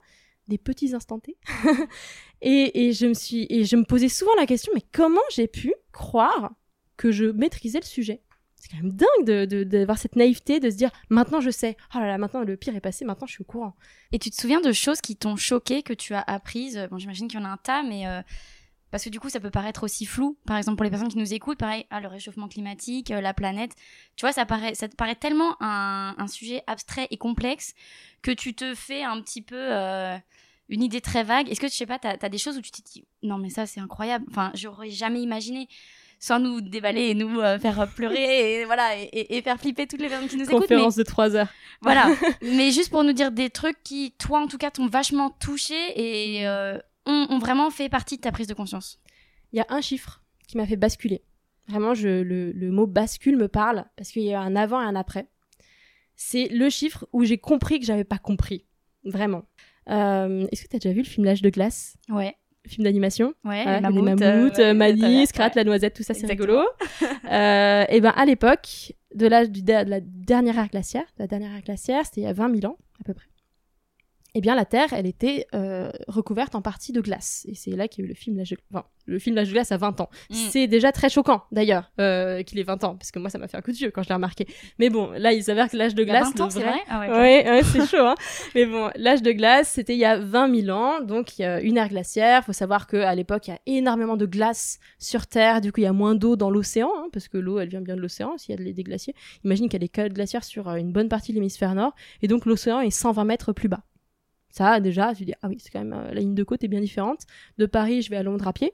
des 0.47 0.57
petits 0.57 0.95
instantés. 0.95 1.37
et, 2.41 2.93
je 2.93 3.05
me 3.05 3.13
suis, 3.13 3.47
et 3.49 3.65
je 3.65 3.75
me 3.75 3.83
posais 3.83 4.09
souvent 4.09 4.33
la 4.37 4.45
question, 4.45 4.71
mais 4.73 4.83
comment 4.93 5.21
j'ai 5.33 5.47
pu 5.47 5.73
croire 5.91 6.53
que 6.97 7.11
je 7.11 7.25
maîtrisais 7.25 7.79
le 7.79 7.85
sujet? 7.85 8.21
C'est 8.61 8.69
quand 8.69 8.83
même 8.83 8.91
dingue 8.91 9.25
de- 9.25 9.63
d'avoir 9.63 9.97
cette 9.97 10.15
naïveté, 10.15 10.59
de 10.59 10.69
se 10.69 10.75
dire 10.75 10.91
maintenant 11.09 11.41
je 11.41 11.49
sais, 11.49 11.75
oh 11.95 11.99
là 11.99 12.05
là, 12.05 12.17
maintenant 12.19 12.41
le 12.41 12.55
pire 12.55 12.75
est 12.75 12.81
passé, 12.81 13.05
maintenant 13.05 13.25
je 13.25 13.33
suis 13.33 13.41
au 13.41 13.45
courant. 13.45 13.75
Et 14.11 14.19
tu 14.19 14.29
te 14.29 14.39
souviens 14.39 14.61
de 14.61 14.71
choses 14.71 15.01
qui 15.01 15.15
t'ont 15.15 15.35
choqué, 15.35 15.81
que 15.81 15.93
tu 15.93 16.13
as 16.13 16.21
apprises? 16.21 16.87
Bon, 16.91 16.99
j'imagine 16.99 17.27
qu'il 17.27 17.39
y 17.39 17.43
en 17.43 17.45
a 17.45 17.49
un 17.49 17.57
tas, 17.57 17.81
mais 17.81 18.07
euh, 18.07 18.21
parce 18.91 19.05
que 19.05 19.09
du 19.09 19.19
coup, 19.19 19.29
ça 19.29 19.39
peut 19.39 19.49
paraître 19.49 19.83
aussi 19.83 20.05
flou. 20.05 20.37
Par 20.45 20.57
exemple, 20.57 20.75
pour 20.75 20.83
les 20.83 20.89
personnes 20.89 21.07
qui 21.07 21.17
nous 21.17 21.33
écoutent, 21.33 21.57
pareil, 21.57 21.85
ah, 21.89 22.01
le 22.01 22.07
réchauffement 22.07 22.49
climatique, 22.49 23.09
euh, 23.09 23.21
la 23.21 23.33
planète. 23.33 23.71
Tu 24.17 24.25
vois, 24.25 24.33
ça 24.33 24.45
paraît, 24.45 24.75
ça 24.75 24.89
te 24.89 24.95
paraît 24.95 25.15
tellement 25.15 25.55
un, 25.61 26.27
sujet 26.27 26.61
abstrait 26.67 27.07
et 27.09 27.17
complexe 27.17 27.73
que 28.21 28.31
tu 28.31 28.53
te 28.53 28.75
fais 28.75 29.03
un 29.03 29.21
petit 29.21 29.41
peu 29.41 29.55
euh, 29.57 30.17
une 30.69 30.83
idée 30.83 31.01
très 31.01 31.23
vague. 31.23 31.49
Est-ce 31.49 31.59
que 31.61 31.67
je 31.67 31.73
sais 31.73 31.85
pas, 31.85 31.99
t'as 31.99 32.17
as 32.21 32.29
des 32.29 32.37
choses 32.37 32.57
où 32.57 32.61
tu 32.61 32.71
te 32.71 32.81
dis 32.81 33.05
non 33.23 33.37
mais 33.37 33.49
ça 33.49 33.65
c'est 33.65 33.79
incroyable. 33.79 34.25
Enfin, 34.29 34.51
j'aurais 34.53 34.89
jamais 34.89 35.21
imaginé. 35.21 35.67
Sans 36.23 36.39
nous 36.39 36.61
déballer 36.61 37.07
et 37.09 37.13
nous 37.15 37.39
euh, 37.41 37.57
faire 37.57 37.87
pleurer 37.95 38.61
et 38.61 38.65
voilà 38.71 38.95
et, 38.95 39.05
et- 39.05 39.37
et 39.37 39.41
faire 39.41 39.59
flipper 39.59 39.87
toutes 39.87 39.99
les 40.01 40.07
personnes 40.07 40.27
qui 40.29 40.37
nous 40.37 40.43
écoutent. 40.43 40.61
mais- 40.61 40.67
Conférence 40.75 40.95
de 40.95 41.01
3 41.03 41.35
heures. 41.35 41.49
voilà. 41.81 42.07
Mais 42.43 42.69
juste 42.71 42.91
pour 42.91 43.03
nous 43.03 43.11
dire 43.13 43.31
des 43.31 43.49
trucs 43.49 43.81
qui, 43.83 44.11
toi 44.19 44.39
en 44.39 44.47
tout 44.47 44.59
cas, 44.59 44.69
t'ont 44.69 44.85
vachement 44.87 45.31
touché 45.31 45.73
et 45.95 46.47
euh, 46.47 46.77
ont, 47.07 47.25
ont 47.31 47.39
vraiment 47.39 47.71
fait 47.71 47.89
partie 47.89 48.17
de 48.17 48.21
ta 48.21 48.31
prise 48.31 48.45
de 48.47 48.53
conscience. 48.53 48.99
Il 49.51 49.57
y 49.57 49.61
a 49.61 49.65
un 49.69 49.81
chiffre 49.81 50.21
qui 50.47 50.57
m'a 50.57 50.67
fait 50.67 50.75
basculer. 50.77 51.23
Vraiment, 51.67 51.93
je, 51.95 52.07
le, 52.21 52.51
le 52.51 52.69
mot 52.71 52.85
bascule 52.85 53.35
me 53.37 53.47
parle 53.47 53.85
parce 53.97 54.11
qu'il 54.11 54.21
y 54.23 54.33
a 54.33 54.41
un 54.41 54.55
avant 54.55 54.79
et 54.81 54.85
un 54.85 54.95
après. 54.95 55.27
C'est 56.15 56.49
le 56.49 56.69
chiffre 56.69 57.07
où 57.13 57.23
j'ai 57.23 57.37
compris 57.39 57.79
que 57.79 57.85
j'avais 57.85 58.03
pas 58.03 58.17
compris. 58.19 58.67
Vraiment. 59.05 59.45
Euh, 59.89 60.47
Est-ce 60.51 60.61
que 60.63 60.67
tu 60.69 60.75
as 60.75 60.79
déjà 60.79 60.93
vu 60.93 61.01
le 61.01 61.07
film 61.07 61.25
L'âge 61.25 61.41
de 61.41 61.49
glace? 61.49 61.97
Ouais. 62.09 62.35
Le 62.65 62.69
film 62.69 62.83
d'animation 62.83 63.33
Ouais, 63.43 63.63
Voilà, 63.63 63.79
les 63.79 63.87
les 63.87 64.01
mammouths, 64.01 64.19
mammouths, 64.19 64.59
euh, 64.59 64.73
euh, 64.73 65.17
ouais, 65.19 65.25
Scrat, 65.25 65.51
la 65.55 65.63
noisette, 65.63 65.95
tout 65.95 66.03
ça, 66.03 66.13
c'est 66.13 66.27
rigolo. 66.27 66.59
euh, 67.31 67.85
et 67.89 68.01
ben 68.01 68.13
à 68.15 68.25
l'époque 68.25 68.93
de 69.15 69.27
l'âge 69.27 69.49
de 69.49 69.89
la 69.89 69.99
dernière 69.99 70.57
ère 70.57 70.69
glaciaire, 70.69 71.05
de 71.17 71.23
la 71.23 71.27
dernière 71.27 71.51
ère 71.55 71.63
glaciaire, 71.63 72.05
c'était 72.05 72.21
il 72.21 72.23
y 72.25 72.27
a 72.27 72.33
20 72.33 72.59
000 72.61 72.71
ans 72.71 72.77
à 72.99 73.03
peu 73.03 73.13
près. 73.13 73.25
Eh 74.33 74.41
bien 74.41 74.55
la 74.55 74.65
Terre, 74.65 74.93
elle 74.93 75.05
était 75.05 75.45
euh, 75.53 75.91
recouverte 76.07 76.55
en 76.55 76.61
partie 76.61 76.93
de 76.93 77.01
glace. 77.01 77.45
Et 77.49 77.55
c'est 77.55 77.71
là 77.71 77.87
qu'il 77.87 78.03
y 78.03 78.03
a 78.03 78.05
eu 78.05 78.09
le 78.09 78.15
film 78.15 78.37
L'âge 78.37 78.51
de... 78.51 78.57
Enfin, 78.73 78.85
le 79.05 79.19
film 79.19 79.35
L'âge 79.35 79.49
de 79.49 79.53
glace 79.53 79.71
à 79.73 79.77
20 79.77 79.99
ans. 79.99 80.09
Mm. 80.29 80.35
C'est 80.35 80.67
déjà 80.67 80.91
très 80.93 81.09
choquant, 81.09 81.43
d'ailleurs, 81.51 81.91
euh, 81.99 82.41
qu'il 82.43 82.57
ait 82.59 82.63
20 82.63 82.83
ans, 82.85 82.95
parce 82.95 83.11
que 83.11 83.19
moi, 83.19 83.29
ça 83.29 83.37
m'a 83.39 83.47
fait 83.49 83.57
un 83.57 83.61
coup 83.61 83.71
de 83.71 83.77
vieux 83.77 83.91
quand 83.91 84.03
je 84.03 84.09
l'ai 84.09 84.15
remarqué. 84.15 84.47
Mais 84.79 84.89
bon, 84.89 85.11
là, 85.17 85.33
il 85.33 85.43
s'avère 85.43 85.69
que 85.69 85.75
l'âge 85.75 85.95
de 85.95 86.03
Il 86.03 86.07
y 86.07 86.11
a 86.11 86.19
glace... 86.19 86.33
20 86.33 86.41
ans, 86.45 86.49
c'est 86.49 86.61
vrai- 86.61 86.79
Ah 86.87 86.99
ouais. 87.01 87.09
Ouais, 87.09 87.49
ouais, 87.49 87.63
c'est 87.63 87.85
chaud, 87.85 88.05
hein. 88.05 88.15
Mais 88.55 88.65
bon, 88.65 88.89
l'âge 88.95 89.21
de 89.21 89.31
glace, 89.31 89.69
c'était 89.69 89.95
il 89.95 89.99
y 89.99 90.05
a 90.05 90.17
20 90.17 90.61
000 90.61 90.77
ans, 90.77 91.01
donc 91.01 91.37
il 91.37 91.41
y 91.41 91.45
a 91.45 91.59
une 91.59 91.77
ère 91.77 91.89
glaciaire. 91.89 92.45
Faut 92.45 92.53
savoir 92.53 92.87
qu'à 92.87 93.13
l'époque, 93.15 93.47
il 93.47 93.51
y 93.51 93.53
a 93.53 93.59
énormément 93.65 94.15
de 94.15 94.25
glace 94.25 94.79
sur 94.97 95.27
Terre, 95.27 95.59
du 95.59 95.73
coup, 95.73 95.81
il 95.81 95.83
y 95.83 95.87
a 95.87 95.93
moins 95.93 96.15
d'eau 96.15 96.37
dans 96.37 96.49
l'océan, 96.49 96.91
hein, 96.97 97.07
parce 97.11 97.27
que 97.27 97.37
l'eau, 97.37 97.59
elle 97.59 97.69
vient 97.69 97.81
bien 97.81 97.95
de 97.95 98.01
l'océan, 98.01 98.37
s'il 98.37 98.55
y 98.57 98.69
a 98.69 98.71
des 98.71 98.83
glaciers. 98.83 99.13
Imagine 99.43 99.67
qu'il 99.67 99.81
y 99.81 99.83
a 99.83 99.87
des 99.87 100.09
glaciaires 100.13 100.43
sur 100.45 100.69
euh, 100.69 100.75
une 100.75 100.93
bonne 100.93 101.09
partie 101.09 101.31
de 101.31 101.35
l'hémisphère 101.35 101.75
nord, 101.75 101.93
et 102.21 102.27
donc 102.27 102.45
l'océan 102.45 102.79
est 102.79 102.91
120 102.91 103.25
mètres 103.25 103.51
plus 103.51 103.67
bas. 103.67 103.81
Ça, 104.51 104.79
déjà, 104.79 105.13
tu 105.15 105.25
dis, 105.25 105.33
ah 105.41 105.47
oui, 105.47 105.57
c'est 105.59 105.71
quand 105.71 105.79
même, 105.79 105.93
euh, 105.93 106.13
la 106.13 106.19
ligne 106.19 106.35
de 106.35 106.43
côte 106.43 106.63
est 106.63 106.67
bien 106.67 106.81
différente. 106.81 107.21
De 107.57 107.65
Paris, 107.65 108.01
je 108.01 108.09
vais 108.09 108.17
à 108.17 108.23
Londres 108.23 108.47
à 108.47 108.53
pied. 108.53 108.73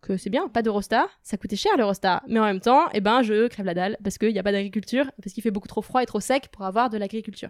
Que 0.00 0.18
c'est 0.18 0.28
bien, 0.28 0.48
pas 0.48 0.60
d'Eurostar, 0.60 1.08
ça 1.22 1.38
coûtait 1.38 1.56
cher 1.56 1.72
l'Eurostar. 1.78 2.22
Mais 2.28 2.38
en 2.38 2.44
même 2.44 2.60
temps, 2.60 2.82
eh 2.92 3.00
ben, 3.00 3.22
je 3.22 3.48
crève 3.48 3.64
la 3.64 3.72
dalle 3.72 3.96
parce 4.04 4.18
qu'il 4.18 4.32
n'y 4.32 4.38
a 4.38 4.42
pas 4.42 4.52
d'agriculture, 4.52 5.10
parce 5.22 5.32
qu'il 5.32 5.42
fait 5.42 5.50
beaucoup 5.50 5.66
trop 5.66 5.80
froid 5.80 6.02
et 6.02 6.06
trop 6.06 6.20
sec 6.20 6.48
pour 6.52 6.66
avoir 6.66 6.90
de 6.90 6.98
l'agriculture. 6.98 7.48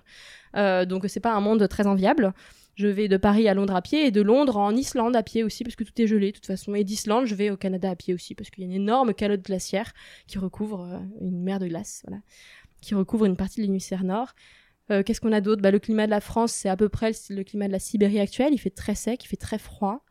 Euh, 0.56 0.84
donc 0.84 1.04
c'est 1.08 1.18
pas 1.18 1.32
un 1.32 1.40
monde 1.40 1.66
très 1.66 1.88
enviable. 1.88 2.32
Je 2.76 2.86
vais 2.86 3.08
de 3.08 3.16
Paris 3.16 3.48
à 3.48 3.54
Londres 3.54 3.74
à 3.74 3.82
pied 3.82 4.06
et 4.06 4.10
de 4.12 4.20
Londres 4.20 4.56
en 4.56 4.74
Islande 4.74 5.16
à 5.16 5.24
pied 5.24 5.42
aussi 5.42 5.64
parce 5.64 5.74
que 5.74 5.82
tout 5.82 6.00
est 6.00 6.06
gelé 6.06 6.28
de 6.30 6.36
toute 6.36 6.46
façon. 6.46 6.76
Et 6.76 6.84
d'Islande, 6.84 7.26
je 7.26 7.34
vais 7.34 7.50
au 7.50 7.56
Canada 7.56 7.90
à 7.90 7.96
pied 7.96 8.14
aussi 8.14 8.36
parce 8.36 8.50
qu'il 8.50 8.62
y 8.62 8.66
a 8.66 8.70
une 8.70 8.82
énorme 8.82 9.14
calotte 9.14 9.42
glaciaire 9.42 9.92
qui 10.28 10.38
recouvre 10.38 10.82
euh, 10.82 10.98
une 11.20 11.42
mer 11.42 11.58
de 11.58 11.66
glace, 11.66 12.02
voilà, 12.06 12.22
qui 12.80 12.94
recouvre 12.94 13.24
une 13.24 13.36
partie 13.36 13.60
de 13.60 13.66
l'hémisphère 13.66 14.04
nord. 14.04 14.34
Euh, 14.90 15.02
Qu'est-ce 15.02 15.20
qu'on 15.20 15.32
a 15.32 15.40
d'autre? 15.40 15.62
Bah, 15.62 15.70
Le 15.70 15.78
climat 15.78 16.06
de 16.06 16.10
la 16.10 16.20
France, 16.20 16.52
c'est 16.52 16.68
à 16.68 16.76
peu 16.76 16.88
près 16.88 17.10
le, 17.30 17.36
le 17.36 17.44
climat 17.44 17.66
de 17.66 17.72
la 17.72 17.78
Sibérie 17.78 18.20
actuelle. 18.20 18.52
Il 18.52 18.58
fait 18.58 18.70
très 18.70 18.94
sec, 18.94 19.24
il 19.24 19.28
fait 19.28 19.36
très 19.36 19.58
froid. 19.58 20.04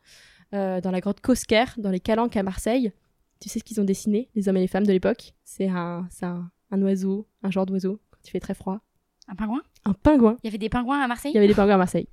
Euh, 0.54 0.80
dans 0.80 0.90
la 0.90 1.00
grotte 1.00 1.20
Cosquer, 1.20 1.64
dans 1.78 1.90
les 1.90 2.00
Calanques 2.00 2.36
à 2.36 2.42
Marseille, 2.42 2.92
tu 3.40 3.48
sais 3.48 3.58
ce 3.58 3.64
qu'ils 3.64 3.80
ont 3.80 3.84
dessiné, 3.84 4.30
les 4.34 4.48
hommes 4.48 4.56
et 4.56 4.60
les 4.60 4.68
femmes 4.68 4.86
de 4.86 4.92
l'époque? 4.92 5.34
C'est 5.44 5.68
un, 5.68 6.06
un, 6.22 6.50
un 6.70 6.82
oiseau, 6.82 7.26
un 7.42 7.50
genre 7.50 7.66
d'oiseau, 7.66 8.00
quand 8.10 8.18
il 8.24 8.30
fait 8.30 8.40
très 8.40 8.54
froid. 8.54 8.80
Un 9.26 9.34
pingouin? 9.34 9.62
Un 9.86 9.94
pingouin. 9.94 10.36
Il 10.42 10.46
y 10.46 10.48
avait 10.48 10.58
des 10.58 10.68
pingouins 10.68 11.00
à 11.00 11.08
Marseille? 11.08 11.32
Il 11.32 11.34
y 11.34 11.38
avait 11.38 11.48
des 11.48 11.54
pingouins 11.54 11.74
à 11.74 11.78
Marseille. 11.78 12.08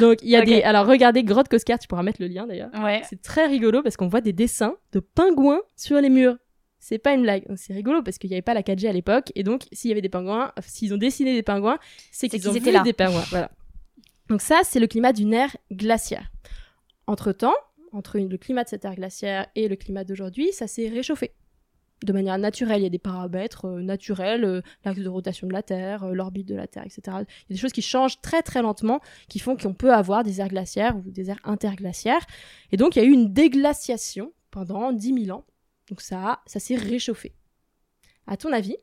Donc 0.00 0.18
il 0.22 0.28
y 0.28 0.36
a 0.36 0.42
des. 0.44 0.62
Alors 0.62 0.86
regardez 0.86 1.22
Grotte 1.24 1.48
Cosquer, 1.48 1.76
tu 1.80 1.86
pourras 1.88 2.02
mettre 2.02 2.20
le 2.20 2.26
lien 2.28 2.46
d'ailleurs. 2.46 2.70
Ouais. 2.82 3.00
C'est 3.08 3.22
très 3.22 3.46
rigolo 3.46 3.82
parce 3.82 3.96
qu'on 3.96 4.08
voit 4.08 4.20
des 4.20 4.32
dessins 4.32 4.74
de 4.92 5.00
pingouins 5.00 5.60
sur 5.76 6.00
les 6.00 6.10
murs. 6.10 6.36
C'est 6.80 6.98
pas 6.98 7.12
une 7.12 7.22
blague. 7.22 7.44
C'est 7.56 7.72
rigolo 7.72 8.02
parce 8.02 8.18
qu'il 8.18 8.30
n'y 8.30 8.34
avait 8.34 8.42
pas 8.42 8.54
la 8.54 8.62
4G 8.62 8.88
à 8.88 8.92
l'époque 8.92 9.32
et 9.34 9.42
donc 9.42 9.66
s'il 9.72 9.88
y 9.88 9.92
avait 9.92 10.02
des 10.02 10.08
pingouins, 10.08 10.52
s'ils 10.66 10.94
ont 10.94 10.98
dessiné 10.98 11.34
des 11.34 11.42
pingouins, 11.42 11.78
c'est 12.12 12.28
qu'ils 12.28 12.48
ont 12.48 12.54
étaient 12.54 12.70
vu 12.70 12.72
là. 12.72 12.82
des 12.82 12.92
pingouins. 12.92 13.24
Voilà. 13.30 13.50
Donc 14.28 14.42
ça, 14.42 14.60
c'est 14.64 14.80
le 14.80 14.86
climat 14.86 15.12
d'une 15.12 15.32
ère 15.32 15.56
glaciaire. 15.72 16.30
Entre 17.06 17.32
temps, 17.32 17.54
entre 17.92 18.18
le 18.18 18.36
climat 18.36 18.64
de 18.64 18.68
cette 18.68 18.84
ère 18.84 18.94
glaciaire 18.94 19.46
et 19.54 19.68
le 19.68 19.76
climat 19.76 20.04
d'aujourd'hui, 20.04 20.52
ça 20.52 20.66
s'est 20.66 20.88
réchauffé. 20.88 21.32
De 22.04 22.12
manière 22.12 22.38
naturelle, 22.38 22.80
il 22.80 22.84
y 22.84 22.86
a 22.86 22.90
des 22.90 22.98
paramètres 22.98 23.64
euh, 23.64 23.82
naturels, 23.82 24.44
euh, 24.44 24.60
l'axe 24.84 25.00
de 25.00 25.08
rotation 25.08 25.48
de 25.48 25.52
la 25.52 25.64
Terre, 25.64 26.04
euh, 26.04 26.12
l'orbite 26.12 26.46
de 26.46 26.54
la 26.54 26.68
Terre, 26.68 26.84
etc. 26.84 27.00
Il 27.06 27.10
y 27.10 27.12
a 27.16 27.24
des 27.50 27.56
choses 27.56 27.72
qui 27.72 27.82
changent 27.82 28.20
très 28.20 28.42
très 28.42 28.62
lentement, 28.62 29.00
qui 29.28 29.40
font 29.40 29.56
qu'on 29.56 29.74
peut 29.74 29.92
avoir 29.92 30.22
des 30.22 30.40
aires 30.40 30.48
glaciaires 30.48 30.96
ou 30.96 31.10
des 31.10 31.30
aires 31.30 31.40
interglaciaires. 31.42 32.24
Et 32.70 32.76
donc, 32.76 32.94
il 32.94 33.02
y 33.02 33.02
a 33.02 33.04
eu 33.04 33.10
une 33.10 33.32
déglaciation 33.32 34.32
pendant 34.52 34.92
10 34.92 35.24
000 35.24 35.36
ans. 35.36 35.44
Donc 35.88 36.00
ça, 36.00 36.42
ça 36.46 36.60
s'est 36.60 36.76
réchauffé. 36.76 37.34
À 38.26 38.36
ton 38.36 38.52
avis, 38.52 38.76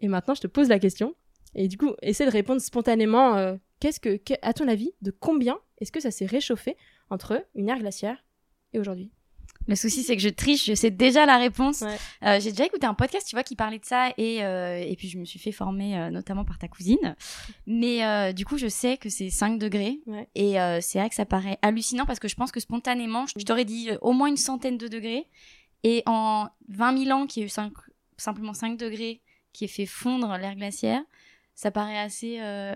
et 0.00 0.08
maintenant 0.08 0.34
je 0.34 0.40
te 0.42 0.46
pose 0.46 0.68
la 0.68 0.78
question, 0.78 1.14
et 1.54 1.68
du 1.68 1.76
coup, 1.78 1.92
essaie 2.02 2.26
de 2.26 2.30
répondre 2.30 2.60
spontanément, 2.60 3.36
euh, 3.36 3.56
qu'est-ce 3.80 3.98
que, 4.00 4.20
à 4.42 4.52
ton 4.52 4.68
avis, 4.68 4.92
de 5.02 5.10
combien 5.10 5.58
est-ce 5.78 5.90
que 5.92 6.00
ça 6.00 6.10
s'est 6.10 6.26
réchauffé 6.26 6.76
entre 7.10 7.44
une 7.54 7.68
ère 7.68 7.78
glaciaire 7.78 8.24
et 8.72 8.78
aujourd'hui? 8.78 9.10
Le 9.68 9.74
souci, 9.74 10.04
c'est 10.04 10.14
que 10.14 10.22
je 10.22 10.28
triche, 10.28 10.66
je 10.66 10.74
sais 10.74 10.90
déjà 10.92 11.26
la 11.26 11.38
réponse. 11.38 11.80
Ouais. 11.80 11.96
Euh, 12.22 12.38
j'ai 12.40 12.50
déjà 12.52 12.66
écouté 12.66 12.86
un 12.86 12.94
podcast, 12.94 13.26
tu 13.26 13.34
vois, 13.34 13.42
qui 13.42 13.56
parlait 13.56 13.78
de 13.80 13.84
ça, 13.84 14.10
et, 14.16 14.44
euh, 14.44 14.76
et 14.78 14.94
puis 14.96 15.08
je 15.08 15.18
me 15.18 15.24
suis 15.24 15.40
fait 15.40 15.50
former 15.50 15.98
euh, 15.98 16.10
notamment 16.10 16.44
par 16.44 16.58
ta 16.58 16.68
cousine. 16.68 17.16
Mais 17.66 18.32
du 18.34 18.44
coup, 18.44 18.58
je 18.58 18.68
sais 18.68 18.96
que 18.96 19.08
c'est 19.08 19.30
5 19.30 19.58
degrés, 19.58 20.00
Ouais. 20.06 20.28
et 20.36 20.52
c'est 20.82 20.98
vrai 21.00 21.08
que 21.08 21.14
ça 21.16 21.24
paraît 21.26 21.58
hallucinant 21.62 22.06
parce 22.06 22.20
que 22.20 22.28
je 22.28 22.36
pense 22.36 22.52
que 22.52 22.60
spontanément, 22.60 23.24
je 23.36 23.44
t'aurais 23.44 23.64
dit 23.64 23.90
au 24.02 24.12
moins 24.12 24.28
une 24.28 24.36
centaine 24.36 24.78
de 24.78 24.86
degrés, 24.88 25.26
et 25.84 26.02
en 26.06 26.48
20 26.68 27.04
000 27.04 27.18
ans, 27.18 27.26
qu'il 27.26 27.40
y 27.42 27.44
a 27.44 27.46
eu 27.46 27.50
cinq- 27.50 27.72
simplement 28.16 28.54
5 28.54 28.76
degrés 28.78 29.20
qui 29.52 29.64
ait 29.64 29.68
fait 29.68 29.86
fondre 29.86 30.36
l'air 30.38 30.54
glaciaire, 30.56 31.02
ça 31.54 31.70
paraît 31.70 31.98
assez 31.98 32.38
euh, 32.40 32.74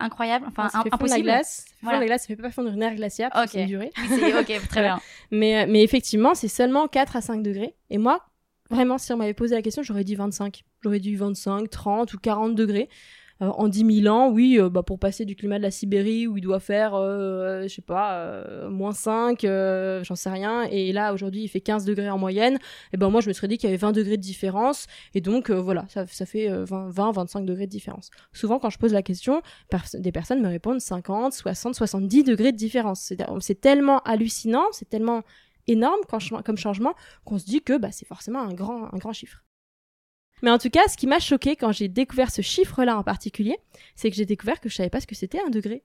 incroyable, 0.00 0.46
enfin 0.48 0.68
ça 0.68 0.82
fait 0.82 0.90
fondre 0.90 1.02
la 1.02 1.06
impossible. 1.06 1.22
glace, 1.24 1.48
ça 1.56 1.62
fait 1.62 1.68
fondre 1.70 1.80
Voilà. 1.82 1.98
la 2.00 2.06
glace, 2.06 2.20
ça 2.22 2.26
fait 2.28 2.36
pas 2.36 2.50
fondre 2.50 2.70
une 2.70 2.82
ère 2.82 2.94
glaciaire, 2.94 3.30
parce 3.30 3.44
que 3.44 3.48
Ok. 3.50 3.52
c'est 3.52 3.62
une 3.62 3.68
durée. 3.68 3.92
Ok, 4.40 4.52
très 4.68 4.82
bien. 4.82 5.00
Mais, 5.30 5.62
euh, 5.62 5.66
mais 5.68 5.82
effectivement, 5.82 6.34
c'est 6.34 6.48
seulement 6.48 6.88
4 6.88 7.16
à 7.16 7.20
5 7.20 7.42
degrés. 7.42 7.76
Et 7.90 7.98
moi, 7.98 8.24
vraiment, 8.70 8.98
si 8.98 9.12
on 9.12 9.16
m'avait 9.16 9.34
posé 9.34 9.54
la 9.54 9.62
question, 9.62 9.82
j'aurais 9.82 10.04
dit 10.04 10.14
25. 10.16 10.64
J'aurais 10.82 10.98
dit 11.00 11.14
25, 11.14 11.70
30 11.70 12.12
ou 12.14 12.18
40 12.18 12.54
degrés. 12.54 12.88
Euh, 13.42 13.46
en 13.46 13.68
10 13.68 14.02
000 14.02 14.14
ans, 14.14 14.30
oui, 14.30 14.58
euh, 14.60 14.68
bah, 14.68 14.82
pour 14.82 14.98
passer 14.98 15.24
du 15.24 15.34
climat 15.34 15.58
de 15.58 15.62
la 15.62 15.70
Sibérie 15.70 16.26
où 16.26 16.36
il 16.36 16.40
doit 16.40 16.60
faire, 16.60 16.94
euh, 16.94 17.64
je 17.64 17.68
sais 17.68 17.82
pas, 17.82 18.34
moins 18.68 18.92
5, 18.92 19.44
euh, 19.44 20.04
j'en 20.04 20.14
sais 20.14 20.30
rien, 20.30 20.64
et 20.70 20.92
là 20.92 21.12
aujourd'hui 21.12 21.42
il 21.42 21.48
fait 21.48 21.60
15 21.60 21.84
degrés 21.84 22.10
en 22.10 22.18
moyenne, 22.18 22.58
et 22.92 22.96
ben 22.96 23.08
moi 23.10 23.20
je 23.20 23.28
me 23.28 23.32
serais 23.32 23.48
dit 23.48 23.58
qu'il 23.58 23.68
y 23.68 23.72
avait 23.72 23.78
20 23.78 23.92
degrés 23.92 24.16
de 24.16 24.22
différence, 24.22 24.86
et 25.14 25.20
donc 25.20 25.50
voilà, 25.50 25.84
ça, 25.88 26.06
ça 26.06 26.26
fait 26.26 26.50
euh, 26.50 26.64
20, 26.64 26.90
20, 26.90 27.12
25 27.12 27.44
degrés 27.44 27.66
de 27.66 27.70
différence. 27.70 28.10
Souvent 28.32 28.58
quand 28.58 28.70
je 28.70 28.78
pose 28.78 28.92
la 28.92 29.02
question, 29.02 29.42
des 29.94 30.12
personnes 30.12 30.40
me 30.40 30.48
répondent 30.48 30.80
50, 30.80 31.32
60, 31.32 31.74
70 31.74 32.24
degrés 32.24 32.52
de 32.52 32.56
différence. 32.56 33.12
C'est 33.40 33.60
tellement 33.60 33.98
hallucinant, 34.00 34.64
c'est 34.72 34.88
tellement 34.88 35.22
énorme 35.66 36.00
comme 36.44 36.58
changement 36.58 36.94
qu'on 37.24 37.38
se 37.38 37.44
dit 37.46 37.62
que 37.62 37.78
bah, 37.78 37.88
c'est 37.90 38.06
forcément 38.06 38.40
un 38.40 38.52
grand, 38.52 38.92
un 38.92 38.98
grand 38.98 39.12
chiffre. 39.12 39.44
Mais 40.44 40.50
en 40.50 40.58
tout 40.58 40.68
cas, 40.68 40.86
ce 40.88 40.98
qui 40.98 41.06
m'a 41.06 41.20
choqué 41.20 41.56
quand 41.56 41.72
j'ai 41.72 41.88
découvert 41.88 42.30
ce 42.30 42.42
chiffre-là 42.42 42.98
en 42.98 43.02
particulier, 43.02 43.56
c'est 43.96 44.10
que 44.10 44.16
j'ai 44.16 44.26
découvert 44.26 44.60
que 44.60 44.68
je 44.68 44.74
savais 44.74 44.90
pas 44.90 45.00
ce 45.00 45.06
que 45.06 45.14
c'était 45.14 45.40
un 45.40 45.48
degré. 45.48 45.82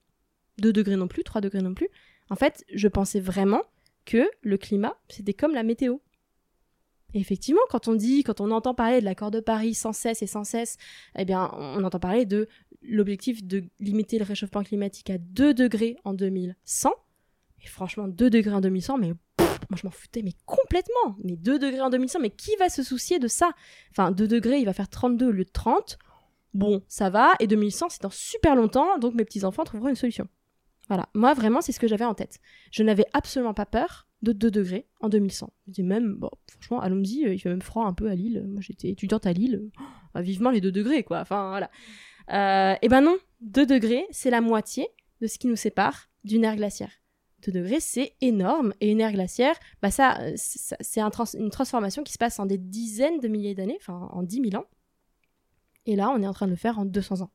Deux 0.57 0.73
degrés 0.73 0.97
non 0.97 1.07
plus, 1.07 1.23
trois 1.23 1.39
degrés 1.39 1.61
non 1.61 1.73
plus. 1.73 1.87
En 2.29 2.35
fait, 2.35 2.65
je 2.73 2.89
pensais 2.89 3.21
vraiment 3.21 3.61
que 4.03 4.29
le 4.41 4.57
climat, 4.57 4.97
c'était 5.07 5.33
comme 5.33 5.53
la 5.53 5.63
météo. 5.63 5.99
Et 7.13 7.21
effectivement, 7.21 7.61
quand 7.69 7.87
on 7.87 7.95
dit, 7.95 8.23
quand 8.23 8.41
on 8.41 8.51
entend 8.51 8.73
parler 8.73 8.99
de 8.99 9.05
l'accord 9.05 9.31
de 9.31 9.39
Paris 9.39 9.75
sans 9.75 9.93
cesse 9.93 10.21
et 10.23 10.27
sans 10.27 10.43
cesse, 10.43 10.75
eh 11.17 11.23
bien, 11.23 11.49
on 11.53 11.81
entend 11.85 12.01
parler 12.01 12.25
de 12.25 12.49
l'objectif 12.81 13.45
de 13.45 13.63
limiter 13.79 14.19
le 14.19 14.25
réchauffement 14.25 14.63
climatique 14.63 15.09
à 15.09 15.17
2 15.19 15.53
degrés 15.53 15.95
en 16.03 16.13
2100. 16.13 16.93
Et 17.63 17.67
franchement, 17.67 18.09
2 18.09 18.29
degrés 18.29 18.53
en 18.53 18.59
2100, 18.59 18.97
mais 18.97 19.13
moi 19.69 19.77
je 19.81 19.85
m'en 19.85 19.91
foutais, 19.91 20.21
mais 20.21 20.33
complètement. 20.45 21.15
Mais 21.23 21.35
2 21.35 21.59
degrés 21.59 21.81
en 21.81 21.89
2100, 21.89 22.19
mais 22.19 22.29
qui 22.29 22.55
va 22.57 22.69
se 22.69 22.83
soucier 22.83 23.19
de 23.19 23.27
ça? 23.27 23.51
Enfin, 23.91 24.11
2 24.11 24.27
degrés, 24.27 24.59
il 24.59 24.65
va 24.65 24.73
faire 24.73 24.89
32 24.89 25.27
au 25.27 25.31
lieu 25.31 25.45
de 25.45 25.51
30. 25.51 25.97
Bon, 26.53 26.81
ça 26.87 27.09
va. 27.09 27.33
Et 27.39 27.47
2100, 27.47 27.89
c'est 27.89 28.01
dans 28.01 28.09
super 28.09 28.55
longtemps, 28.55 28.97
donc 28.97 29.13
mes 29.13 29.25
petits-enfants 29.25 29.63
trouveront 29.63 29.89
une 29.89 29.95
solution. 29.95 30.27
Voilà. 30.87 31.07
Moi, 31.13 31.33
vraiment, 31.35 31.61
c'est 31.61 31.71
ce 31.71 31.79
que 31.79 31.87
j'avais 31.87 32.05
en 32.05 32.15
tête. 32.15 32.39
Je 32.71 32.81
n'avais 32.81 33.05
absolument 33.13 33.53
pas 33.53 33.67
peur 33.67 34.07
de 34.23 34.33
2 34.33 34.49
degrés 34.49 34.87
en 35.01 35.09
2100. 35.09 35.53
Je 35.67 35.71
dis 35.71 35.83
même, 35.83 36.15
bon, 36.15 36.31
franchement, 36.47 36.81
allons-y, 36.81 37.25
euh, 37.25 37.33
il 37.33 37.39
fait 37.39 37.49
même 37.49 37.61
froid 37.61 37.85
un 37.85 37.93
peu 37.93 38.09
à 38.09 38.15
Lille. 38.15 38.43
Moi, 38.47 38.61
j'étais 38.61 38.89
étudiante 38.89 39.27
à 39.27 39.33
Lille. 39.33 39.69
Oh, 39.79 39.83
bah, 40.15 40.21
vivement 40.21 40.49
les 40.49 40.61
2 40.61 40.71
degrés, 40.71 41.03
quoi. 41.03 41.19
Enfin, 41.19 41.49
voilà. 41.49 41.69
Euh, 42.31 42.75
et 42.81 42.89
ben 42.89 43.01
non, 43.01 43.17
2 43.41 43.65
degrés, 43.65 44.05
c'est 44.11 44.29
la 44.31 44.41
moitié 44.41 44.87
de 45.21 45.27
ce 45.27 45.37
qui 45.37 45.47
nous 45.47 45.55
sépare 45.55 46.09
d'une 46.23 46.43
ère 46.43 46.55
glaciaire. 46.55 46.91
2 47.43 47.51
degrés, 47.51 47.79
c'est 47.79 48.13
énorme. 48.21 48.73
Et 48.81 48.91
une 48.91 49.01
ère 49.01 49.11
glaciaire, 49.11 49.55
bah 49.81 49.91
ça, 49.91 50.19
euh, 50.21 50.33
c'est 50.35 51.01
une 51.01 51.49
transformation 51.49 52.03
qui 52.03 52.13
se 52.13 52.17
passe 52.17 52.39
en 52.39 52.45
des 52.45 52.57
dizaines 52.57 53.19
de 53.19 53.27
milliers 53.27 53.55
d'années, 53.55 53.77
enfin 53.79 54.09
en 54.11 54.23
10 54.23 54.49
000 54.51 54.61
ans. 54.61 54.67
Et 55.85 55.95
là, 55.95 56.09
on 56.11 56.21
est 56.21 56.27
en 56.27 56.33
train 56.33 56.45
de 56.45 56.51
le 56.51 56.57
faire 56.57 56.77
en 56.79 56.85
200 56.85 57.21
ans. 57.21 57.31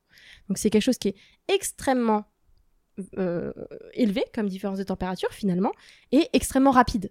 Donc 0.49 0.59
c'est 0.59 0.71
quelque 0.71 0.83
chose 0.83 0.99
qui 0.99 1.09
est 1.09 1.17
extrêmement 1.49 2.25
euh, 3.19 3.53
élevé 3.95 4.25
comme 4.33 4.49
différence 4.49 4.79
de 4.79 4.85
température 4.85 5.33
finalement, 5.33 5.73
et 6.13 6.29
extrêmement 6.33 6.71
rapide. 6.71 7.11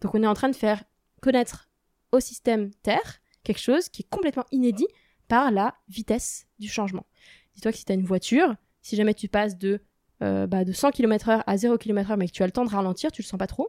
Donc 0.00 0.14
on 0.14 0.22
est 0.22 0.26
en 0.26 0.34
train 0.34 0.48
de 0.48 0.56
faire 0.56 0.84
connaître 1.20 1.68
au 2.12 2.20
système 2.20 2.70
Terre 2.82 3.20
quelque 3.42 3.60
chose 3.60 3.88
qui 3.88 4.02
est 4.02 4.08
complètement 4.08 4.44
inédit 4.52 4.86
par 5.26 5.50
la 5.50 5.74
vitesse 5.88 6.46
du 6.58 6.68
changement. 6.68 7.06
Dis-toi 7.54 7.72
que 7.72 7.78
si 7.78 7.84
tu 7.84 7.92
as 7.92 7.94
une 7.94 8.04
voiture, 8.04 8.54
si 8.80 8.96
jamais 8.96 9.14
tu 9.14 9.28
passes 9.28 9.58
de, 9.58 9.80
euh, 10.22 10.46
bah, 10.46 10.64
de 10.64 10.72
100 10.72 10.90
km/h 10.92 11.42
à 11.46 11.56
0 11.56 11.76
km/h 11.78 12.16
mais 12.16 12.26
que 12.26 12.32
tu 12.32 12.42
as 12.42 12.46
le 12.46 12.52
temps 12.52 12.64
de 12.64 12.70
ralentir, 12.70 13.10
tu 13.12 13.22
le 13.22 13.26
sens 13.26 13.38
pas 13.38 13.46
trop. 13.46 13.68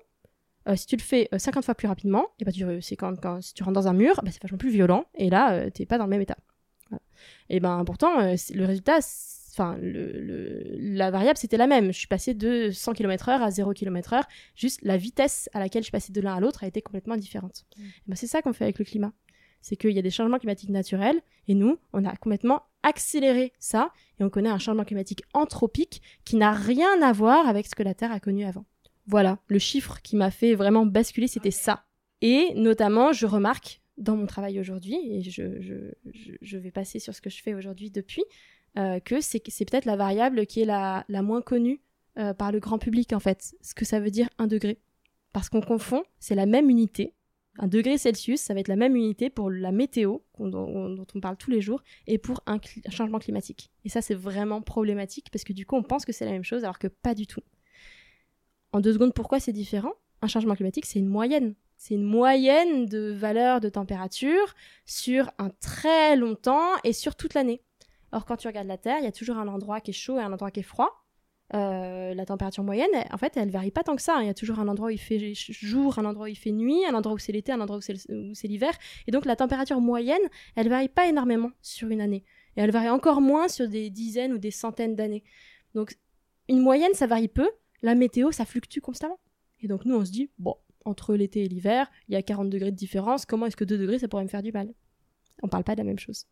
Euh, 0.70 0.76
si 0.78 0.86
tu 0.86 0.96
le 0.96 1.02
fais 1.02 1.28
euh, 1.34 1.40
50 1.40 1.66
fois 1.66 1.76
plus 1.76 1.88
rapidement, 1.90 2.28
et 2.40 2.46
bah, 2.46 2.52
tu, 2.54 2.64
c'est 2.82 2.96
quand, 2.96 3.20
quand- 3.20 3.42
si 3.42 3.54
tu 3.54 3.64
rentres 3.64 3.74
dans 3.76 3.88
un 3.90 3.94
mur, 3.94 4.20
bah, 4.24 4.30
c'est 4.32 4.42
vachement 4.42 4.58
plus 4.58 4.70
violent, 4.70 5.06
et 5.16 5.30
là, 5.30 5.54
euh, 5.54 5.70
t'es 5.70 5.86
pas 5.86 5.98
dans 5.98 6.06
le 6.06 6.10
même 6.12 6.22
état. 6.22 6.38
Voilà. 6.90 7.02
Et 7.50 7.60
ben 7.60 7.84
pourtant, 7.86 8.20
euh, 8.22 8.36
le 8.54 8.66
résultat, 8.66 9.00
enfin, 9.52 9.78
le, 9.82 10.12
le- 10.22 10.78
la 10.80 11.12
variable 11.12 11.38
c'était 11.38 11.58
la 11.58 11.68
même. 11.68 11.88
Je 11.92 11.98
suis 11.98 12.08
passée 12.08 12.34
de 12.34 12.72
100 12.72 12.94
km/h 12.94 13.42
à 13.42 13.52
0 13.52 13.74
km/h, 13.74 14.22
juste 14.56 14.80
la 14.84 14.96
vitesse 14.96 15.50
à 15.54 15.60
laquelle 15.60 15.82
je 15.82 15.86
suis 15.88 15.92
passée 15.92 16.14
de 16.14 16.22
l'un 16.22 16.36
à 16.36 16.40
l'autre 16.40 16.64
a 16.64 16.68
été 16.68 16.82
complètement 16.82 17.18
différente. 17.18 17.66
Et 17.78 17.82
ben, 18.08 18.16
c'est 18.16 18.28
ça 18.28 18.42
qu'on 18.42 18.54
fait 18.54 18.64
avec 18.64 18.80
le 18.80 18.86
climat. 18.86 19.12
C'est 19.62 19.76
qu'il 19.76 19.92
y 19.92 20.00
a 20.00 20.02
des 20.02 20.12
changements 20.12 20.40
climatiques 20.40 20.70
naturels, 20.70 21.20
et 21.48 21.56
nous, 21.56 21.78
on 21.94 22.06
a 22.06 22.16
complètement 22.16 22.64
accéléré 22.84 23.54
ça, 23.60 23.92
et 24.20 24.24
on 24.24 24.30
connaît 24.30 24.50
un 24.50 24.60
changement 24.60 24.84
climatique 24.84 25.24
anthropique 25.34 26.02
qui 26.26 26.36
n'a 26.36 26.52
rien 26.52 27.02
à 27.02 27.12
voir 27.12 27.48
avec 27.48 27.66
ce 27.66 27.76
que 27.76 27.84
la 27.84 27.94
Terre 27.94 28.12
a 28.12 28.20
connu 28.20 28.46
avant. 28.46 28.66
Voilà, 29.08 29.40
le 29.48 29.60
chiffre 29.60 30.02
qui 30.02 30.16
m'a 30.16 30.32
fait 30.32 30.56
vraiment 30.56 30.86
basculer, 30.86 31.28
c'était 31.28 31.52
ça. 31.52 31.86
Et 32.22 32.54
notamment, 32.56 33.12
je 33.12 33.26
remarque 33.26 33.82
dans 33.98 34.16
mon 34.16 34.26
travail 34.26 34.60
aujourd'hui, 34.60 34.98
et 35.10 35.22
je, 35.22 36.58
vais 36.58 36.72
passer 36.72 37.00
sur 37.00 37.14
ce 37.14 37.22
que 37.22 37.30
je 37.30 37.42
fais 37.42 37.54
aujourd'hui 37.54 37.92
depuis, 37.92 38.24
euh, 38.78 39.00
que 39.00 39.22
c'est 39.22 39.40
peut-être 39.40 39.86
la 39.86 39.96
variable 39.96 40.46
qui 40.46 40.62
est 40.62 40.66
la, 40.66 41.06
la 41.10 41.22
moins 41.22 41.42
connue 41.42 41.82
euh, 42.18 42.34
par 42.34 42.52
le 42.52 42.60
grand 42.60 42.78
public 42.78 43.12
en 43.14 43.20
fait, 43.20 43.56
ce 43.62 43.74
que 43.74 43.86
ça 43.86 44.00
veut 44.00 44.12
dire 44.12 44.30
un 44.38 44.48
degré. 44.48 44.80
Parce 45.32 45.50
qu'on 45.50 45.62
confond, 45.62 46.04
c'est 46.20 46.36
la 46.36 46.46
même 46.46 46.70
unité. 46.70 47.16
Un 47.60 47.68
degré 47.68 47.98
Celsius, 48.00 48.42
ça 48.42 48.54
va 48.54 48.62
être 48.62 48.68
la 48.68 48.76
même 48.76 48.96
unité 48.96 49.30
pour 49.30 49.52
la 49.52 49.72
météo, 49.72 50.20
dont, 50.40 51.06
on 51.14 51.20
parle 51.20 51.38
tous 51.38 51.52
les 51.52 51.62
jours, 51.62 51.84
et 52.08 52.18
pour 52.18 52.42
un, 52.48 52.56
un 52.56 52.92
changement 52.92 53.20
climatique. 53.20 53.72
Et 53.86 53.90
ça, 53.90 54.02
c'est 54.02 54.16
vraiment 54.16 54.62
problématique, 54.62 55.30
parce 55.32 55.44
que 55.44 55.54
du 55.54 55.66
coup, 55.66 55.76
on 55.76 55.84
pense 55.84 56.04
que 56.06 56.12
c'est 56.12 56.26
la 56.26 56.32
même 56.32 56.44
chose, 56.44 56.64
alors 56.64 56.80
que 56.80 56.88
pas 56.88 57.14
du 57.14 57.28
tout. 57.28 57.42
En 58.72 58.80
deux 58.80 58.94
secondes, 58.94 59.14
pourquoi 59.14 59.40
c'est 59.40 59.54
différent? 59.54 59.94
Un 60.24 60.28
changement 60.28 60.56
climatique, 60.56 60.88
c'est 60.88 61.00
une 61.00 61.08
moyenne. 61.08 61.54
C'est 61.78 61.94
une 61.96 62.04
moyenne 62.04 62.86
de 62.86 63.12
valeur 63.12 63.60
de 63.60 63.70
température 63.70 64.56
sur 64.86 65.30
un 65.38 65.50
très 65.50 66.16
long 66.16 66.36
temps 66.36 66.72
et 66.84 66.94
sur 66.94 67.16
toute 67.16 67.34
l'année. 67.34 67.62
Or, 68.14 68.26
quand 68.26 68.38
tu 68.38 68.48
regardes 68.48 68.68
la 68.68 68.78
Terre, 68.78 68.98
il 69.00 69.04
y 69.04 69.08
a 69.08 69.12
toujours 69.12 69.38
un 69.38 69.48
endroit 69.48 69.82
qui 69.82 69.92
est 69.92 69.94
chaud 69.94 70.18
et 70.18 70.24
un 70.24 70.32
endroit 70.32 70.50
qui 70.50 70.62
est 70.62 70.64
froid. 70.64 71.03
Euh, 71.54 72.16
la 72.16 72.26
température 72.26 72.64
moyenne, 72.64 72.90
en 73.12 73.18
fait, 73.18 73.38
elle 73.38 73.52
varie 73.52 73.70
pas 73.70 73.84
tant 73.84 73.96
que 73.96 74.02
ça. 74.02 74.18
Il 74.22 74.26
y 74.26 74.30
a 74.30 74.34
toujours 74.34 74.60
un 74.60 74.68
endroit 74.68 74.88
où 74.88 74.92
il 74.92 75.00
fait 75.00 75.34
jour, 75.36 76.00
un 76.00 76.06
endroit 76.06 76.26
où 76.26 76.30
il 76.30 76.36
fait 76.36 76.52
nuit, 76.52 76.84
un 76.86 76.96
endroit 76.96 77.14
où 77.14 77.20
c'est 77.20 77.32
l'été, 77.32 77.52
un 77.52 77.62
endroit 77.62 77.78
où 77.78 77.82
c'est 77.82 78.48
l'hiver. 78.48 78.72
Et 79.06 79.12
donc, 79.12 79.26
la 79.26 79.36
température 79.36 79.80
moyenne, 79.80 80.22
elle 80.56 80.68
varie 80.68 80.90
pas 80.90 81.08
énormément 81.08 81.52
sur 81.62 81.90
une 81.90 82.02
année. 82.02 82.24
Et 82.58 82.62
elle 82.62 82.72
varie 82.72 82.90
encore 82.90 83.22
moins 83.22 83.48
sur 83.48 83.68
des 83.68 83.92
dizaines 83.92 84.34
ou 84.34 84.40
des 84.40 84.50
centaines 84.50 84.96
d'années. 84.96 85.24
Donc, 85.76 85.96
une 86.50 86.60
moyenne, 86.60 86.94
ça 86.94 87.06
varie 87.06 87.28
peu. 87.28 87.50
La 87.84 87.94
météo, 87.94 88.32
ça 88.32 88.46
fluctue 88.46 88.80
constamment. 88.80 89.20
Et 89.62 89.68
donc, 89.68 89.86
nous, 89.86 89.96
on 89.96 90.06
se 90.06 90.12
dit, 90.12 90.32
bon, 90.40 90.56
entre 90.86 91.16
l'été 91.16 91.44
et 91.44 91.48
l'hiver, 91.48 91.90
il 92.08 92.14
y 92.14 92.18
a 92.18 92.24
40 92.24 92.50
degrés 92.50 92.72
de 92.72 92.76
différence. 92.76 93.26
Comment 93.26 93.46
est-ce 93.46 93.56
que 93.56 93.64
2 93.64 93.78
degrés, 93.78 94.00
ça 94.00 94.08
pourrait 94.08 94.24
me 94.24 94.30
faire 94.30 94.44
du 94.44 94.52
mal? 94.52 94.74
On 95.44 95.50
parle 95.50 95.64
pas 95.64 95.76
de 95.76 95.82
la 95.82 95.86
même 95.86 96.00
chose 96.00 96.26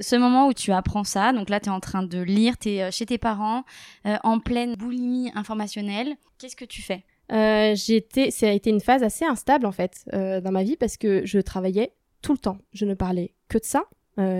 ce 0.00 0.16
moment 0.16 0.48
où 0.48 0.54
tu 0.54 0.72
apprends 0.72 1.04
ça, 1.04 1.32
donc 1.32 1.50
là 1.50 1.60
tu 1.60 1.66
es 1.66 1.72
en 1.72 1.80
train 1.80 2.02
de 2.02 2.20
lire, 2.20 2.58
tu 2.58 2.70
es 2.70 2.82
euh, 2.82 2.90
chez 2.90 3.06
tes 3.06 3.18
parents, 3.18 3.64
euh, 4.06 4.16
en 4.24 4.38
pleine 4.38 4.74
boulimie 4.74 5.30
informationnelle, 5.34 6.16
qu'est-ce 6.38 6.56
que 6.56 6.64
tu 6.64 6.82
fais? 6.82 7.04
Euh, 7.30 7.74
j'étais, 7.74 8.30
ça 8.30 8.48
a 8.48 8.50
été 8.50 8.70
une 8.70 8.80
phase 8.80 9.02
assez 9.02 9.24
instable 9.24 9.66
en 9.66 9.72
fait 9.72 10.04
dans 10.12 10.52
ma 10.52 10.62
vie 10.62 10.76
parce 10.76 10.96
que 10.96 11.24
je 11.24 11.38
travaillais 11.38 11.92
tout 12.20 12.32
le 12.32 12.38
temps. 12.38 12.58
Je 12.72 12.84
ne 12.84 12.94
parlais 12.94 13.34
que 13.48 13.58
de 13.58 13.64
ça. 13.64 13.84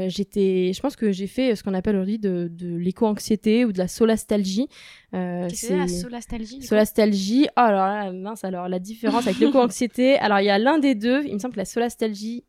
j'étais, 0.08 0.72
je 0.74 0.80
pense 0.80 0.96
que 0.96 1.10
j'ai 1.10 1.26
fait 1.26 1.56
ce 1.56 1.62
qu'on 1.62 1.72
appelle 1.72 1.94
aujourd'hui 1.94 2.18
de, 2.18 2.48
de 2.52 2.76
l'éco-anxiété 2.76 3.64
ou 3.64 3.72
de 3.72 3.78
la 3.78 3.88
solastalgie. 3.88 4.68
Qu'est-ce 5.12 5.48
que 5.48 5.56
c'est 5.56 5.76
la 5.76 5.88
solastalgie 5.88 6.62
Solastalgie. 6.62 7.46
Oh 7.56 7.60
alors 7.60 7.86
là, 7.86 8.12
mince 8.12 8.44
alors 8.44 8.68
la 8.68 8.78
différence 8.78 9.26
avec 9.26 9.38
l'éco-anxiété. 9.40 10.18
alors 10.18 10.40
il 10.40 10.46
y 10.46 10.50
a 10.50 10.58
l'un 10.58 10.78
des 10.78 10.94
deux. 10.94 11.24
Il 11.24 11.34
me 11.34 11.38
semble 11.38 11.54
que 11.54 11.60
la 11.60 11.64
solastalgie 11.64 12.44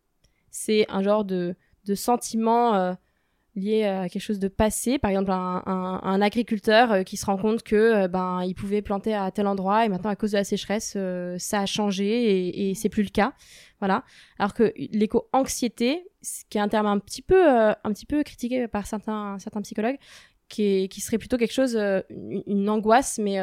c'est 0.54 0.86
un 0.90 1.02
genre 1.02 1.26
de 1.26 1.56
de 1.86 1.96
sentiments 1.96 2.76
euh, 2.76 2.94
liés 3.56 3.84
à 3.84 4.10
quelque 4.10 4.22
chose 4.22 4.40
de 4.40 4.48
passé. 4.48 4.98
Par 4.98 5.12
exemple, 5.12 5.32
un, 5.32 6.22
agriculteur 6.22 6.92
euh, 6.92 7.04
qui 7.04 7.18
se 7.18 7.26
rend 7.26 7.38
compte 7.38 7.64
que 7.64 7.76
euh, 7.76 8.08
ben 8.08 8.44
il 8.44 8.56
pouvait 8.56 8.82
planter 8.82 9.14
à 9.14 9.30
tel 9.32 9.48
endroit 9.48 9.86
et 9.86 9.90
maintenant 9.90 10.10
à 10.10 10.16
cause 10.16 10.32
de 10.32 10.38
la 10.38 10.44
sécheresse, 10.44 10.98
ça 11.38 11.60
a 11.60 11.66
changé 11.66 12.06
et, 12.08 12.70
et 12.70 12.76
c'est 12.76 12.90
plus 12.90 13.04
le 13.04 13.10
cas. 13.10 13.34
Voilà. 13.80 14.04
Alors 14.40 14.54
que 14.54 14.74
l'éco-anxiété, 14.76 16.06
qui 16.50 16.58
est 16.58 16.62
un 16.62 16.70
terme 16.70 16.88
un 16.88 17.00
petit 17.00 17.22
peu 17.22 17.50
un 17.50 17.94
petit 17.94 18.06
peu 18.06 18.24
critiqué 18.24 18.68
par 18.68 18.88
certains 18.88 19.38
certains 19.40 19.62
psychologues, 19.62 19.98
qui, 20.48 20.88
qui 20.90 21.02
serait 21.02 21.18
plutôt 21.18 21.38
quelque 21.38 21.54
chose, 21.54 21.78
une, 22.10 22.70
angoisse, 22.70 23.20
mais 23.20 23.40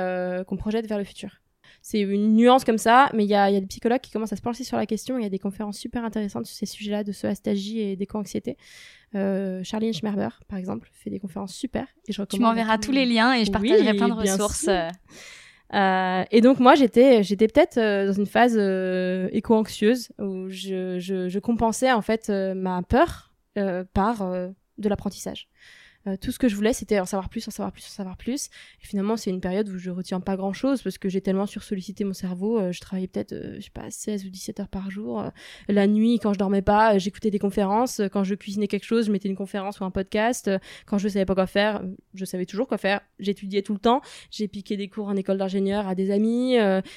qu'on 0.46 0.56
projette 0.56 0.86
vers 0.86 0.98
le 0.98 1.04
futur 1.04 1.39
c'est 1.82 2.00
une 2.00 2.34
nuance 2.36 2.64
comme 2.64 2.78
ça, 2.78 3.10
mais 3.14 3.24
il 3.24 3.30
y 3.30 3.34
a, 3.34 3.50
y 3.50 3.56
a, 3.56 3.60
des 3.60 3.66
psychologues 3.66 4.00
qui 4.00 4.10
commencent 4.10 4.32
à 4.32 4.36
se 4.36 4.42
pencher 4.42 4.64
sur 4.64 4.76
la 4.76 4.86
question. 4.86 5.18
Il 5.18 5.22
y 5.22 5.26
a 5.26 5.30
des 5.30 5.38
conférences 5.38 5.78
super 5.78 6.04
intéressantes 6.04 6.46
sur 6.46 6.56
ces 6.56 6.66
sujets-là 6.66 7.04
de 7.04 7.12
solastagie 7.12 7.80
et 7.80 7.96
d'éco-anxiété. 7.96 8.56
Euh, 9.14 9.62
Charline 9.64 9.92
Schmerber, 9.92 10.28
par 10.48 10.58
exemple, 10.58 10.90
fait 10.92 11.10
des 11.10 11.18
conférences 11.18 11.54
super. 11.54 11.86
Et 12.06 12.12
je 12.12 12.22
tu 12.22 12.40
m'enverras 12.40 12.78
tous 12.78 12.92
les 12.92 13.06
liens 13.06 13.32
et 13.34 13.44
je 13.44 13.50
partagerai 13.50 13.94
plein 13.94 14.08
de 14.08 14.14
ressources. 14.14 14.68
Euh, 15.72 16.24
et 16.32 16.40
donc 16.40 16.58
moi 16.58 16.74
j'étais 16.74 17.22
j'étais 17.22 17.46
peut-être 17.46 17.78
euh, 17.78 18.06
dans 18.08 18.12
une 18.12 18.26
phase 18.26 18.56
euh, 18.58 19.28
éco-anxieuse 19.30 20.08
où 20.18 20.48
je, 20.48 20.98
je, 20.98 21.28
je, 21.28 21.38
compensais 21.38 21.92
en 21.92 22.02
fait 22.02 22.28
euh, 22.28 22.54
ma 22.54 22.82
peur 22.82 23.30
par 23.92 24.28
de 24.78 24.88
l'apprentissage. 24.88 25.48
Euh, 26.06 26.16
tout 26.16 26.32
ce 26.32 26.38
que 26.38 26.48
je 26.48 26.56
voulais, 26.56 26.72
c'était 26.72 26.98
en 26.98 27.04
savoir 27.04 27.28
plus, 27.28 27.46
en 27.46 27.50
savoir 27.50 27.72
plus, 27.72 27.84
en 27.84 27.90
savoir 27.90 28.16
plus. 28.16 28.46
Et 28.82 28.86
finalement, 28.86 29.16
c'est 29.16 29.30
une 29.30 29.40
période 29.40 29.68
où 29.68 29.78
je 29.78 29.90
retiens 29.90 30.20
pas 30.20 30.36
grand 30.36 30.52
chose 30.52 30.82
parce 30.82 30.96
que 30.96 31.08
j'ai 31.08 31.20
tellement 31.20 31.46
sursollicité 31.46 32.04
mon 32.04 32.14
cerveau. 32.14 32.58
Euh, 32.58 32.72
je 32.72 32.80
travaillais 32.80 33.06
peut-être, 33.06 33.32
euh, 33.32 33.56
je 33.56 33.64
sais 33.64 33.70
pas, 33.70 33.90
16 33.90 34.24
ou 34.24 34.30
17 34.30 34.60
heures 34.60 34.68
par 34.68 34.90
jour. 34.90 35.24
la 35.68 35.86
nuit, 35.86 36.18
quand 36.18 36.32
je 36.32 36.38
dormais 36.38 36.62
pas, 36.62 36.96
j'écoutais 36.98 37.30
des 37.30 37.38
conférences. 37.38 38.00
Quand 38.12 38.24
je 38.24 38.34
cuisinais 38.34 38.66
quelque 38.68 38.84
chose, 38.84 39.06
je 39.06 39.12
mettais 39.12 39.28
une 39.28 39.36
conférence 39.36 39.80
ou 39.80 39.84
un 39.84 39.90
podcast. 39.90 40.50
quand 40.86 40.98
je 40.98 41.08
savais 41.08 41.26
pas 41.26 41.34
quoi 41.34 41.46
faire, 41.46 41.82
je 42.14 42.24
savais 42.24 42.46
toujours 42.46 42.66
quoi 42.66 42.78
faire. 42.78 43.00
J'étudiais 43.18 43.62
tout 43.62 43.74
le 43.74 43.78
temps. 43.78 44.00
J'ai 44.30 44.48
piqué 44.48 44.76
des 44.76 44.88
cours 44.88 45.08
en 45.08 45.16
école 45.16 45.38
d'ingénieur 45.38 45.86
à 45.86 45.94
des 45.94 46.10
amis. 46.10 46.56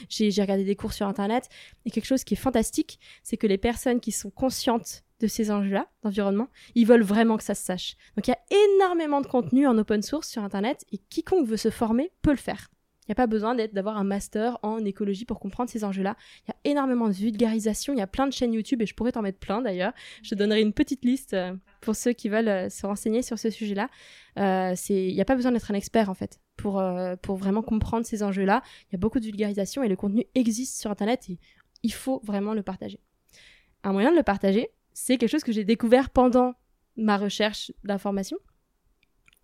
j'ai 0.09 0.41
regardé 0.41 0.63
des 0.63 0.75
cours 0.75 0.93
sur 0.93 1.07
Internet. 1.07 1.49
Et 1.85 1.91
quelque 1.91 2.05
chose 2.05 2.23
qui 2.23 2.35
est 2.35 2.37
fantastique, 2.37 2.99
c'est 3.23 3.37
que 3.37 3.47
les 3.47 3.57
personnes 3.57 3.99
qui 3.99 4.11
sont 4.11 4.29
conscientes 4.29 5.03
de 5.23 5.27
ces 5.27 5.51
enjeux-là 5.51 5.87
d'environnement, 6.03 6.49
ils 6.75 6.85
veulent 6.85 7.03
vraiment 7.03 7.37
que 7.37 7.43
ça 7.43 7.55
se 7.55 7.63
sache. 7.63 7.95
Donc 8.15 8.27
il 8.27 8.31
y 8.31 8.33
a 8.33 8.57
énormément 8.75 9.21
de 9.21 9.27
contenu 9.27 9.67
en 9.67 9.77
open 9.77 10.01
source 10.01 10.29
sur 10.29 10.43
Internet 10.43 10.85
et 10.91 10.97
quiconque 10.97 11.47
veut 11.47 11.57
se 11.57 11.69
former 11.69 12.11
peut 12.21 12.31
le 12.31 12.37
faire. 12.37 12.69
Il 13.03 13.11
n'y 13.11 13.13
a 13.13 13.15
pas 13.15 13.27
besoin 13.27 13.53
d'avoir 13.53 13.97
un 13.97 14.05
master 14.05 14.57
en 14.63 14.79
écologie 14.85 15.25
pour 15.25 15.39
comprendre 15.39 15.69
ces 15.69 15.83
enjeux-là. 15.83 16.15
Il 16.47 16.51
y 16.51 16.51
a 16.51 16.71
énormément 16.71 17.09
de 17.09 17.13
vulgarisation, 17.13 17.93
il 17.93 17.99
y 17.99 18.01
a 18.01 18.07
plein 18.07 18.27
de 18.27 18.31
chaînes 18.31 18.53
YouTube 18.53 18.81
et 18.81 18.85
je 18.85 18.95
pourrais 18.95 19.11
t'en 19.11 19.21
mettre 19.21 19.39
plein 19.39 19.61
d'ailleurs. 19.61 19.91
Je 20.23 20.29
te 20.29 20.35
donnerai 20.35 20.61
une 20.61 20.71
petite 20.71 21.03
liste 21.03 21.33
euh, 21.33 21.53
pour 21.81 21.97
ceux 21.97 22.13
qui 22.13 22.29
veulent 22.29 22.47
euh, 22.47 22.69
se 22.69 22.85
renseigner 22.85 23.21
sur 23.21 23.37
ce 23.37 23.49
sujet-là. 23.49 23.89
Euh, 24.39 24.73
il 24.87 25.13
n'y 25.13 25.21
a 25.21 25.25
pas 25.25 25.35
besoin 25.35 25.51
d'être 25.51 25.69
un 25.69 25.73
expert 25.73 26.09
en 26.09 26.13
fait 26.13 26.39
pour, 26.55 26.81
pour 27.21 27.35
vraiment 27.35 27.61
comprendre 27.61 28.05
ces 28.05 28.23
enjeux-là. 28.23 28.61
Il 28.89 28.93
y 28.93 28.95
a 28.95 28.99
beaucoup 28.99 29.19
de 29.19 29.25
vulgarisation 29.25 29.83
et 29.83 29.89
le 29.89 29.97
contenu 29.97 30.25
existe 30.33 30.79
sur 30.79 30.91
Internet 30.91 31.29
et 31.29 31.39
il 31.83 31.93
faut 31.93 32.21
vraiment 32.23 32.53
le 32.53 32.63
partager. 32.63 33.01
Un 33.83 33.91
moyen 33.91 34.11
de 34.11 34.15
le 34.15 34.23
partager, 34.23 34.69
c'est 34.93 35.17
quelque 35.17 35.29
chose 35.29 35.43
que 35.43 35.51
j'ai 35.51 35.65
découvert 35.65 36.09
pendant 36.09 36.53
ma 36.95 37.17
recherche 37.17 37.71
d'informations, 37.83 38.37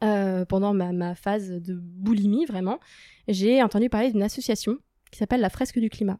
euh, 0.03 0.45
pendant 0.45 0.73
ma, 0.73 1.15
phase 1.15 1.49
de 1.49 1.73
boulimie 1.73 2.45
vraiment. 2.45 2.79
J'ai 3.27 3.62
entendu 3.62 3.89
parler 3.89 4.12
d'une 4.12 4.23
association 4.23 4.77
qui 5.12 5.17
s'appelle 5.17 5.41
la 5.41 5.49
Fresque 5.49 5.79
du 5.79 5.89
Climat, 5.89 6.19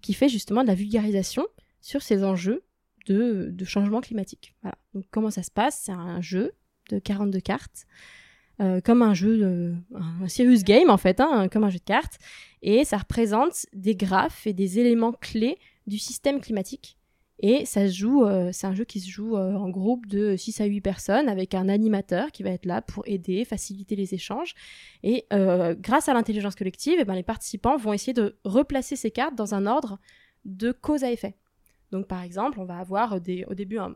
qui 0.00 0.14
fait 0.14 0.28
justement 0.28 0.62
de 0.62 0.68
la 0.68 0.74
vulgarisation 0.74 1.46
sur 1.80 2.02
ces 2.02 2.24
enjeux 2.24 2.64
de, 3.06 3.54
changement 3.64 4.00
climatique. 4.00 4.54
Comment 5.10 5.30
ça 5.30 5.42
se 5.42 5.50
passe? 5.50 5.82
C'est 5.84 5.92
un 5.92 6.20
jeu 6.20 6.52
de 6.90 6.98
42 6.98 7.40
cartes. 7.40 7.86
Euh, 8.60 8.80
comme 8.80 9.02
un 9.02 9.14
jeu, 9.14 9.38
de, 9.38 9.74
un 9.94 10.26
serious 10.26 10.64
game 10.64 10.90
en 10.90 10.96
fait, 10.96 11.20
hein, 11.20 11.48
comme 11.48 11.62
un 11.62 11.70
jeu 11.70 11.78
de 11.78 11.84
cartes, 11.84 12.18
et 12.60 12.84
ça 12.84 12.98
représente 12.98 13.66
des 13.72 13.94
graphes 13.94 14.48
et 14.48 14.52
des 14.52 14.80
éléments 14.80 15.12
clés 15.12 15.58
du 15.86 15.96
système 15.96 16.40
climatique 16.40 16.97
et 17.40 17.64
ça 17.66 17.86
se 17.86 17.94
joue, 17.94 18.24
euh, 18.24 18.50
c'est 18.52 18.66
un 18.66 18.74
jeu 18.74 18.84
qui 18.84 19.00
se 19.00 19.08
joue 19.08 19.36
euh, 19.36 19.54
en 19.54 19.68
groupe 19.70 20.06
de 20.06 20.36
6 20.36 20.60
à 20.60 20.64
8 20.64 20.80
personnes 20.80 21.28
avec 21.28 21.54
un 21.54 21.68
animateur 21.68 22.32
qui 22.32 22.42
va 22.42 22.50
être 22.50 22.66
là 22.66 22.82
pour 22.82 23.04
aider, 23.06 23.44
faciliter 23.44 23.94
les 23.94 24.14
échanges. 24.14 24.54
Et 25.04 25.26
euh, 25.32 25.74
grâce 25.78 26.08
à 26.08 26.14
l'intelligence 26.14 26.56
collective, 26.56 26.98
eh 27.00 27.04
ben, 27.04 27.14
les 27.14 27.22
participants 27.22 27.76
vont 27.76 27.92
essayer 27.92 28.12
de 28.12 28.38
replacer 28.44 28.96
ces 28.96 29.12
cartes 29.12 29.36
dans 29.36 29.54
un 29.54 29.66
ordre 29.66 29.98
de 30.44 30.72
cause 30.72 31.04
à 31.04 31.12
effet. 31.12 31.36
Donc 31.92 32.08
par 32.08 32.22
exemple, 32.22 32.58
on 32.58 32.64
va 32.64 32.78
avoir 32.78 33.20
des, 33.20 33.44
au 33.44 33.54
début 33.54 33.78
un 33.78 33.94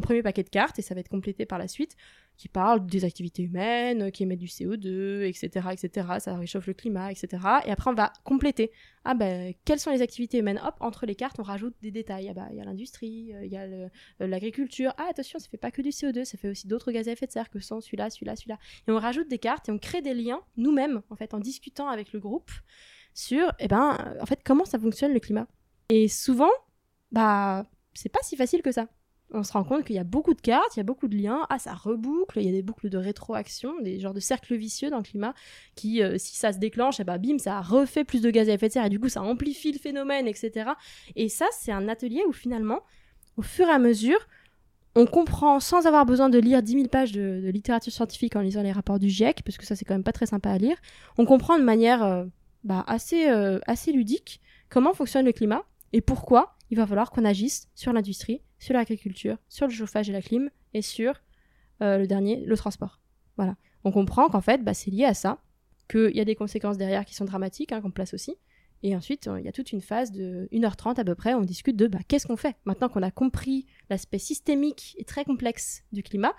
premier 0.00 0.22
paquet 0.22 0.44
de 0.44 0.48
cartes 0.48 0.78
et 0.78 0.82
ça 0.82 0.94
va 0.94 1.00
être 1.00 1.08
complété 1.08 1.46
par 1.46 1.58
la 1.58 1.66
suite 1.66 1.96
qui 2.38 2.48
parle 2.48 2.86
des 2.86 3.04
activités 3.04 3.42
humaines, 3.42 4.12
qui 4.12 4.22
émettent 4.22 4.38
du 4.38 4.46
CO2, 4.46 5.22
etc., 5.22 5.68
etc. 5.72 6.06
Ça 6.20 6.36
réchauffe 6.36 6.68
le 6.68 6.72
climat, 6.72 7.10
etc. 7.10 7.42
Et 7.66 7.70
après, 7.70 7.90
on 7.90 7.94
va 7.94 8.12
compléter. 8.22 8.70
Ah 9.04 9.14
ben, 9.14 9.52
quelles 9.64 9.80
sont 9.80 9.90
les 9.90 10.02
activités 10.02 10.38
humaines? 10.38 10.60
Hop, 10.64 10.76
entre 10.78 11.04
les 11.04 11.16
cartes, 11.16 11.40
on 11.40 11.42
rajoute 11.42 11.74
des 11.82 11.90
détails. 11.90 12.28
Ah 12.30 12.34
ben, 12.34 12.46
il 12.52 12.56
y 12.56 12.60
a 12.60 12.64
l'industrie, 12.64 13.34
euh, 13.34 13.44
il 13.44 13.52
y 13.52 13.56
a 13.56 13.62
euh, 13.62 13.88
l'agriculture. 14.20 14.94
Ah, 14.98 15.06
attention, 15.10 15.40
ça 15.40 15.48
fait 15.48 15.56
pas 15.56 15.72
que 15.72 15.82
du 15.82 15.88
CO2, 15.88 16.24
ça 16.24 16.38
fait 16.38 16.48
aussi 16.48 16.68
d'autres 16.68 16.92
gaz 16.92 17.08
à 17.08 17.12
effet 17.12 17.26
de 17.26 17.32
serre 17.32 17.50
que 17.50 17.58
sont 17.58 17.80
celui-là, 17.80 18.08
celui-là, 18.08 18.36
celui-là. 18.36 18.58
Et 18.86 18.92
on 18.92 18.98
rajoute 18.98 19.28
des 19.28 19.38
cartes 19.38 19.68
et 19.68 19.72
on 19.72 19.78
crée 19.78 20.00
des 20.00 20.14
liens 20.14 20.40
nous-mêmes, 20.56 21.02
en 21.10 21.16
fait, 21.16 21.34
en 21.34 21.40
discutant 21.40 21.88
avec 21.88 22.12
le 22.12 22.20
groupe 22.20 22.52
sur, 23.14 23.52
eh 23.58 23.66
ben, 23.66 24.16
en 24.20 24.26
fait, 24.26 24.42
comment 24.44 24.64
ça 24.64 24.78
fonctionne 24.78 25.12
le 25.12 25.18
climat. 25.18 25.48
Et 25.88 26.06
souvent, 26.06 26.50
bah, 27.10 27.66
c'est 27.94 28.10
pas 28.10 28.20
si 28.22 28.36
facile 28.36 28.62
que 28.62 28.70
ça 28.70 28.86
on 29.30 29.42
se 29.42 29.52
rend 29.52 29.64
compte 29.64 29.84
qu'il 29.84 29.96
y 29.96 29.98
a 29.98 30.04
beaucoup 30.04 30.34
de 30.34 30.40
cartes, 30.40 30.76
il 30.76 30.78
y 30.78 30.80
a 30.80 30.84
beaucoup 30.84 31.08
de 31.08 31.16
liens, 31.16 31.46
ah 31.50 31.58
ça 31.58 31.74
reboucle, 31.74 32.38
il 32.38 32.46
y 32.46 32.48
a 32.48 32.52
des 32.52 32.62
boucles 32.62 32.88
de 32.88 32.98
rétroaction, 32.98 33.74
des 33.80 34.00
genres 34.00 34.14
de 34.14 34.20
cercles 34.20 34.56
vicieux 34.56 34.90
dans 34.90 34.98
le 34.98 35.02
climat 35.02 35.34
qui, 35.74 36.02
euh, 36.02 36.16
si 36.18 36.36
ça 36.36 36.52
se 36.52 36.58
déclenche, 36.58 36.98
et 36.98 37.02
eh 37.02 37.04
ben, 37.04 37.18
bim, 37.18 37.38
ça 37.38 37.60
refait 37.60 38.04
plus 38.04 38.22
de 38.22 38.30
gaz 38.30 38.48
à 38.48 38.54
effet 38.54 38.68
de 38.68 38.72
serre 38.72 38.86
et 38.86 38.90
du 38.90 38.98
coup 38.98 39.08
ça 39.08 39.22
amplifie 39.22 39.72
le 39.72 39.78
phénomène, 39.78 40.26
etc. 40.26 40.70
Et 41.16 41.28
ça, 41.28 41.46
c'est 41.52 41.72
un 41.72 41.88
atelier 41.88 42.22
où 42.26 42.32
finalement, 42.32 42.80
au 43.36 43.42
fur 43.42 43.66
et 43.66 43.72
à 43.72 43.78
mesure, 43.78 44.18
on 44.94 45.06
comprend 45.06 45.60
sans 45.60 45.86
avoir 45.86 46.06
besoin 46.06 46.28
de 46.28 46.38
lire 46.38 46.62
10 46.62 46.72
000 46.72 46.88
pages 46.88 47.12
de, 47.12 47.40
de 47.44 47.50
littérature 47.50 47.92
scientifique 47.92 48.34
en 48.34 48.40
lisant 48.40 48.62
les 48.62 48.72
rapports 48.72 48.98
du 48.98 49.08
GIEC, 49.08 49.42
parce 49.44 49.56
que 49.56 49.66
ça 49.66 49.76
c'est 49.76 49.84
quand 49.84 49.94
même 49.94 50.04
pas 50.04 50.12
très 50.12 50.26
sympa 50.26 50.50
à 50.50 50.58
lire. 50.58 50.76
On 51.18 51.24
comprend 51.24 51.58
de 51.58 51.64
manière 51.64 52.02
euh, 52.02 52.24
bah, 52.64 52.84
assez, 52.86 53.28
euh, 53.28 53.58
assez 53.66 53.92
ludique 53.92 54.40
comment 54.68 54.92
fonctionne 54.94 55.26
le 55.26 55.32
climat 55.32 55.64
et 55.92 56.00
pourquoi 56.00 56.56
il 56.70 56.76
va 56.76 56.86
falloir 56.86 57.10
qu'on 57.10 57.24
agisse 57.24 57.68
sur 57.74 57.92
l'industrie, 57.92 58.42
sur 58.58 58.74
l'agriculture, 58.74 59.36
sur 59.48 59.66
le 59.66 59.72
chauffage 59.72 60.08
et 60.08 60.12
la 60.12 60.22
clim 60.22 60.50
et 60.74 60.82
sur 60.82 61.14
euh, 61.82 61.98
le 61.98 62.06
dernier, 62.06 62.44
le 62.44 62.56
transport. 62.56 63.00
Voilà. 63.36 63.56
On 63.84 63.92
comprend 63.92 64.28
qu'en 64.28 64.40
fait, 64.40 64.64
bah, 64.64 64.74
c'est 64.74 64.90
lié 64.90 65.04
à 65.04 65.14
ça, 65.14 65.38
qu'il 65.88 66.16
y 66.16 66.20
a 66.20 66.24
des 66.24 66.34
conséquences 66.34 66.76
derrière 66.76 67.04
qui 67.04 67.14
sont 67.14 67.24
dramatiques, 67.24 67.72
hein, 67.72 67.80
qu'on 67.80 67.90
place 67.90 68.14
aussi. 68.14 68.36
Et 68.82 68.94
ensuite, 68.94 69.26
euh, 69.26 69.40
il 69.40 69.44
y 69.44 69.48
a 69.48 69.52
toute 69.52 69.72
une 69.72 69.80
phase 69.80 70.12
de 70.12 70.48
1h30 70.52 71.00
à 71.00 71.04
peu 71.04 71.14
près, 71.14 71.34
on 71.34 71.42
discute 71.42 71.76
de 71.76 71.86
bah, 71.86 71.98
qu'est-ce 72.06 72.26
qu'on 72.26 72.36
fait? 72.36 72.56
Maintenant 72.64 72.88
qu'on 72.88 73.02
a 73.02 73.10
compris 73.10 73.66
l'aspect 73.90 74.18
systémique 74.18 74.94
et 74.98 75.04
très 75.04 75.24
complexe 75.24 75.84
du 75.92 76.02
climat, 76.02 76.34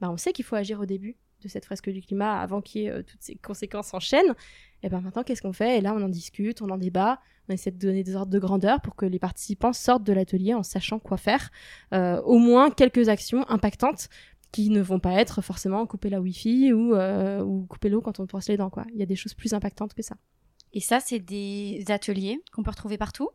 bah, 0.00 0.10
on 0.10 0.16
sait 0.16 0.32
qu'il 0.32 0.44
faut 0.44 0.56
agir 0.56 0.80
au 0.80 0.86
début 0.86 1.16
de 1.42 1.48
cette 1.48 1.66
fresque 1.66 1.90
du 1.90 2.00
climat 2.00 2.40
avant 2.40 2.60
qu'il 2.60 2.82
y 2.82 2.84
ait 2.86 2.90
euh, 2.90 3.02
toutes 3.02 3.22
ces 3.22 3.36
conséquences 3.36 3.94
en 3.94 4.00
chaîne. 4.00 4.34
Et 4.82 4.88
ben 4.88 5.00
maintenant, 5.00 5.22
qu'est-ce 5.22 5.42
qu'on 5.42 5.52
fait? 5.52 5.78
Et 5.78 5.80
là, 5.80 5.94
on 5.94 6.02
en 6.02 6.08
discute, 6.08 6.62
on 6.62 6.70
en 6.70 6.78
débat, 6.78 7.20
on 7.48 7.52
essaie 7.52 7.70
de 7.70 7.78
donner 7.78 8.02
des 8.02 8.16
ordres 8.16 8.32
de 8.32 8.38
grandeur 8.38 8.80
pour 8.80 8.96
que 8.96 9.06
les 9.06 9.18
participants 9.18 9.72
sortent 9.72 10.04
de 10.04 10.12
l'atelier 10.12 10.54
en 10.54 10.62
sachant 10.62 10.98
quoi 10.98 11.16
faire. 11.16 11.50
Euh, 11.92 12.20
au 12.22 12.38
moins 12.38 12.70
quelques 12.70 13.08
actions 13.08 13.48
impactantes 13.48 14.08
qui 14.52 14.70
ne 14.70 14.80
vont 14.80 15.00
pas 15.00 15.12
être 15.14 15.42
forcément 15.42 15.84
couper 15.86 16.10
la 16.10 16.20
Wi-Fi 16.20 16.72
ou, 16.72 16.94
euh, 16.94 17.42
ou 17.42 17.66
couper 17.66 17.88
l'eau 17.88 18.00
quand 18.00 18.20
on 18.20 18.24
brosse 18.24 18.48
les 18.48 18.56
dents. 18.56 18.70
Quoi. 18.70 18.84
Il 18.92 19.00
y 19.00 19.02
a 19.02 19.06
des 19.06 19.16
choses 19.16 19.34
plus 19.34 19.52
impactantes 19.52 19.94
que 19.94 20.02
ça. 20.02 20.16
Et 20.72 20.80
ça, 20.80 21.00
c'est 21.00 21.18
des 21.18 21.84
ateliers 21.88 22.40
qu'on 22.52 22.62
peut 22.62 22.70
retrouver 22.70 22.98
partout? 22.98 23.30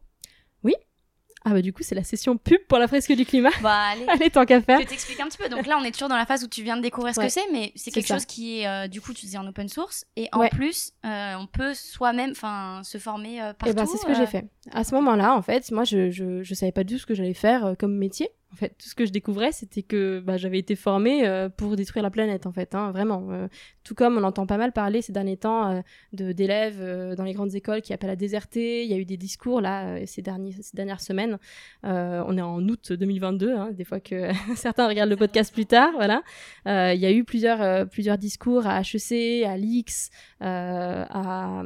Ah 1.45 1.51
bah 1.51 1.61
du 1.61 1.71
coup, 1.71 1.83
c'est 1.83 1.95
la 1.95 2.03
session 2.03 2.35
pub 2.37 2.59
pour 2.67 2.77
la 2.79 2.87
fresque 2.87 3.13
du 3.13 3.25
climat. 3.25 3.49
Bah 3.61 3.73
allez, 3.91 4.05
Allez, 4.09 4.29
tant 4.29 4.45
qu'à 4.45 4.59
faire. 4.61 4.81
je 4.81 4.85
t'explique 4.87 5.19
un 5.21 5.27
petit 5.27 5.37
peu. 5.37 5.47
Donc 5.47 5.65
là, 5.67 5.77
on 5.79 5.83
est 5.83 5.91
toujours 5.91 6.09
dans 6.09 6.17
la 6.17 6.25
phase 6.25 6.43
où 6.43 6.47
tu 6.47 6.63
viens 6.63 6.75
de 6.77 6.81
découvrir 6.81 7.15
ce 7.15 7.19
Ouais. 7.21 7.27
que 7.27 7.31
c'est, 7.31 7.49
mais 7.53 7.71
c'est 7.75 7.91
quelque 7.91 8.07
ça. 8.07 8.15
chose 8.15 8.25
qui 8.25 8.59
est, 8.59 8.67
euh, 8.67 8.87
du 8.87 8.99
coup, 8.99 9.13
tu 9.13 9.21
disais 9.25 9.37
en 9.37 9.47
open 9.47 9.69
source. 9.69 10.05
Et 10.17 10.27
en 10.33 10.39
Ouais. 10.39 10.49
plus, 10.49 10.91
euh, 11.05 11.35
on 11.39 11.47
peut 11.47 11.73
soi-même 11.73 12.31
enfin, 12.31 12.81
se 12.83 12.97
former 12.97 13.41
euh, 13.41 13.53
partout. 13.53 13.71
Et 13.71 13.73
ben 13.73 13.85
c'est 13.85 13.97
ce 13.97 14.05
que 14.05 14.11
euh, 14.11 14.15
j'ai 14.15 14.25
fait. 14.25 14.45
À 14.73 14.83
ce 14.83 14.93
moment-là, 14.95 15.33
en 15.33 15.41
fait, 15.41 15.71
moi, 15.71 15.85
je, 15.85 16.09
je, 16.11 16.43
je 16.43 16.53
savais 16.53 16.71
pas 16.73 16.83
du 16.83 16.95
tout 16.95 16.99
ce 16.99 17.05
que 17.05 17.13
j'allais 17.15 17.33
faire 17.33 17.65
euh, 17.65 17.73
comme 17.75 17.95
métier. 17.95 18.29
En 18.51 18.55
fait, 18.55 18.69
tout 18.69 18.89
ce 18.89 18.95
que 18.95 19.05
je 19.05 19.11
découvrais, 19.11 19.51
c'était 19.51 19.83
que 19.83 20.19
bah, 20.19 20.37
j'avais 20.37 20.57
été 20.57 20.75
formée 20.75 21.27
euh, 21.27 21.49
pour 21.49 21.75
détruire 21.75 22.01
la 22.01 22.09
planète, 22.09 22.47
en 22.47 22.51
fait, 22.51 22.73
hein, 22.73 22.91
vraiment. 22.91 23.27
Euh, 23.29 23.47
tout 23.89 23.95
comme 23.95 24.17
on 24.17 24.23
entend 24.23 24.45
pas 24.45 24.57
mal 24.57 24.71
parler 24.71 25.01
ces 25.01 25.11
derniers 25.11 25.37
temps 25.37 25.71
euh, 25.71 25.81
de 26.13 26.31
d'élèves 26.31 26.77
euh, 26.79 27.15
dans 27.15 27.23
les 27.23 27.33
grandes 27.33 27.55
écoles 27.55 27.81
qui 27.81 27.91
appellent 27.91 28.09
à 28.11 28.15
déserter. 28.15 28.83
Il 28.83 28.89
y 28.89 28.93
a 28.93 28.97
eu 28.97 29.05
des 29.05 29.17
discours 29.17 29.61
là 29.61 29.85
euh, 29.85 30.03
ces, 30.05 30.21
derniers, 30.21 30.53
ces 30.61 30.77
dernières 30.77 31.01
semaines. 31.01 31.39
Euh, 31.85 32.23
on 32.27 32.37
est 32.37 32.41
en 32.41 32.61
août 32.67 32.91
2022, 32.91 33.55
hein, 33.55 33.71
des 33.71 33.83
fois 33.83 33.99
que 33.99 34.29
certains 34.55 34.87
regardent 34.87 35.09
le 35.09 35.17
podcast 35.17 35.51
plus 35.51 35.65
tard, 35.65 35.91
voilà. 35.95 36.21
Euh, 36.67 36.93
il 36.93 36.99
y 36.99 37.05
a 37.07 37.11
eu 37.11 37.23
plusieurs 37.23 37.61
euh, 37.61 37.85
plusieurs 37.85 38.19
discours 38.19 38.67
à 38.67 38.81
HEC, 38.81 39.43
à 39.43 39.57
l'IX, 39.57 40.09
euh, 40.41 41.05
à 41.09 41.63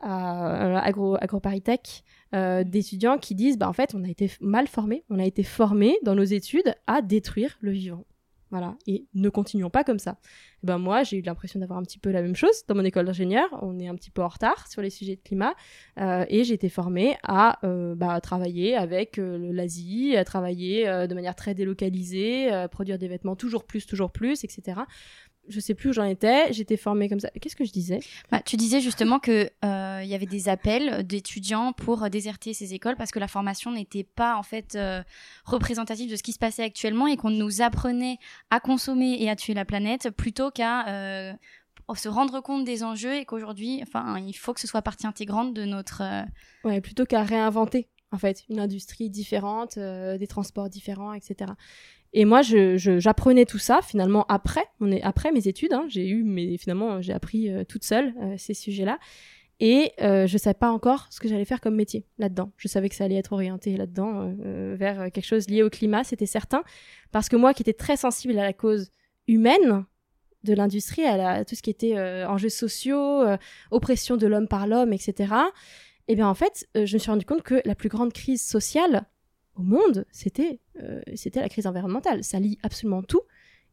à 0.00 0.64
euh, 0.64 0.80
Agro, 0.82 1.16
AgroParisTech, 1.20 2.02
euh, 2.34 2.64
d'étudiants 2.64 3.18
qui 3.18 3.34
disent 3.34 3.58
bah 3.58 3.68
en 3.68 3.72
fait 3.72 3.94
on 3.94 4.04
a 4.04 4.08
été 4.08 4.30
mal 4.40 4.68
formés, 4.68 5.04
on 5.10 5.18
a 5.18 5.24
été 5.24 5.42
formés 5.42 5.98
dans 6.02 6.14
nos 6.14 6.24
études 6.24 6.74
à 6.86 7.02
détruire 7.02 7.58
le 7.60 7.72
vivant. 7.72 8.04
Voilà, 8.52 8.74
et 8.88 9.06
ne 9.14 9.28
continuons 9.28 9.70
pas 9.70 9.84
comme 9.84 10.00
ça. 10.00 10.18
Eh 10.64 10.66
Ben 10.66 10.76
moi, 10.76 11.04
j'ai 11.04 11.18
eu 11.18 11.22
l'impression 11.22 11.60
d'avoir 11.60 11.78
un 11.78 11.84
petit 11.84 12.00
peu 12.00 12.10
la 12.10 12.20
même 12.20 12.34
chose 12.34 12.64
dans 12.66 12.74
mon 12.74 12.84
école 12.84 13.06
d'ingénieur. 13.06 13.46
On 13.62 13.78
est 13.78 13.86
un 13.86 13.94
petit 13.94 14.10
peu 14.10 14.22
en 14.22 14.28
retard 14.28 14.66
sur 14.66 14.82
les 14.82 14.90
sujets 14.90 15.14
de 15.14 15.20
climat, 15.20 15.54
euh, 16.00 16.24
et 16.28 16.42
j'ai 16.42 16.54
été 16.54 16.68
formée 16.68 17.16
à 17.22 17.64
euh, 17.64 17.94
bah, 17.94 18.20
travailler 18.20 18.74
avec 18.74 19.18
l'Asie, 19.18 20.16
à 20.16 20.24
travailler 20.24 20.84
de 20.84 21.14
manière 21.14 21.36
très 21.36 21.54
délocalisée, 21.54 22.50
produire 22.72 22.98
des 22.98 23.06
vêtements 23.06 23.36
toujours 23.36 23.64
plus, 23.64 23.86
toujours 23.86 24.10
plus, 24.10 24.42
etc. 24.42 24.80
Je 25.50 25.60
sais 25.60 25.74
plus 25.74 25.90
où 25.90 25.92
j'en 25.92 26.04
étais. 26.04 26.52
J'étais 26.52 26.76
formée 26.76 27.08
comme 27.08 27.20
ça. 27.20 27.28
Qu'est-ce 27.40 27.56
que 27.56 27.64
je 27.64 27.72
disais? 27.72 27.98
Bah, 28.30 28.40
tu 28.42 28.56
disais 28.56 28.80
justement 28.80 29.18
que 29.18 29.50
euh, 29.64 30.00
il 30.02 30.08
y 30.08 30.14
avait 30.14 30.26
des 30.26 30.48
appels 30.48 31.06
d'étudiants 31.06 31.72
pour 31.72 32.04
euh, 32.04 32.08
déserter 32.08 32.54
ces 32.54 32.72
écoles 32.72 32.96
parce 32.96 33.10
que 33.10 33.18
la 33.18 33.28
formation 33.28 33.72
n'était 33.72 34.04
pas 34.04 34.36
en 34.36 34.42
fait 34.42 34.76
euh, 34.76 35.02
représentative 35.44 36.10
de 36.10 36.16
ce 36.16 36.22
qui 36.22 36.32
se 36.32 36.38
passait 36.38 36.62
actuellement 36.62 37.06
et 37.06 37.16
qu'on 37.16 37.30
nous 37.30 37.60
apprenait 37.60 38.18
à 38.50 38.60
consommer 38.60 39.16
et 39.22 39.28
à 39.28 39.36
tuer 39.36 39.54
la 39.54 39.64
planète 39.64 40.10
plutôt 40.10 40.50
qu'à 40.50 40.88
euh, 40.88 41.32
se 41.94 42.08
rendre 42.08 42.40
compte 42.40 42.64
des 42.64 42.84
enjeux 42.84 43.14
et 43.16 43.24
qu'aujourd'hui, 43.24 43.80
enfin, 43.82 44.18
il 44.18 44.32
faut 44.34 44.54
que 44.54 44.60
ce 44.60 44.68
soit 44.68 44.82
partie 44.82 45.06
intégrante 45.08 45.52
de 45.54 45.64
notre. 45.64 46.02
euh, 46.02 46.22
Ouais, 46.62 46.80
plutôt 46.80 47.04
qu'à 47.04 47.24
réinventer, 47.24 47.88
en 48.12 48.18
fait, 48.18 48.44
une 48.48 48.60
industrie 48.60 49.10
différente, 49.10 49.76
euh, 49.76 50.16
des 50.16 50.26
transports 50.28 50.68
différents, 50.68 51.12
etc. 51.14 51.52
Et 52.12 52.24
moi, 52.24 52.40
j'apprenais 52.42 53.44
tout 53.46 53.58
ça 53.58 53.80
finalement 53.82 54.26
après, 54.28 54.64
après 55.02 55.30
mes 55.32 55.46
études. 55.46 55.72
hein, 55.72 55.84
j'ai 55.88 56.08
eu, 56.08 56.24
mais 56.24 56.56
finalement, 56.56 57.00
j'ai 57.00 57.12
appris 57.12 57.48
euh, 57.50 57.64
toute 57.64 57.84
seule 57.84 58.14
euh, 58.20 58.34
ces 58.36 58.54
sujets-là. 58.54 58.98
Et 59.60 59.92
euh, 60.00 60.26
je 60.26 60.38
savais 60.38 60.54
pas 60.54 60.70
encore 60.70 61.06
ce 61.10 61.20
que 61.20 61.28
j'allais 61.28 61.44
faire 61.44 61.60
comme 61.60 61.76
métier 61.76 62.06
là-dedans. 62.18 62.50
Je 62.56 62.66
savais 62.66 62.88
que 62.88 62.94
ça 62.94 63.04
allait 63.04 63.16
être 63.16 63.34
orienté 63.34 63.76
là-dedans 63.76 64.22
euh, 64.22 64.34
euh, 64.44 64.76
vers 64.76 65.12
quelque 65.12 65.26
chose 65.26 65.48
lié 65.50 65.62
au 65.62 65.68
climat, 65.68 66.02
c'était 66.02 66.26
certain. 66.26 66.64
Parce 67.12 67.28
que 67.28 67.36
moi, 67.36 67.52
qui 67.52 67.62
étais 67.62 67.74
très 67.74 67.96
sensible 67.98 68.38
à 68.38 68.42
la 68.42 68.54
cause 68.54 68.90
humaine 69.28 69.84
de 70.44 70.54
l'industrie, 70.54 71.04
à, 71.04 71.28
à 71.28 71.44
tout 71.44 71.54
ce 71.54 71.62
qui 71.62 71.68
était 71.68 72.00
enjeux 72.26 72.48
sociaux, 72.48 73.22
oppression 73.70 74.16
de 74.16 74.26
l'homme 74.26 74.48
par 74.48 74.66
l'homme, 74.66 74.94
etc. 74.94 75.34
Et 76.08 76.16
bien 76.16 76.26
en 76.26 76.34
fait, 76.34 76.66
je 76.74 76.94
me 76.94 76.98
suis 76.98 77.10
rendu 77.10 77.26
compte 77.26 77.42
que 77.42 77.60
la 77.66 77.74
plus 77.74 77.90
grande 77.90 78.14
crise 78.14 78.42
sociale 78.42 79.04
au 79.54 79.62
monde, 79.62 80.06
c'était 80.10 80.60
c'était 81.14 81.40
la 81.40 81.48
crise 81.48 81.66
environnementale. 81.66 82.24
Ça 82.24 82.40
lie 82.40 82.58
absolument 82.62 83.02
tout. 83.02 83.22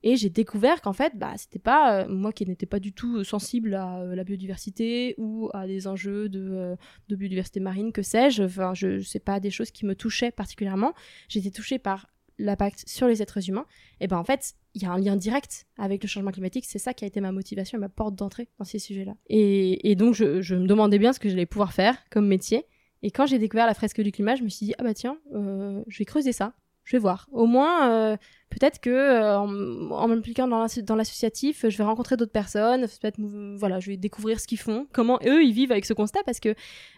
Et 0.04 0.15
j'ai 0.15 0.30
découvert 0.30 0.82
qu'en 0.82 0.93
fait, 0.93 1.13
bah, 1.15 1.34
c'était 1.38 1.60
pas 1.60 2.04
euh, 2.04 2.08
moi 2.08 2.32
qui 2.32 2.46
n'étais 2.46 2.65
pas 2.65 2.80
du 2.80 2.93
tout 2.93 3.17
euh, 3.17 3.24
sensible 3.24 3.74
à 3.74 4.02
euh, 4.02 4.15
la 4.15 4.24
biodiversité 4.24 5.15
ou 5.17 5.50
à 5.54 5.65
des 5.65 5.88
enjeux 5.88 6.30
de, 6.30 6.48
euh, 6.52 6.76
biodiversité 7.10 7.60
marine, 7.60 7.91
que 7.91 8.04
sais-je. 8.04 8.43
Enfin, 8.43 8.74
je, 8.74 9.00
sais 9.02 9.20
pas 9.20 9.39
des 9.39 9.50
choses 9.50 9.72
qui 9.72 9.86
me 9.86 9.96
touchaient 9.96 10.32
particulièrement. 10.32 10.93
J'étais 11.30 11.52
touchée 11.52 11.80
par 11.80 12.08
l'impact 12.38 12.84
sur 12.88 13.08
les 13.08 13.24
êtres 13.24 13.50
humains. 13.50 13.65
Et 14.00 14.06
ben 14.06 14.17
en 14.17 14.24
fait, 14.24 14.54
il 14.76 14.84
y 14.84 14.86
a 14.86 14.91
un 14.91 15.00
lien 15.00 15.15
direct 15.15 15.65
avec 15.80 16.04
le 16.04 16.08
changement 16.08 16.32
climatique. 16.32 16.65
C'est 16.67 16.78
ça 16.78 16.93
qui 16.93 17.04
a 17.04 17.08
été 17.08 17.20
ma 17.20 17.32
motivation 17.32 17.80
ma 17.80 17.89
porte 17.89 18.13
d'entrée 18.13 18.48
dans 18.60 18.65
ces 18.65 18.78
sujets-là. 18.78 19.15
Et, 19.28 19.96
donc, 19.96 20.13
je, 20.13 20.56
me 20.56 20.67
demandais 20.67 21.00
bien 21.00 21.13
ce 21.13 21.20
que 21.20 21.30
j'allais 21.30 21.48
pouvoir 21.48 21.74
faire 21.74 21.98
comme 22.12 22.28
métier. 22.28 22.65
Et 23.02 23.10
quand 23.10 23.26
j'ai 23.26 23.39
découvert 23.39 23.65
la 23.65 23.74
fresque 23.74 24.02
du 24.02 24.12
climat, 24.12 24.36
je 24.36 24.43
me 24.43 24.50
suis 24.50 24.67
dit, 24.67 24.74
ah 24.78 24.84
bah 24.84 24.93
tiens, 24.93 25.17
euh, 25.34 25.84
je 25.88 25.98
vais 25.98 26.06
creuser 26.06 26.32
ça. 26.32 26.54
Je 26.88 26.95
vais 26.95 27.00
voir. 27.02 27.28
Au 27.34 27.45
moins, 27.47 27.91
euh, 27.91 28.17
peut-être 28.50 28.80
que 28.80 28.89
euh, 28.89 29.38
en, 29.38 29.91
en 29.91 30.08
m'impliquant 30.08 30.47
dans 30.47 30.62
l'asso- 30.62 30.82
dans 30.82 30.95
l'associatif, 30.95 31.65
je 31.67 31.78
vais 31.78 31.84
rencontrer 31.84 32.15
d'autres 32.15 32.32
personnes. 32.32 32.82
Peut-être, 32.88 33.17
voilà, 33.19 33.82
je 33.82 33.91
vais 33.91 33.97
découvrir 33.97 34.39
ce 34.39 34.47
qu'ils 34.47 34.58
font, 34.58 34.88
comment 34.93 35.19
eux 35.26 35.43
ils 35.43 35.52
vivent 35.52 35.73
avec 35.73 35.84
ce 35.84 35.91
constat, 35.91 36.21
parce 36.26 36.39
que 36.39 36.56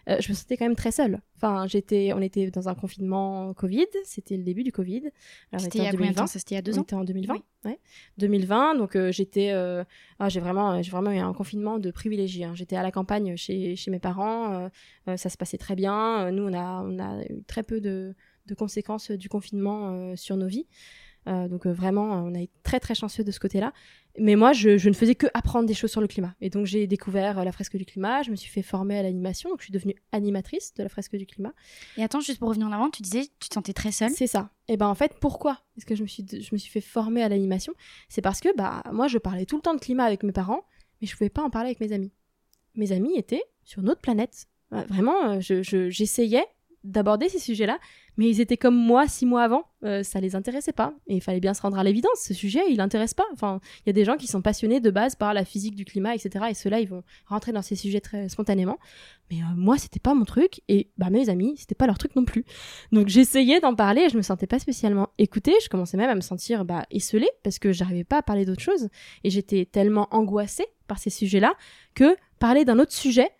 euh, 0.08 0.16
je 0.20 0.28
me 0.28 0.34
sentais 0.34 0.56
quand 0.56 0.64
même 0.64 0.76
très 0.76 0.92
seule. 0.92 1.20
Enfin, 1.34 1.66
j'étais, 1.66 2.12
on 2.14 2.20
était 2.20 2.52
dans 2.52 2.68
un 2.68 2.74
confinement 2.76 3.52
Covid. 3.54 3.86
C'était 4.04 4.36
le 4.36 4.44
début 4.44 4.62
du 4.62 4.70
Covid. 4.70 5.10
C'était 5.56 5.66
était 5.66 5.78
il 5.78 5.84
y 5.84 5.86
a 5.88 5.90
combien 5.90 6.06
de 6.10 6.12
2020. 6.14 6.14
temps 6.22 6.26
C'était 6.28 6.54
il 6.54 6.56
y 6.56 6.58
a 6.58 6.62
deux 6.62 6.78
ans 6.78 6.82
était 6.82 6.94
en 6.94 7.02
2020. 7.02 7.34
Oui. 7.34 7.40
Ouais. 7.64 7.78
2020, 8.18 8.76
donc 8.76 8.96
j'étais, 9.10 9.50
ah, 9.50 10.28
j'ai 10.28 10.38
vraiment, 10.40 10.80
j'ai 10.82 10.90
vraiment 10.92 11.10
eu 11.10 11.18
un 11.18 11.32
confinement 11.32 11.78
de 11.80 11.90
privilégié. 11.90 12.44
hein. 12.44 12.52
J'étais 12.54 12.76
à 12.76 12.82
la 12.84 12.92
campagne 12.92 13.34
chez, 13.36 13.74
chez 13.74 13.90
mes 13.90 13.98
parents, 13.98 14.70
ça 15.16 15.28
se 15.28 15.36
passait 15.36 15.58
très 15.58 15.74
bien. 15.74 16.30
Nous, 16.30 16.44
on 16.44 16.52
a, 16.54 16.82
on 16.84 16.98
a 17.00 17.22
eu 17.24 17.42
très 17.48 17.62
peu 17.64 17.80
de, 17.80 18.14
de 18.50 18.54
conséquences 18.54 19.10
du 19.10 19.28
confinement 19.28 19.90
euh, 19.90 20.16
sur 20.16 20.36
nos 20.36 20.46
vies. 20.46 20.66
Euh, 21.28 21.48
donc 21.48 21.66
euh, 21.66 21.72
vraiment, 21.72 22.04
on 22.24 22.34
a 22.34 22.40
été 22.40 22.52
très 22.62 22.80
très 22.80 22.94
chanceux 22.94 23.24
de 23.24 23.30
ce 23.30 23.38
côté-là. 23.40 23.72
Mais 24.18 24.36
moi, 24.36 24.52
je, 24.54 24.78
je 24.78 24.88
ne 24.88 24.94
faisais 24.94 25.14
que 25.14 25.26
apprendre 25.34 25.66
des 25.68 25.74
choses 25.74 25.90
sur 25.90 26.00
le 26.00 26.06
climat. 26.06 26.34
Et 26.40 26.48
donc 26.50 26.64
j'ai 26.66 26.86
découvert 26.86 27.38
euh, 27.38 27.44
la 27.44 27.52
fresque 27.52 27.76
du 27.76 27.84
climat. 27.84 28.22
Je 28.22 28.30
me 28.30 28.36
suis 28.36 28.50
fait 28.50 28.62
former 28.62 28.98
à 28.98 29.02
l'animation, 29.02 29.50
donc 29.50 29.60
je 29.60 29.64
suis 29.64 29.72
devenue 29.72 29.94
animatrice 30.12 30.72
de 30.74 30.82
la 30.82 30.88
fresque 30.88 31.16
du 31.16 31.26
climat. 31.26 31.52
Et 31.98 32.02
attends, 32.02 32.20
juste 32.20 32.38
pour 32.38 32.48
revenir 32.48 32.66
en 32.68 32.72
avant, 32.72 32.88
tu 32.90 33.02
disais 33.02 33.26
tu 33.38 33.48
te 33.50 33.54
sentais 33.54 33.74
très 33.74 33.92
seule. 33.92 34.10
C'est 34.10 34.26
ça. 34.26 34.50
Et 34.68 34.76
ben 34.78 34.88
en 34.88 34.94
fait, 34.94 35.12
pourquoi 35.20 35.58
est-ce 35.76 35.84
que 35.86 35.94
je 35.94 36.02
me 36.02 36.08
suis 36.08 36.24
je 36.30 36.48
me 36.52 36.58
suis 36.58 36.70
fait 36.70 36.80
former 36.80 37.22
à 37.22 37.28
l'animation? 37.28 37.74
C'est 38.08 38.22
parce 38.22 38.40
que 38.40 38.48
bah 38.56 38.82
moi 38.90 39.06
je 39.06 39.18
parlais 39.18 39.44
tout 39.44 39.56
le 39.56 39.62
temps 39.62 39.74
de 39.74 39.80
climat 39.80 40.04
avec 40.04 40.22
mes 40.22 40.32
parents, 40.32 40.64
mais 41.00 41.06
je 41.06 41.14
pouvais 41.16 41.30
pas 41.30 41.42
en 41.42 41.50
parler 41.50 41.68
avec 41.68 41.80
mes 41.80 41.92
amis. 41.92 42.12
Mes 42.76 42.92
amis 42.92 43.12
étaient 43.16 43.42
sur 43.64 43.82
une 43.82 43.90
autre 43.90 44.00
planète. 44.00 44.46
Ouais, 44.72 44.84
Vraiment, 44.86 45.32
euh, 45.32 45.40
je- 45.40 45.62
je- 45.62 45.90
j'essayais 45.90 46.44
d'aborder 46.84 47.28
ces 47.28 47.38
sujets-là, 47.38 47.78
mais 48.16 48.28
ils 48.28 48.40
étaient 48.40 48.56
comme 48.56 48.74
moi 48.74 49.06
six 49.06 49.26
mois 49.26 49.42
avant, 49.42 49.64
euh, 49.84 50.02
ça 50.02 50.20
les 50.20 50.34
intéressait 50.34 50.72
pas. 50.72 50.94
Et 51.06 51.16
il 51.16 51.20
fallait 51.20 51.40
bien 51.40 51.54
se 51.54 51.62
rendre 51.62 51.78
à 51.78 51.84
l'évidence, 51.84 52.18
ce 52.22 52.34
sujet, 52.34 52.60
il 52.70 52.80
intéresse 52.80 53.14
pas. 53.14 53.24
Enfin, 53.32 53.60
il 53.80 53.88
y 53.88 53.90
a 53.90 53.92
des 53.92 54.04
gens 54.04 54.16
qui 54.16 54.26
sont 54.26 54.42
passionnés 54.42 54.80
de 54.80 54.90
base 54.90 55.14
par 55.14 55.34
la 55.34 55.44
physique 55.44 55.74
du 55.74 55.84
climat, 55.84 56.14
etc. 56.14 56.46
Et 56.50 56.54
ceux-là, 56.54 56.80
ils 56.80 56.88
vont 56.88 57.02
rentrer 57.26 57.52
dans 57.52 57.62
ces 57.62 57.76
sujets 57.76 58.00
très 58.00 58.28
spontanément. 58.28 58.78
Mais 59.30 59.38
euh, 59.38 59.54
moi, 59.56 59.78
c'était 59.78 60.00
pas 60.00 60.14
mon 60.14 60.24
truc, 60.24 60.62
et 60.68 60.90
bah 60.98 61.10
mes 61.10 61.28
amis, 61.28 61.54
c'était 61.56 61.74
pas 61.74 61.86
leur 61.86 61.98
truc 61.98 62.16
non 62.16 62.24
plus. 62.24 62.44
Donc 62.92 63.08
j'essayais 63.08 63.60
d'en 63.60 63.74
parler 63.74 64.02
et 64.02 64.08
je 64.08 64.16
me 64.16 64.22
sentais 64.22 64.46
pas 64.46 64.58
spécialement 64.58 65.10
écoutée. 65.18 65.54
Je 65.62 65.68
commençais 65.68 65.96
même 65.96 66.10
à 66.10 66.14
me 66.14 66.20
sentir 66.20 66.64
bah, 66.64 66.86
esselée 66.90 67.30
parce 67.42 67.58
que 67.58 67.72
j'arrivais 67.72 68.04
pas 68.04 68.18
à 68.18 68.22
parler 68.22 68.44
d'autre 68.44 68.62
chose. 68.62 68.88
Et 69.24 69.30
j'étais 69.30 69.66
tellement 69.66 70.08
angoissée 70.10 70.66
par 70.88 70.98
ces 70.98 71.10
sujets-là 71.10 71.54
que 71.94 72.16
parler 72.38 72.64
d'un 72.64 72.78
autre 72.78 72.92
sujet 72.92 73.30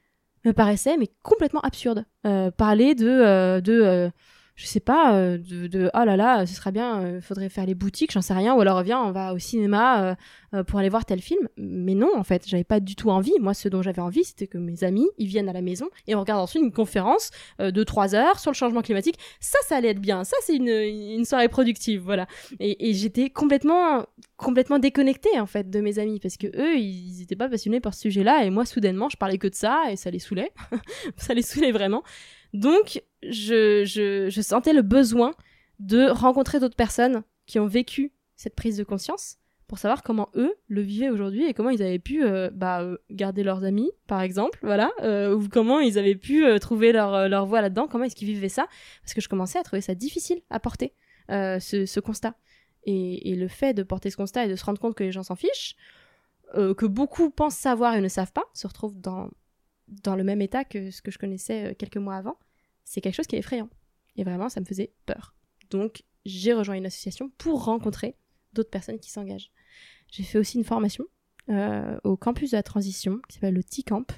me 0.44 0.52
paraissait 0.52 0.96
mais 0.96 1.08
complètement 1.22 1.60
absurde. 1.60 2.04
Euh, 2.26 2.50
parler 2.50 2.94
de, 2.94 3.08
euh, 3.08 3.60
de, 3.60 3.72
euh, 3.72 4.10
je 4.56 4.66
sais 4.66 4.80
pas, 4.80 5.14
euh, 5.14 5.38
de, 5.38 5.90
oh 5.94 6.04
là 6.04 6.16
là, 6.16 6.46
ce 6.46 6.54
serait 6.54 6.72
bien, 6.72 7.00
euh, 7.02 7.20
faudrait 7.20 7.48
faire 7.48 7.66
les 7.66 7.74
boutiques, 7.74 8.12
j'en 8.12 8.20
sais 8.20 8.34
rien, 8.34 8.54
ou 8.54 8.60
alors 8.60 8.82
viens, 8.82 9.00
on 9.00 9.10
va 9.10 9.32
au 9.32 9.38
cinéma 9.38 10.16
euh, 10.54 10.64
pour 10.64 10.78
aller 10.78 10.88
voir 10.88 11.04
tel 11.04 11.20
film. 11.20 11.48
Mais 11.56 11.94
non, 11.94 12.10
en 12.16 12.24
fait, 12.24 12.46
j'avais 12.46 12.64
pas 12.64 12.80
du 12.80 12.94
tout 12.94 13.10
envie. 13.10 13.32
Moi, 13.40 13.54
ce 13.54 13.68
dont 13.68 13.82
j'avais 13.82 14.02
envie, 14.02 14.24
c'était 14.24 14.46
que 14.46 14.58
mes 14.58 14.84
amis, 14.84 15.08
ils 15.18 15.28
viennent 15.28 15.48
à 15.48 15.52
la 15.52 15.62
maison 15.62 15.88
et 16.06 16.14
on 16.14 16.20
regarde 16.20 16.40
ensuite 16.40 16.62
une 16.62 16.72
conférence 16.72 17.30
de 17.58 17.84
trois 17.84 18.14
heures 18.14 18.38
sur 18.38 18.50
le 18.50 18.56
changement 18.56 18.82
climatique. 18.82 19.16
Ça, 19.40 19.58
ça 19.66 19.76
allait 19.76 19.88
être 19.88 20.00
bien. 20.00 20.24
Ça, 20.24 20.36
c'est 20.42 20.56
une, 20.56 20.68
une 20.68 21.24
soirée 21.24 21.48
productive, 21.48 22.02
voilà. 22.02 22.26
Et, 22.58 22.90
et 22.90 22.94
j'étais 22.94 23.30
complètement, 23.30 24.04
complètement 24.36 24.78
déconnectée 24.78 25.38
en 25.38 25.46
fait 25.46 25.70
de 25.70 25.80
mes 25.80 25.98
amis 25.98 26.20
parce 26.20 26.36
que 26.36 26.46
eux, 26.48 26.76
ils 26.76 27.22
étaient 27.22 27.36
pas 27.36 27.48
passionnés 27.48 27.80
par 27.80 27.94
ce 27.94 28.02
sujet-là 28.02 28.44
et 28.44 28.50
moi, 28.50 28.66
soudainement, 28.66 29.08
je 29.08 29.16
parlais 29.16 29.38
que 29.38 29.48
de 29.48 29.54
ça 29.54 29.84
et 29.90 29.96
ça 29.96 30.10
les 30.10 30.18
saoulait. 30.18 30.52
ça 31.16 31.34
les 31.34 31.42
saoulait 31.42 31.72
vraiment. 31.72 32.02
Donc, 32.52 33.02
je, 33.22 33.84
je, 33.84 34.28
je 34.30 34.40
sentais 34.40 34.72
le 34.72 34.82
besoin 34.82 35.34
de 35.78 36.08
rencontrer 36.08 36.60
d'autres 36.60 36.76
personnes 36.76 37.22
qui 37.46 37.58
ont 37.58 37.66
vécu 37.66 38.12
cette 38.36 38.54
prise 38.54 38.76
de 38.76 38.84
conscience 38.84 39.36
pour 39.70 39.78
savoir 39.78 40.02
comment 40.02 40.30
eux 40.34 40.52
le 40.66 40.80
vivaient 40.80 41.10
aujourd'hui 41.10 41.46
et 41.46 41.54
comment 41.54 41.70
ils 41.70 41.80
avaient 41.80 42.00
pu 42.00 42.24
euh, 42.24 42.50
bah, 42.52 42.82
euh, 42.82 42.96
garder 43.08 43.44
leurs 43.44 43.62
amis, 43.62 43.88
par 44.08 44.20
exemple, 44.20 44.58
voilà, 44.62 44.90
euh, 45.02 45.32
ou 45.36 45.48
comment 45.48 45.78
ils 45.78 45.96
avaient 45.96 46.16
pu 46.16 46.44
trouver 46.58 46.90
leur, 46.90 47.28
leur 47.28 47.46
voie 47.46 47.60
là-dedans, 47.60 47.86
comment 47.86 48.02
est-ce 48.02 48.16
qu'ils 48.16 48.26
vivaient 48.26 48.48
ça, 48.48 48.66
parce 49.02 49.14
que 49.14 49.20
je 49.20 49.28
commençais 49.28 49.60
à 49.60 49.62
trouver 49.62 49.80
ça 49.80 49.94
difficile 49.94 50.40
à 50.50 50.58
porter, 50.58 50.92
ce, 51.28 51.84
ce 51.86 52.00
constat. 52.00 52.34
Et, 52.82 53.30
et 53.30 53.36
le 53.36 53.46
fait 53.46 53.72
de 53.72 53.84
porter 53.84 54.10
ce 54.10 54.16
constat 54.16 54.46
et 54.46 54.48
de 54.48 54.56
se 54.56 54.64
rendre 54.64 54.80
compte 54.80 54.96
que 54.96 55.04
les 55.04 55.12
gens 55.12 55.22
s'en 55.22 55.36
fichent, 55.36 55.76
que 56.54 56.86
beaucoup 56.86 57.30
pensent 57.30 57.54
savoir 57.54 57.94
et 57.94 58.00
ne 58.00 58.08
savent 58.08 58.32
pas, 58.32 58.46
se 58.54 58.66
retrouvent 58.66 59.00
dans, 59.00 59.30
dans 59.86 60.16
le 60.16 60.24
même 60.24 60.42
état 60.42 60.64
que 60.64 60.90
ce 60.90 61.00
que 61.00 61.12
je 61.12 61.18
connaissais 61.18 61.76
quelques 61.78 61.98
mois 61.98 62.16
avant, 62.16 62.38
c'est 62.90 63.00
quelque 63.00 63.14
chose 63.14 63.28
qui 63.28 63.36
est 63.36 63.38
effrayant. 63.38 63.68
Et 64.16 64.24
vraiment, 64.24 64.48
ça 64.48 64.58
me 64.58 64.64
faisait 64.64 64.92
peur. 65.06 65.36
Donc, 65.70 66.02
j'ai 66.24 66.52
rejoint 66.52 66.74
une 66.74 66.86
association 66.86 67.30
pour 67.38 67.64
rencontrer 67.64 68.16
d'autres 68.52 68.68
personnes 68.68 68.98
qui 68.98 69.12
s'engagent. 69.12 69.52
J'ai 70.08 70.24
fait 70.24 70.38
aussi 70.38 70.58
une 70.58 70.64
formation 70.64 71.04
euh, 71.50 72.00
au 72.02 72.16
campus 72.16 72.50
de 72.50 72.56
la 72.56 72.64
transition 72.64 73.20
qui 73.28 73.34
s'appelle 73.34 73.54
le 73.54 73.62
T-Camp. 73.62 74.10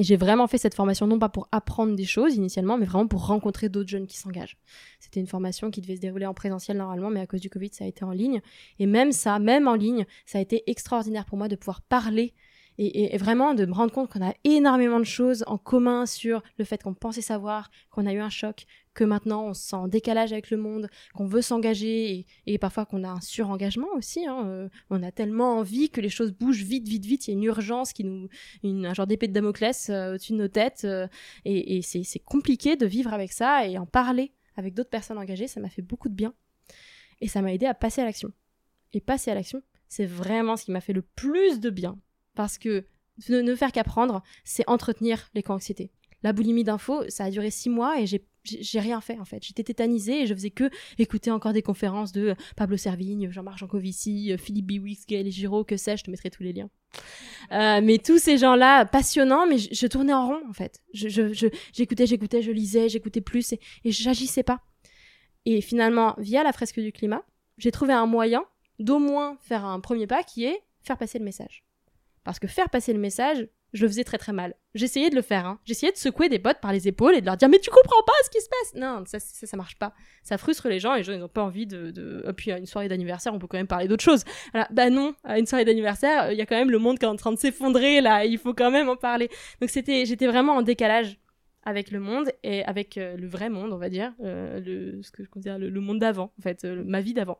Et 0.00 0.02
j'ai 0.02 0.16
vraiment 0.16 0.48
fait 0.48 0.58
cette 0.58 0.74
formation 0.74 1.06
non 1.06 1.20
pas 1.20 1.28
pour 1.28 1.46
apprendre 1.52 1.94
des 1.94 2.04
choses 2.04 2.34
initialement, 2.34 2.78
mais 2.78 2.84
vraiment 2.84 3.06
pour 3.06 3.24
rencontrer 3.24 3.68
d'autres 3.68 3.88
jeunes 3.88 4.08
qui 4.08 4.16
s'engagent. 4.16 4.58
C'était 4.98 5.20
une 5.20 5.28
formation 5.28 5.70
qui 5.70 5.80
devait 5.80 5.96
se 5.96 6.00
dérouler 6.00 6.26
en 6.26 6.34
présentiel 6.34 6.78
normalement, 6.78 7.10
mais 7.10 7.20
à 7.20 7.28
cause 7.28 7.40
du 7.40 7.48
Covid, 7.48 7.70
ça 7.72 7.84
a 7.84 7.86
été 7.86 8.04
en 8.04 8.10
ligne. 8.10 8.40
Et 8.80 8.86
même 8.86 9.12
ça, 9.12 9.38
même 9.38 9.68
en 9.68 9.74
ligne, 9.74 10.04
ça 10.26 10.38
a 10.38 10.40
été 10.40 10.68
extraordinaire 10.68 11.26
pour 11.26 11.38
moi 11.38 11.46
de 11.46 11.54
pouvoir 11.54 11.82
parler 11.82 12.34
et, 12.78 13.16
vraiment 13.18 13.54
de 13.54 13.66
me 13.66 13.72
rendre 13.72 13.92
compte 13.92 14.10
qu'on 14.10 14.24
a 14.24 14.34
énormément 14.44 15.00
de 15.00 15.04
choses 15.04 15.42
en 15.46 15.58
commun 15.58 16.06
sur 16.06 16.42
le 16.58 16.64
fait 16.64 16.82
qu'on 16.82 16.94
pensait 16.94 17.20
savoir, 17.20 17.70
qu'on 17.90 18.06
a 18.06 18.12
eu 18.12 18.20
un 18.20 18.30
choc, 18.30 18.66
que 18.94 19.04
maintenant 19.04 19.46
on 19.46 19.54
se 19.54 19.68
sent 19.68 19.76
en 19.76 19.88
décalage 19.88 20.32
avec 20.32 20.50
le 20.50 20.56
monde, 20.56 20.88
qu'on 21.14 21.26
veut 21.26 21.42
s'engager 21.42 22.26
et, 22.46 22.58
parfois 22.58 22.86
qu'on 22.86 23.04
a 23.04 23.08
un 23.08 23.20
surengagement 23.20 23.88
aussi. 23.94 24.26
hein, 24.26 24.46
euh, 24.46 24.68
on 24.90 25.02
a 25.02 25.10
tellement 25.10 25.58
envie 25.58 25.90
que 25.90 26.00
les 26.00 26.08
choses 26.08 26.32
bougent 26.32 26.62
vite, 26.62 26.86
vite, 26.86 27.04
vite. 27.04 27.26
Il 27.26 27.30
y 27.32 27.34
a 27.34 27.36
une 27.36 27.44
urgence 27.44 27.92
qui 27.92 28.04
nous, 28.04 28.28
une, 28.62 28.86
un 28.86 28.94
genre 28.94 29.06
d'épée 29.06 29.28
de 29.28 29.32
Damoclès 29.32 29.90
euh, 29.90 30.14
au-dessus 30.14 30.32
de 30.32 30.38
nos 30.38 30.48
têtes 30.48 30.82
euh, 30.84 31.06
et, 31.44 31.78
et 31.78 31.82
c'est 31.82 32.18
compliqué 32.20 32.76
de 32.76 32.86
vivre 32.86 33.12
avec 33.12 33.32
ça 33.32 33.66
et 33.66 33.76
en 33.78 33.86
parler 33.86 34.32
avec 34.56 34.74
d'autres 34.74 34.90
personnes 34.90 35.18
engagées. 35.18 35.48
Ça 35.48 35.60
m'a 35.60 35.68
fait 35.68 35.82
beaucoup 35.82 36.08
de 36.08 36.14
bien 36.14 36.34
et 37.20 37.28
ça 37.28 37.42
m'a 37.42 37.52
aidé 37.52 37.66
à 37.66 37.74
passer 37.74 38.02
à 38.02 38.04
l'action. 38.04 38.32
Et 38.92 39.00
passer 39.00 39.30
à 39.30 39.34
l'action, 39.34 39.62
c'est 39.88 40.06
vraiment 40.06 40.56
ce 40.56 40.64
qui 40.64 40.70
m'a 40.70 40.80
fait 40.80 40.92
le 40.92 41.02
plus 41.02 41.60
de 41.60 41.70
bien 41.70 41.98
parce 42.38 42.56
que 42.56 42.84
ne, 43.28 43.54
faire 43.56 43.72
qu'apprendre, 43.72 44.22
c'est 44.44 44.62
entretenir 44.68 45.28
les 45.34 45.42
anxiétés. 45.48 45.90
La 46.22 46.32
boulimie 46.32 46.62
d'infos, 46.62 47.02
ça 47.08 47.24
a 47.24 47.30
duré 47.30 47.50
six 47.50 47.68
mois 47.68 48.00
et 48.00 48.06
j'ai 48.06 48.24
j'ai 48.44 48.80
rien 48.80 49.00
fait 49.02 49.18
en 49.18 49.26
fait. 49.26 49.44
J'étais 49.44 49.64
tétanisée 49.64 50.22
et 50.22 50.26
je 50.26 50.32
faisais 50.32 50.50
que 50.50 50.70
écouter 50.98 51.30
encore 51.30 51.52
des 51.52 51.60
conférences 51.60 52.12
de 52.12 52.34
Pablo 52.56 52.78
Servigne, 52.78 53.28
Jean-Marc 53.30 53.58
Jancovici, 53.58 54.32
Philippe 54.38 54.66
Biwix, 54.66 55.04
Gaël 55.06 55.30
Giraud, 55.30 55.64
que 55.64 55.76
sais-je, 55.76 55.98
je 55.98 56.04
te 56.04 56.10
mettrai 56.10 56.30
tous 56.30 56.44
les 56.44 56.54
liens. 56.54 56.70
Euh, 57.52 57.80
mais 57.82 57.98
tous 57.98 58.18
ces 58.18 58.38
gens-là, 58.38 58.86
passionnants, 58.86 59.46
mais 59.46 59.58
je, 59.58 59.86
tournais 59.86 60.14
en 60.14 60.28
rond 60.28 60.40
en 60.48 60.52
fait. 60.54 60.80
J'écoutais, 60.94 62.06
j'écoutais, 62.06 62.40
je 62.40 62.52
lisais, 62.52 62.88
j'écoutais 62.88 63.20
plus 63.20 63.52
et, 63.52 63.60
et 63.84 63.90
j'agissais 63.90 64.44
pas. 64.44 64.60
Et 65.44 65.60
finalement, 65.60 66.14
via 66.16 66.42
la 66.44 66.52
fresque 66.52 66.80
du 66.80 66.92
climat, 66.92 67.24
j'ai 67.58 67.72
trouvé 67.72 67.92
un 67.92 68.06
moyen 68.06 68.44
d'au 68.78 69.00
moins 69.00 69.36
faire 69.40 69.64
un 69.64 69.80
premier 69.80 70.06
pas 70.06 70.22
qui 70.22 70.44
est 70.44 70.62
faire 70.80 70.96
passer 70.96 71.18
le 71.18 71.24
message. 71.24 71.67
Parce 72.28 72.40
que 72.40 72.46
faire 72.46 72.68
passer 72.68 72.92
le 72.92 72.98
message, 72.98 73.48
je 73.72 73.80
le 73.80 73.88
faisais 73.88 74.04
très 74.04 74.18
très 74.18 74.34
mal. 74.34 74.54
J'essayais 74.74 75.08
de 75.08 75.14
le 75.14 75.22
faire, 75.22 75.46
hein. 75.46 75.58
J'essayais 75.64 75.92
de 75.92 75.96
secouer 75.96 76.28
des 76.28 76.38
potes 76.38 76.60
par 76.60 76.74
les 76.74 76.86
épaules 76.86 77.14
et 77.14 77.22
de 77.22 77.24
leur 77.24 77.38
dire 77.38 77.48
mais 77.48 77.58
tu 77.58 77.70
comprends 77.70 78.02
pas 78.06 78.12
ce 78.22 78.28
qui 78.28 78.42
se 78.42 78.50
passe. 78.50 78.78
Non, 78.78 79.02
ça, 79.06 79.18
ça, 79.18 79.46
ça 79.46 79.56
marche 79.56 79.78
pas. 79.78 79.94
Ça 80.22 80.36
frustre 80.36 80.68
les 80.68 80.78
gens 80.78 80.92
et 80.94 80.98
les 80.98 81.04
gens 81.04 81.14
ils 81.14 81.26
pas 81.26 81.42
envie 81.42 81.66
de. 81.66 81.90
de... 81.90 82.22
Et 82.28 82.32
puis 82.34 82.52
à 82.52 82.58
une 82.58 82.66
soirée 82.66 82.86
d'anniversaire, 82.86 83.32
on 83.32 83.38
peut 83.38 83.46
quand 83.46 83.56
même 83.56 83.66
parler 83.66 83.88
d'autre 83.88 84.04
chose. 84.04 84.24
Voilà. 84.52 84.68
Bah 84.70 84.90
non, 84.90 85.14
à 85.24 85.38
une 85.38 85.46
soirée 85.46 85.64
d'anniversaire, 85.64 86.30
il 86.30 86.36
y 86.36 86.42
a 86.42 86.44
quand 86.44 86.54
même 86.54 86.70
le 86.70 86.78
monde 86.78 86.98
qui 86.98 87.06
est 87.06 87.08
en 87.08 87.16
train 87.16 87.32
de 87.32 87.38
s'effondrer 87.38 88.02
là. 88.02 88.26
Il 88.26 88.36
faut 88.36 88.52
quand 88.52 88.70
même 88.70 88.90
en 88.90 88.96
parler. 88.96 89.30
Donc 89.62 89.70
c'était, 89.70 90.04
j'étais 90.04 90.26
vraiment 90.26 90.56
en 90.56 90.60
décalage 90.60 91.18
avec 91.62 91.90
le 91.90 92.00
monde 92.00 92.30
et 92.42 92.62
avec 92.64 92.98
euh, 92.98 93.16
le 93.16 93.26
vrai 93.26 93.48
monde, 93.48 93.72
on 93.72 93.78
va 93.78 93.88
dire, 93.88 94.12
euh, 94.20 94.60
le, 94.60 95.02
ce 95.02 95.10
que 95.12 95.24
je 95.24 95.30
considère 95.30 95.58
le, 95.58 95.70
le 95.70 95.80
monde 95.80 95.98
d'avant, 95.98 96.30
en 96.38 96.42
fait, 96.42 96.66
euh, 96.66 96.84
ma 96.84 97.00
vie 97.00 97.14
d'avant. 97.14 97.38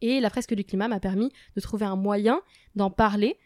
Et 0.00 0.20
la 0.20 0.30
fresque 0.30 0.54
du 0.54 0.64
climat 0.64 0.88
m'a 0.88 1.00
permis 1.00 1.30
de 1.56 1.60
trouver 1.60 1.86
un 1.86 1.96
moyen 1.96 2.40
d'en 2.74 2.90
parler 2.90 3.36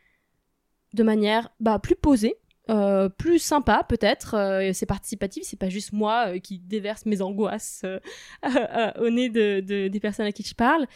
de 0.95 1.03
manière 1.03 1.51
bah, 1.61 1.79
plus 1.79 1.97
posée, 1.97 2.37
euh, 2.71 3.09
plus 3.11 3.39
sympa 3.41 3.85
peut-être. 3.87 4.35
euh, 4.35 4.71
c'est 4.73 4.87
participatif, 4.87 5.43
c'est 5.45 5.59
pas 5.59 5.69
juste 5.69 5.93
moi 5.93 6.29
euh, 6.29 6.39
qui 6.39 6.59
déverse 6.59 7.05
mes 7.05 7.21
angoisses 7.21 7.83
euh, 7.85 7.99
euh, 8.47 8.91
au 9.01 9.11
nez 9.11 9.29
de, 9.29 9.61
de- 9.61 9.89
des 9.89 10.01
personnes 10.01 10.27
à 10.27 10.33
qui 10.33 10.43
je 10.45 10.55
parle. 10.55 10.87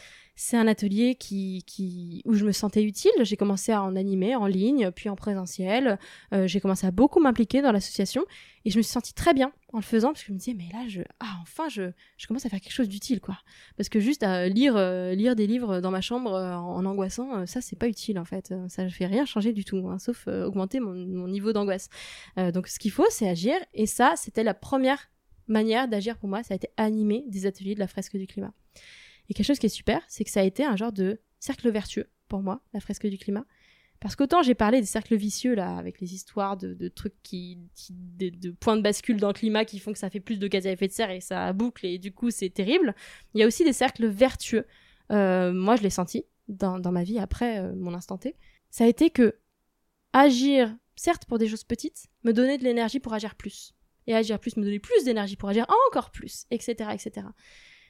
C'est 0.41 0.55
un 0.57 0.67
atelier 0.67 1.15
qui, 1.15 1.63
qui, 1.67 2.21
où 2.25 2.33
je 2.33 2.45
me 2.45 2.53
sentais 2.53 2.81
utile. 2.81 3.11
J'ai 3.23 3.35
commencé 3.35 3.73
à 3.73 3.83
en 3.83 3.97
animer 3.97 4.35
en 4.37 4.47
ligne, 4.47 4.89
puis 4.89 5.09
en 5.09 5.17
présentiel. 5.17 5.99
J'ai 6.31 6.61
commencé 6.61 6.87
à 6.87 6.91
beaucoup 6.91 7.19
m'impliquer 7.19 7.61
dans 7.61 7.73
l'association 7.73 8.23
et 8.65 8.71
je 8.71 8.77
me 8.77 8.81
suis 8.81 8.91
sentie 8.91 9.13
très 9.13 9.33
bien 9.33 9.51
en 9.73 9.77
le 9.77 9.83
faisant 9.83 10.09
parce 10.09 10.21
que 10.21 10.27
je 10.27 10.33
me 10.33 10.37
disais 10.37 10.53
mais 10.53 10.69
là 10.73 10.87
je 10.87 11.01
ah 11.19 11.37
enfin 11.41 11.69
je, 11.69 11.91
je 12.17 12.27
commence 12.27 12.45
à 12.45 12.49
faire 12.49 12.59
quelque 12.59 12.73
chose 12.73 12.89
d'utile 12.89 13.19
quoi. 13.21 13.37
Parce 13.77 13.89
que 13.89 13.99
juste 13.99 14.23
à 14.23 14.47
lire 14.47 14.75
euh, 14.75 15.13
lire 15.13 15.35
des 15.35 15.47
livres 15.47 15.79
dans 15.79 15.91
ma 15.91 16.01
chambre 16.01 16.33
euh, 16.33 16.55
en, 16.55 16.85
angoissant 16.85 17.37
euh, 17.37 17.45
ça 17.45 17.61
c'est 17.61 17.77
pas 17.77 17.87
utile 17.87 18.19
en 18.19 18.25
fait. 18.25 18.51
Euh, 18.51 18.67
ça 18.67 18.83
ne 18.83 18.89
fait 18.89 19.05
rien 19.05 19.25
changer 19.25 19.53
du 19.53 19.63
tout 19.63 19.87
hein, 19.89 19.99
sauf 19.99 20.25
euh, 20.27 20.45
augmenter 20.45 20.79
mon, 20.79 20.93
mon 20.93 21.27
niveau 21.27 21.53
d'angoisse. 21.53 21.89
Euh, 22.37 22.51
donc 22.51 22.67
ce 22.67 22.79
qu'il 22.79 22.91
faut 22.91 23.07
c'est 23.09 23.27
agir. 23.27 23.55
Et 23.73 23.85
ça 23.85 24.13
c'était 24.15 24.43
la 24.43 24.53
première 24.53 25.09
manière 25.47 25.87
d'agir 25.87 26.17
pour 26.17 26.29
moi. 26.29 26.43
Ça 26.43 26.53
a 26.53 26.57
été 26.57 26.69
animer 26.77 27.23
des 27.27 27.45
ateliers 27.45 27.75
de 27.75 27.79
la 27.79 27.87
fresque 27.87 28.17
du 28.17 28.27
climat. 28.27 28.53
Et 29.29 29.33
quelque 29.33 29.47
chose 29.47 29.59
qui 29.59 29.67
est 29.67 29.69
super 29.69 30.01
c'est 30.07 30.23
que 30.23 30.31
ça 30.31 30.41
a 30.41 30.43
été 30.43 30.63
un 30.65 30.75
genre 30.75 30.91
de 30.91 31.21
cercle 31.39 31.69
vertueux 31.69 32.09
pour 32.27 32.41
moi 32.41 32.61
la 32.73 32.79
fresque 32.79 33.07
du 33.07 33.17
climat 33.17 33.45
parce 33.99 34.15
qu'autant 34.15 34.41
j'ai 34.41 34.55
parlé 34.55 34.79
des 34.79 34.87
cercles 34.87 35.15
vicieux 35.15 35.55
là, 35.55 35.77
avec 35.77 35.99
les 35.99 36.13
histoires 36.13 36.55
de, 36.57 36.87
trucs 36.87 37.21
qui, 37.21 37.57
de, 37.89 38.51
points 38.51 38.77
de 38.77 38.81
bascule 38.81 39.17
dans 39.17 39.27
le 39.27 39.33
climat 39.33 39.65
qui 39.65 39.79
font 39.79 39.91
que 39.91 39.99
ça 39.99 40.09
fait 40.09 40.19
plus 40.19 40.39
de 40.39 40.47
gaz 40.47 40.65
à 40.67 40.71
effet 40.71 40.87
de 40.87 40.93
serre 40.93 41.11
et 41.11 41.21
ça 41.21 41.51
boucle 41.53 41.85
et 41.85 41.97
du 41.97 42.11
coup 42.13 42.31
c'est 42.31 42.49
terrible. 42.49 42.95
Il 43.33 43.41
y 43.41 43.43
a 43.43 43.47
aussi 43.47 43.63
des 43.63 43.73
cercles 43.73 44.07
vertueux. 44.07 44.65
Euh, 45.11 45.51
moi 45.51 45.75
je 45.75 45.83
l'ai 45.83 45.89
senti 45.89 46.25
dans, 46.47 46.79
ma 46.91 47.03
vie 47.03 47.19
après 47.19 47.59
euh, 47.59 47.73
mon 47.75 47.93
instant 47.93 48.17
T. 48.17 48.35
Ça 48.69 48.85
a 48.85 48.87
été 48.87 49.09
que 49.09 49.35
agir, 50.13 50.75
certes 50.95 51.25
pour 51.25 51.37
des 51.37 51.47
choses 51.47 51.63
petites, 51.63 52.07
me 52.23 52.31
donner 52.31 52.57
de 52.57 52.63
l'énergie 52.63 52.99
pour 52.99 53.13
agir 53.13 53.35
plus. 53.35 53.73
Et 54.07 54.15
agir 54.15 54.39
plus 54.39 54.57
me 54.57 54.63
donner 54.63 54.79
plus 54.79 55.03
d'énergie 55.03 55.35
pour 55.35 55.49
agir 55.49 55.67
encore 55.87 56.09
plus, 56.09 56.45
etc., 56.49 56.89
etc. 56.93 57.27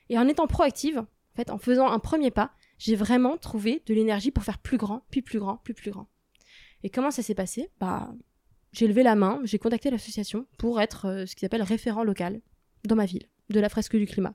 Et 0.10 0.18
en 0.18 0.28
étant 0.28 0.48
proactive, 0.48 1.00
en 1.00 1.36
fait, 1.36 1.50
en 1.50 1.58
faisant 1.58 1.88
un 1.90 2.00
premier 2.00 2.32
pas, 2.32 2.52
j'ai 2.80 2.96
vraiment 2.96 3.38
trouvé 3.38 3.84
de 3.86 3.94
l'énergie 3.94 4.32
pour 4.32 4.44
faire 4.44 4.58
plus 4.58 4.78
grand, 4.78 5.04
puis 5.12 5.22
plus 5.22 5.38
grand, 5.38 5.58
puis 5.64 5.74
plus 5.74 5.92
grand. 5.92 6.08
Et 6.82 6.90
comment 6.90 7.12
ça 7.12 7.22
s'est 7.22 7.36
passé? 7.36 7.70
Bah, 7.80 8.12
j'ai 8.72 8.88
levé 8.88 9.04
la 9.04 9.16
main, 9.16 9.42
j'ai 9.44 9.60
contacté 9.60 9.92
l'association 9.92 10.48
pour 10.58 10.82
être 10.82 11.06
euh, 11.06 11.26
ce 11.26 11.36
qu'ils 11.36 11.46
appellent 11.46 11.62
référent 11.62 12.04
local 12.04 12.42
dans 12.86 12.96
ma 12.96 13.06
ville, 13.06 13.28
de 13.50 13.60
la 13.60 13.70
fresque 13.70 13.98
du 13.98 14.08
climat. 14.08 14.34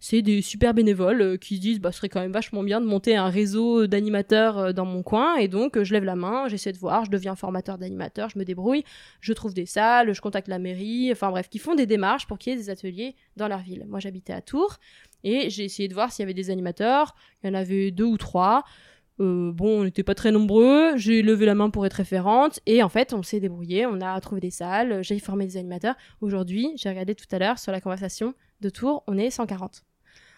C'est 0.00 0.22
des 0.22 0.42
super 0.42 0.74
bénévoles 0.74 1.22
euh, 1.22 1.36
qui 1.36 1.56
se 1.56 1.60
disent 1.60 1.80
bah 1.80 1.92
ce 1.92 1.98
serait 1.98 2.08
quand 2.08 2.20
même 2.20 2.32
vachement 2.32 2.62
bien 2.62 2.80
de 2.80 2.86
monter 2.86 3.16
un 3.16 3.28
réseau 3.28 3.86
d'animateurs 3.86 4.58
euh, 4.58 4.72
dans 4.72 4.84
mon 4.84 5.02
coin 5.02 5.36
et 5.36 5.48
donc 5.48 5.76
euh, 5.76 5.84
je 5.84 5.92
lève 5.92 6.04
la 6.04 6.16
main, 6.16 6.48
j'essaie 6.48 6.72
de 6.72 6.78
voir, 6.78 7.04
je 7.04 7.10
deviens 7.10 7.34
formateur 7.34 7.78
d'animateurs, 7.78 8.28
je 8.28 8.38
me 8.38 8.44
débrouille, 8.44 8.84
je 9.20 9.32
trouve 9.32 9.54
des 9.54 9.66
salles, 9.66 10.12
je 10.12 10.20
contacte 10.20 10.48
la 10.48 10.58
mairie, 10.58 11.10
enfin 11.12 11.30
bref, 11.30 11.48
qui 11.48 11.58
font 11.58 11.74
des 11.74 11.86
démarches 11.86 12.26
pour 12.26 12.38
qu'il 12.38 12.52
y 12.52 12.56
ait 12.56 12.58
des 12.58 12.70
ateliers 12.70 13.14
dans 13.36 13.48
leur 13.48 13.60
ville. 13.60 13.84
Moi 13.88 14.00
j'habitais 14.00 14.32
à 14.32 14.42
Tours 14.42 14.76
et 15.24 15.50
j'ai 15.50 15.64
essayé 15.64 15.88
de 15.88 15.94
voir 15.94 16.12
s'il 16.12 16.22
y 16.22 16.24
avait 16.24 16.34
des 16.34 16.50
animateurs, 16.50 17.14
il 17.42 17.48
y 17.48 17.50
en 17.50 17.54
avait 17.54 17.90
deux 17.90 18.04
ou 18.04 18.16
trois. 18.16 18.64
Bon, 19.18 19.80
on 19.80 19.84
n'était 19.84 20.02
pas 20.02 20.14
très 20.14 20.30
nombreux. 20.30 20.94
J'ai 20.98 21.22
levé 21.22 21.46
la 21.46 21.54
main 21.54 21.70
pour 21.70 21.86
être 21.86 21.94
référente 21.94 22.60
et 22.66 22.82
en 22.82 22.90
fait, 22.90 23.14
on 23.14 23.22
s'est 23.22 23.40
débrouillé. 23.40 23.86
On 23.86 24.02
a 24.02 24.20
trouvé 24.20 24.42
des 24.42 24.50
salles. 24.50 25.02
J'ai 25.02 25.18
formé 25.18 25.46
des 25.46 25.56
animateurs. 25.56 25.94
Aujourd'hui, 26.20 26.72
j'ai 26.76 26.90
regardé 26.90 27.14
tout 27.14 27.24
à 27.32 27.38
l'heure 27.38 27.58
sur 27.58 27.72
la 27.72 27.80
conversation 27.80 28.34
de 28.60 28.68
Tours, 28.70 29.04
on 29.06 29.16
est 29.18 29.30
140. 29.30 29.82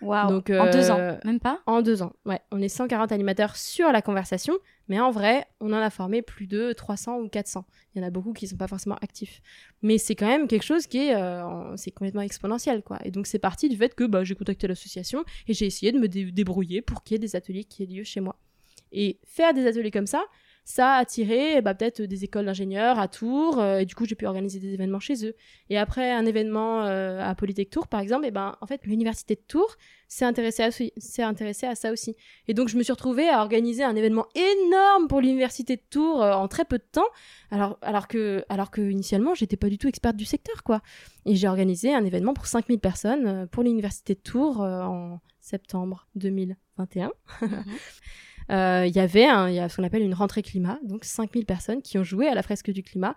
Waouh. 0.01 0.29
Donc, 0.29 0.49
En 0.51 0.71
deux 0.71 0.91
euh, 0.91 1.14
ans, 1.14 1.19
même 1.25 1.41
pas? 1.41 1.61
En 1.66 1.83
deux 1.83 2.03
ans, 2.03 2.12
ouais. 2.25 2.41
On 2.53 2.61
est 2.62 2.69
140 2.69 3.11
animateurs 3.11 3.57
sur 3.57 3.91
la 3.91 4.01
conversation, 4.01 4.55
mais 4.87 5.01
en 5.01 5.11
vrai, 5.11 5.45
on 5.61 5.73
en 5.73 5.77
a 5.79 5.91
formé 5.91 6.23
plus 6.23 6.47
de 6.47 6.73
300 6.73 7.19
ou 7.19 7.29
400. 7.29 7.64
Il 7.95 8.01
y 8.01 8.05
en 8.05 8.07
a 8.07 8.11
beaucoup 8.11 8.33
qui 8.33 8.47
sont 8.47 8.57
pas 8.57 8.69
forcément 8.69 8.95
actifs. 9.03 9.43
Mais 9.83 9.99
c'est 9.99 10.14
quand 10.14 10.29
même 10.29 10.47
quelque 10.47 10.62
chose 10.62 10.87
qui 10.87 10.99
est, 10.99 11.16
euh, 11.16 11.45
en- 11.45 11.77
c'est 11.77 11.91
complètement 11.91 12.21
exponentiel, 12.23 12.83
quoi. 12.83 12.99
Et 13.05 13.11
donc 13.11 13.27
c'est 13.27 13.41
parti 13.41 13.69
du 13.69 13.77
fait 13.77 13.93
que 13.97 14.05
bah, 14.05 14.23
j'ai 14.23 14.37
contacté 14.37 14.69
l'association 14.69 15.25
et 15.49 15.53
j'ai 15.55 15.66
essayé 15.66 15.91
de 15.91 15.99
me 15.99 16.07
dé- 16.07 16.31
débrouiller 16.31 16.81
pour 16.81 17.03
qu'il 17.03 17.14
y 17.14 17.16
ait 17.16 17.19
des 17.19 17.35
ateliers 17.35 17.64
qui 17.64 17.83
aient 17.83 17.87
lieu 17.87 18.05
chez 18.05 18.21
moi. 18.21 18.37
Et 18.93 19.19
faire 19.27 19.53
des 19.53 19.66
ateliers 19.66 19.91
comme 19.91 20.07
ça, 20.07 20.23
ça 20.69 20.97
a 20.97 20.99
attiré 20.99 21.62
bah, 21.62 21.73
peut-être 21.73 22.03
des 22.03 22.25
écoles 22.25 22.45
d'ingénieurs 22.45 22.99
à 22.99 23.09
Tours, 23.09 23.59
euh, 23.59 23.79
et 23.79 23.87
du 23.87 23.95
coup 23.95 24.05
j'ai 24.05 24.14
pu 24.14 24.27
organiser 24.27 24.59
des 24.59 24.75
événements 24.75 25.01
chez 25.01 25.25
eux. 25.25 25.35
Et 25.71 25.79
après 25.79 26.12
un 26.12 26.27
événement 26.27 26.85
euh, 26.85 27.23
à 27.23 27.35
Polytech 27.35 27.71
Tours, 27.71 27.89
par 27.89 28.01
exemple, 28.01 28.27
et 28.27 28.31
ben 28.31 28.55
en 28.61 28.66
fait 28.66 28.85
l'université 28.85 29.35
de 29.35 29.41
Tours 29.41 29.77
s'est 30.09 30.27
intéressée 30.27 30.62
à, 30.62 30.71
s'est 30.71 31.23
intéressée 31.23 31.66
à 31.66 31.75
ça 31.75 31.91
aussi. 31.91 32.16
Et 32.49 32.55
donc 32.55 32.69
je 32.69 32.77
me 32.77 32.83
suis 32.83 32.93
retrouvée 32.93 33.31
à 33.31 33.41
organiser 33.41 33.83
un 33.83 33.97
événement 33.97 34.27
énorme 34.35 35.09
pour 35.09 35.23
l'université 35.23 35.77
de 35.77 35.83
Tours 35.89 36.23
euh, 36.23 36.35
en 36.35 36.49
très 36.49 36.66
peu 36.66 36.77
de 36.77 36.87
temps, 36.93 37.09
alors, 37.51 37.79
alors 37.81 38.07
que, 38.07 38.45
alors 38.51 38.71
que 38.71 38.83
initialement 38.83 39.33
j'étais 39.33 39.57
pas 39.57 39.71
du 39.71 39.79
tout 39.79 39.89
experte 39.89 40.16
du 40.16 40.27
secteur, 40.27 40.64
quoi. 40.64 40.83
Et 41.25 41.35
j'ai 41.35 41.49
organisé 41.49 41.95
un 41.95 42.05
événement 42.05 42.35
pour 42.35 42.47
5000 42.47 42.79
personnes 42.79 43.49
pour 43.49 43.62
l'université 43.62 44.14
de 44.14 44.21
Tours 44.21 44.61
en 44.61 45.19
septembre 45.41 46.07
2021. 46.14 47.11
Euh, 47.43 47.47
Il 48.51 48.92
y 48.94 49.01
avait 49.01 49.26
un- 49.26 49.68
ce 49.68 49.76
qu'on 49.76 49.84
appelle 49.84 50.03
une 50.03 50.14
rentrée 50.14 50.42
climat, 50.42 50.78
donc 50.82 51.05
5000 51.05 51.44
personnes 51.46 51.82
qui 51.82 51.99
ont 51.99 52.05
joué 52.05 52.28
à 52.28 52.34
la 52.34 52.42
fresque 52.42 52.70
du 52.70 52.82
climat 52.82 53.14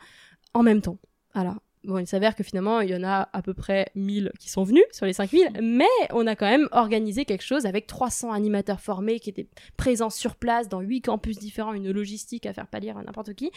en 0.54 0.64
même 0.64 0.82
temps. 0.82 0.98
Alors, 1.34 1.56
bon, 1.86 1.98
il 2.00 2.06
s'avère 2.08 2.36
que 2.36 2.44
finalement, 2.44 2.82
il 2.82 2.90
y 2.90 2.96
en 2.96 3.04
a 3.04 3.30
à 3.32 3.42
peu 3.42 3.54
près 3.54 3.90
1000 3.96 4.32
qui 4.40 4.50
sont 4.50 4.64
venus 4.64 4.84
sur 4.92 5.06
les 5.06 5.14
5000, 5.14 5.52
mais 5.62 5.86
on 6.12 6.28
a 6.28 6.36
quand 6.36 6.50
même 6.50 6.68
organisé 6.72 7.24
quelque 7.26 7.44
chose 7.44 7.66
avec 7.66 7.88
300 7.88 8.34
animateurs 8.34 8.82
formés 8.82 9.20
qui 9.20 9.30
étaient 9.30 9.48
présents 9.78 10.10
sur 10.10 10.36
place 10.36 10.68
dans 10.68 10.82
8 10.82 11.02
campus 11.02 11.40
différents, 11.40 11.74
une 11.74 11.92
logistique 11.92 12.46
à 12.46 12.54
faire 12.54 12.68
pâlir 12.68 12.98
à 12.98 13.04
n'importe 13.04 13.34
qui. 13.34 13.50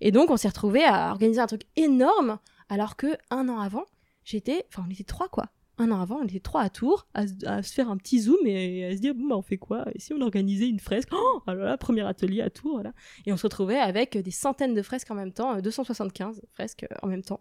Et 0.00 0.10
donc, 0.10 0.30
on 0.30 0.36
s'est 0.36 0.48
retrouvé 0.48 0.82
à 0.84 1.10
organiser 1.12 1.40
un 1.40 1.46
truc 1.46 1.62
énorme, 1.76 2.38
alors 2.68 2.96
que 2.96 3.16
un 3.30 3.48
an 3.48 3.60
avant, 3.60 3.84
j'étais, 4.24 4.66
enfin, 4.68 4.84
on 4.88 4.90
était 4.90 5.04
trois 5.04 5.28
quoi. 5.28 5.46
Un 5.82 5.90
an 5.92 6.00
avant, 6.02 6.16
on 6.20 6.24
était 6.26 6.40
trois 6.40 6.60
à 6.60 6.68
Tours, 6.68 7.06
à, 7.14 7.26
se- 7.26 7.72
faire 7.72 7.88
un 7.90 7.96
petit 7.96 8.20
zoom 8.20 8.36
et 8.44 8.84
à 8.84 8.94
se 8.94 9.00
dire, 9.00 9.14
bon, 9.14 9.28
bah, 9.28 9.36
on 9.38 9.40
fait 9.42 9.56
quoi? 9.56 9.86
Et 9.94 9.98
si 9.98 10.12
on 10.12 10.20
organisait 10.20 10.68
une 10.68 10.78
fresque? 10.78 11.08
Oh, 11.12 11.40
alors 11.46 11.64
là, 11.64 11.78
premier 11.78 12.02
atelier 12.06 12.42
à 12.42 12.50
Tours. 12.50 12.82
Et 13.24 13.32
on 13.32 13.38
se 13.38 13.44
retrouvait 13.44 13.78
avec 13.78 14.18
des 14.18 14.30
centaines 14.30 14.74
de 14.74 14.82
fresques 14.82 15.10
en 15.10 15.14
même 15.14 15.32
temps, 15.32 15.56
euh, 15.56 15.60
275 15.62 16.42
fresques 16.52 16.86
en 17.02 17.06
même 17.06 17.22
temps, 17.22 17.40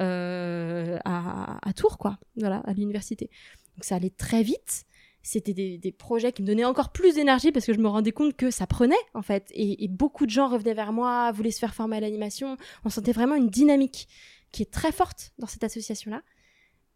euh, 0.00 0.98
à, 1.06 1.72
Tours, 1.74 1.96
quoi, 1.96 2.18
voilà, 2.36 2.58
à 2.66 2.74
l'université. 2.74 3.30
Donc 3.76 3.84
ça 3.84 3.96
allait 3.96 4.10
très 4.10 4.42
vite. 4.42 4.84
C'était 5.22 5.54
des, 5.54 5.78
des 5.78 5.92
projets 5.92 6.32
qui 6.32 6.42
me 6.42 6.46
donnaient 6.46 6.64
encore 6.66 6.92
plus 6.92 7.14
d'énergie 7.14 7.52
parce 7.52 7.64
que 7.66 7.72
je 7.72 7.78
me 7.80 7.88
rendais 7.88 8.12
compte 8.12 8.36
que 8.36 8.50
ça 8.50 8.66
prenait, 8.66 8.94
en 9.14 9.22
fait. 9.22 9.46
Et, 9.52 9.82
et 9.84 9.88
beaucoup 9.88 10.26
de 10.26 10.30
gens 10.30 10.48
revenaient 10.48 10.74
vers 10.74 10.92
moi, 10.92 11.32
voulaient 11.32 11.50
se 11.50 11.58
faire 11.58 11.74
former 11.74 11.96
à 11.96 12.00
l'animation. 12.00 12.56
On 12.84 12.90
sentait 12.90 13.12
vraiment 13.12 13.34
une 13.34 13.48
dynamique 13.48 14.08
qui 14.52 14.62
est 14.62 14.70
très 14.70 14.92
forte 14.92 15.32
dans 15.38 15.46
cette 15.46 15.64
association-là. 15.64 16.22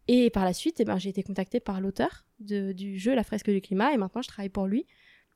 Et 0.07 0.29
par 0.29 0.43
la 0.43 0.53
suite, 0.53 0.79
eh 0.79 0.85
ben, 0.85 0.97
j'ai 0.97 1.09
été 1.09 1.23
contactée 1.23 1.59
par 1.59 1.79
l'auteur 1.79 2.25
du 2.39 2.99
jeu 2.99 3.15
La 3.15 3.23
fresque 3.23 3.49
du 3.49 3.61
climat 3.61 3.93
et 3.93 3.97
maintenant 3.97 4.21
je 4.21 4.27
travaille 4.27 4.49
pour 4.49 4.67
lui. 4.67 4.85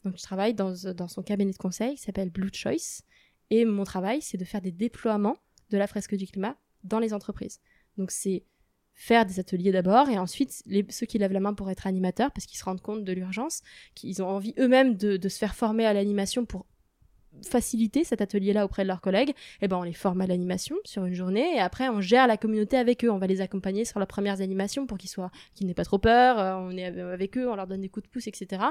Donc 0.04 0.18
je 0.18 0.24
travaille 0.24 0.54
dans, 0.54 0.74
dans 0.94 1.08
son 1.08 1.24
cabinet 1.24 1.52
de 1.52 1.58
conseil 1.58 1.96
qui 1.96 2.02
s'appelle 2.02 2.30
Blue 2.30 2.50
Choice. 2.54 3.02
Et 3.50 3.66
mon 3.66 3.84
travail, 3.84 4.22
c'est 4.22 4.38
de 4.38 4.44
faire 4.44 4.62
des 4.62 4.72
déploiements 4.72 5.38
de 5.70 5.78
la 5.78 5.88
fresque 5.88 6.16
du 6.16 6.28
climat 6.28 6.58
dans 6.84 7.00
les 7.00 7.14
entreprises. 7.14 7.60
Donc 7.98 8.12
c'est 8.12 8.44
faire 8.94 9.26
des 9.26 9.40
ateliers 9.40 9.72
d'abord 9.72 10.10
et 10.10 10.18
ensuite 10.18 10.64
ceux 10.90 11.06
qui 11.06 11.18
lèvent 11.20 11.32
la 11.32 11.40
main 11.40 11.54
pour 11.54 11.70
être 11.70 11.86
animateurs 11.86 12.32
parce 12.32 12.46
qu'ils 12.46 12.58
se 12.58 12.66
rendent 12.66 12.82
compte 12.82 13.04
de 13.04 13.14
l'urgence, 13.14 13.62
qu'ils 13.94 14.24
ont 14.24 14.28
envie 14.28 14.54
eux-mêmes 14.58 14.96
de 14.96 15.30
se 15.30 15.38
faire 15.38 15.56
former 15.56 15.86
à 15.86 15.94
l'animation 15.94 16.46
pour 16.46 16.66
faciliter 17.44 18.04
cet 18.04 18.22
atelier-là 18.22 18.66
auprès 18.66 18.84
de 18.84 18.88
leurs 18.88 19.02
collègues, 19.02 19.34
et 19.62 19.68
ben 19.68 19.78
on 19.78 19.84
les 19.84 19.94
forme 19.94 20.22
à 20.22 20.28
l'animation 20.28 20.76
sur 20.86 21.06
une 21.06 21.14
journée 21.14 21.56
et 21.56 21.60
après 21.60 21.90
on 21.90 22.02
gère 22.02 22.28
la 22.28 22.38
communauté 22.38 22.78
avec 22.78 23.06
eux, 23.06 23.12
on 23.12 23.18
va 23.18 23.28
les 23.28 23.42
accompagner 23.42 23.86
sur 23.86 24.00
leurs 24.00 24.08
premières 24.08 24.42
animations 24.42 24.88
pour 24.88 24.98
qu'ils 24.98 25.10
soient 25.10 25.32
qu'ils 25.54 25.68
n'aient 25.68 25.74
pas 25.74 25.86
trop 25.86 26.00
peur, 26.00 26.40
euh, 26.40 26.56
on 26.56 26.76
est 26.76 26.86
avec 26.86 27.38
eux, 27.38 27.50
on 27.50 27.56
leur 27.56 27.68
donne 27.68 27.82
des 27.82 27.90
coups 27.90 28.06
de 28.06 28.10
pouce, 28.10 28.28
etc. 28.28 28.64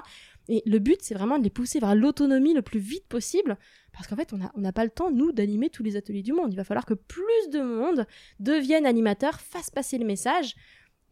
Et 0.49 0.63
le 0.67 0.79
but 0.79 0.99
c'est 1.01 1.15
vraiment 1.15 1.39
de 1.39 1.45
les 1.45 1.51
pousser 1.51 1.81
vers 1.81 1.95
l'autonomie 1.95 2.55
le 2.55 2.63
plus 2.63 2.81
vite 2.81 3.07
possible 3.07 3.57
parce 3.93 4.07
qu'en 4.07 4.17
fait 4.17 4.33
on 4.33 4.61
n'a 4.61 4.73
pas 4.73 4.85
le 4.85 4.91
temps 4.91 5.11
nous 5.11 5.33
d'animer 5.33 5.71
tous 5.71 5.83
les 5.83 5.97
ateliers 5.97 6.23
du 6.23 6.33
monde. 6.33 6.53
Il 6.53 6.57
va 6.57 6.65
falloir 6.65 6.87
que 6.87 6.95
plus 6.95 7.51
de 7.53 7.61
monde 7.61 8.07
deviennent 8.41 8.87
animateurs, 8.87 9.41
fassent 9.41 9.71
passer 9.71 9.99
le 9.99 10.05
message. 10.05 10.55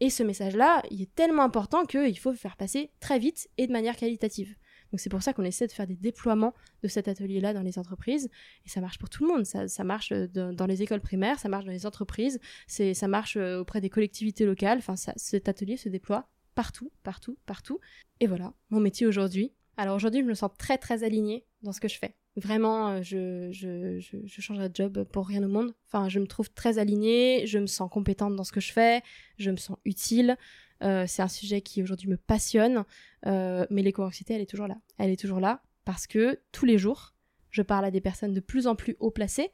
Et 0.01 0.09
ce 0.09 0.23
message-là, 0.23 0.83
il 0.91 1.01
est 1.01 1.15
tellement 1.15 1.43
important 1.43 1.85
qu'il 1.85 2.19
faut 2.19 2.31
le 2.31 2.37
faire 2.37 2.57
passer 2.57 2.91
très 2.99 3.17
vite 3.17 3.47
et 3.57 3.65
de 3.65 3.71
manière 3.71 3.95
qualitative. 3.95 4.55
Donc 4.91 4.99
c'est 4.99 5.09
pour 5.09 5.21
ça 5.21 5.33
qu'on 5.33 5.43
essaie 5.43 5.67
de 5.67 5.71
faire 5.71 5.87
des 5.87 5.95
déploiements 5.95 6.53
de 6.83 6.87
cet 6.87 7.07
atelier-là 7.07 7.53
dans 7.53 7.61
les 7.61 7.77
entreprises. 7.79 8.29
Et 8.65 8.69
ça 8.69 8.81
marche 8.81 8.97
pour 8.97 9.09
tout 9.09 9.25
le 9.25 9.33
monde. 9.33 9.45
Ça, 9.45 9.83
marche 9.83 10.11
euh, 10.11 10.27
dans, 10.27 10.65
les 10.65 10.81
écoles 10.81 11.01
primaires, 11.01 11.39
ça 11.39 11.49
marche 11.49 11.65
dans 11.65 11.71
les 11.71 11.85
entreprises, 11.85 12.39
ça 12.67 13.07
marche 13.07 13.37
euh, 13.37 13.59
auprès 13.59 13.81
des 13.81 13.89
collectivités 13.89 14.45
locales. 14.45 14.77
Enfin, 14.77 14.95
cet 14.95 15.49
atelier 15.49 15.77
se 15.77 15.89
déploie 15.89 16.29
partout, 16.53 16.91
partout, 17.03 17.37
partout. 17.45 17.79
Et 18.19 18.27
voilà, 18.27 18.53
mon 18.69 18.79
métier 18.79 19.05
aujourd'hui. 19.05 19.51
Alors 19.77 19.95
aujourd'hui, 19.95 20.21
je 20.21 20.25
me 20.25 20.33
sens 20.33 20.51
très, 20.57 20.77
très 20.77 21.03
alignée 21.03 21.45
dans 21.61 21.73
ce 21.73 21.81
que 21.81 21.89
je 21.89 21.97
fais. 21.97 22.15
Vraiment, 22.37 22.89
euh, 22.89 23.01
je, 23.01 23.49
je, 23.51 23.99
je, 23.99 24.17
je 24.25 24.41
changerai 24.41 24.69
de 24.69 24.75
job 24.75 25.03
pour 25.11 25.27
rien 25.27 25.43
au 25.43 25.47
monde. 25.47 25.73
Enfin, 25.87 26.09
je 26.09 26.19
me 26.19 26.27
trouve 26.27 26.49
très 26.51 26.79
alignée, 26.79 27.45
je 27.45 27.59
me 27.59 27.67
sens 27.67 27.89
compétente 27.89 28.35
dans 28.35 28.43
ce 28.43 28.51
que 28.51 28.59
je 28.59 28.71
fais, 28.71 29.01
je 29.37 29.51
me 29.51 29.57
sens 29.57 29.77
utile. 29.85 30.37
Euh, 30.83 31.05
c'est 31.07 31.21
un 31.21 31.27
sujet 31.27 31.61
qui 31.61 31.81
aujourd'hui 31.81 32.09
me 32.09 32.17
passionne, 32.17 32.83
euh, 33.25 33.65
mais 33.69 33.81
l'éco-anxiété, 33.81 34.33
elle 34.33 34.41
est 34.41 34.49
toujours 34.49 34.67
là. 34.67 34.77
Elle 34.97 35.09
est 35.09 35.19
toujours 35.19 35.39
là 35.39 35.63
parce 35.85 36.07
que 36.07 36.39
tous 36.51 36.65
les 36.65 36.77
jours, 36.77 37.13
je 37.49 37.61
parle 37.61 37.85
à 37.85 37.91
des 37.91 38.01
personnes 38.01 38.33
de 38.33 38.39
plus 38.39 38.67
en 38.67 38.75
plus 38.75 38.95
haut 38.99 39.11
placées 39.11 39.51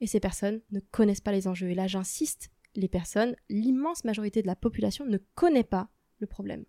et 0.00 0.06
ces 0.06 0.20
personnes 0.20 0.60
ne 0.70 0.80
connaissent 0.80 1.20
pas 1.20 1.32
les 1.32 1.48
enjeux. 1.48 1.68
Et 1.68 1.74
là, 1.74 1.86
j'insiste, 1.86 2.50
les 2.74 2.88
personnes, 2.88 3.34
l'immense 3.48 4.04
majorité 4.04 4.42
de 4.42 4.46
la 4.46 4.56
population 4.56 5.04
ne 5.04 5.18
connaît 5.34 5.64
pas 5.64 5.88
le 6.18 6.26
problème. 6.26 6.64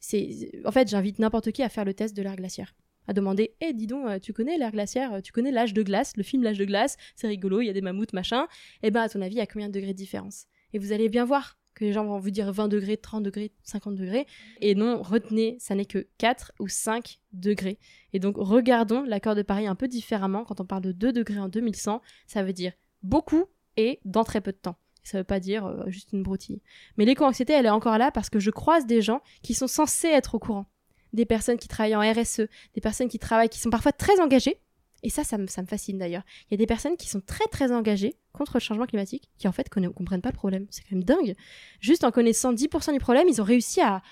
C'est, 0.00 0.50
en 0.64 0.72
fait, 0.72 0.88
j'invite 0.88 1.18
n'importe 1.18 1.52
qui 1.52 1.62
à 1.62 1.68
faire 1.68 1.84
le 1.84 1.94
test 1.94 2.16
de 2.16 2.22
l'air 2.22 2.36
glaciaire 2.36 2.74
à 3.08 3.14
demander 3.14 3.54
Eh, 3.60 3.72
dis 3.72 3.86
donc, 3.86 4.06
euh, 4.06 4.18
tu 4.18 4.32
connais 4.32 4.58
l'air 4.58 4.70
glaciaire 4.70 5.20
Tu 5.22 5.32
connais 5.32 5.50
l'âge 5.50 5.72
de 5.72 5.82
glace 5.82 6.16
Le 6.16 6.22
film 6.22 6.42
L'âge 6.42 6.58
de 6.58 6.64
glace 6.64 6.96
C'est 7.16 7.26
rigolo, 7.26 7.60
il 7.60 7.66
y 7.66 7.70
a 7.70 7.72
des 7.72 7.80
mammouths, 7.80 8.12
machin. 8.12 8.46
Eh 8.82 8.90
ben, 8.90 9.00
à 9.00 9.08
ton 9.08 9.20
avis, 9.22 9.36
il 9.36 9.38
y 9.38 9.40
a 9.40 9.46
combien 9.46 9.68
de 9.68 9.72
degrés 9.72 9.92
de 9.92 9.98
différence? 9.98 10.46
Et 10.72 10.78
vous 10.78 10.92
allez 10.92 11.08
bien 11.08 11.24
voir 11.24 11.57
que 11.78 11.84
les 11.84 11.92
gens 11.92 12.04
vont 12.04 12.18
vous 12.18 12.30
dire 12.30 12.52
20 12.52 12.68
degrés, 12.68 12.96
30 12.96 13.22
degrés, 13.22 13.52
50 13.62 13.94
degrés. 13.94 14.26
Et 14.60 14.74
non, 14.74 15.02
retenez, 15.02 15.56
ça 15.60 15.74
n'est 15.74 15.84
que 15.84 16.06
4 16.18 16.52
ou 16.58 16.68
5 16.68 17.20
degrés. 17.32 17.78
Et 18.12 18.18
donc, 18.18 18.36
regardons 18.38 19.02
l'accord 19.02 19.34
de 19.34 19.42
Paris 19.42 19.66
un 19.66 19.74
peu 19.74 19.88
différemment. 19.88 20.44
Quand 20.44 20.60
on 20.60 20.64
parle 20.64 20.82
de 20.82 20.92
2 20.92 21.12
degrés 21.12 21.38
en 21.38 21.48
2100, 21.48 22.02
ça 22.26 22.42
veut 22.42 22.52
dire 22.52 22.72
beaucoup 23.02 23.44
et 23.76 24.00
dans 24.04 24.24
très 24.24 24.40
peu 24.40 24.52
de 24.52 24.58
temps. 24.58 24.76
Ça 25.04 25.18
veut 25.18 25.24
pas 25.24 25.40
dire 25.40 25.64
euh, 25.64 25.84
juste 25.88 26.12
une 26.12 26.22
broutille. 26.22 26.60
Mais 26.96 27.04
l'éco-anxiété, 27.04 27.54
elle 27.54 27.66
est 27.66 27.70
encore 27.70 27.96
là 27.96 28.10
parce 28.10 28.28
que 28.28 28.40
je 28.40 28.50
croise 28.50 28.84
des 28.84 29.00
gens 29.00 29.22
qui 29.42 29.54
sont 29.54 29.68
censés 29.68 30.08
être 30.08 30.34
au 30.34 30.38
courant 30.38 30.66
des 31.12 31.26
personnes 31.26 31.56
qui 31.56 31.68
travaillent 31.68 31.96
en 31.96 32.00
RSE, 32.00 32.42
des 32.74 32.80
personnes 32.80 33.08
qui 33.08 33.18
travaillent, 33.18 33.48
qui 33.48 33.60
sont 33.60 33.70
parfois 33.70 33.92
très 33.92 34.20
engagées. 34.20 34.60
Et 35.02 35.10
ça, 35.10 35.22
ça 35.22 35.38
me, 35.38 35.46
fascine 35.46 35.98
d'ailleurs. 35.98 36.24
Il 36.46 36.52
y 36.52 36.54
a 36.54 36.58
des 36.58 36.66
personnes 36.66 36.96
qui 36.96 37.08
sont 37.08 37.20
très 37.20 37.46
très 37.46 37.70
engagées 37.70 38.16
contre 38.32 38.52
le 38.54 38.60
changement 38.60 38.86
climatique, 38.86 39.30
qui 39.38 39.46
en 39.46 39.52
fait 39.52 39.74
ne 39.76 39.88
comprennent 39.88 40.22
pas 40.22 40.30
le 40.30 40.36
problème. 40.36 40.66
C'est 40.70 40.82
quand 40.82 40.96
même 40.96 41.04
dingue. 41.04 41.34
Juste 41.80 42.02
en 42.02 42.10
connaissant 42.10 42.52
10% 42.52 42.92
du 42.92 42.98
problème, 42.98 43.28
ils 43.28 43.40
ont 43.40 43.44
réussi 43.44 43.80
à, 43.80 44.02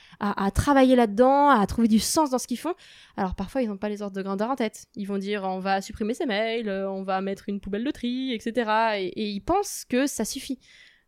travailler 0.55 0.95
là-dedans, 0.95 1.49
à 1.49 1.67
trouver 1.67 1.89
du 1.89 1.99
sens 1.99 2.31
dans 2.31 2.39
ce 2.39 2.47
qu'ils 2.47 2.59
font. 2.59 2.75
Alors 3.17 3.35
parfois, 3.35 3.63
ils 3.63 3.69
n'ont 3.69 3.77
pas 3.77 3.89
les 3.89 4.03
ordres 4.03 4.17
de 4.17 4.23
grandeur 4.23 4.51
en 4.51 4.57
tête. 4.57 4.87
Ils 4.95 5.07
vont 5.07 5.19
dire 5.19 5.43
on 5.45 5.59
va 5.59 5.81
supprimer 5.81 6.15
ces 6.15 6.27
mails, 6.27 6.71
on 6.71 7.03
va 7.03 7.21
mettre 7.21 7.49
une 7.49 7.61
poubelle 7.61 7.85
de 7.85 7.91
tri, 7.91 8.33
etc. 8.33 9.11
Et, 9.17 9.31
ils 9.31 9.41
pensent 9.41 9.85
que 9.89 10.07
ça 10.07 10.25
suffit. 10.25 10.59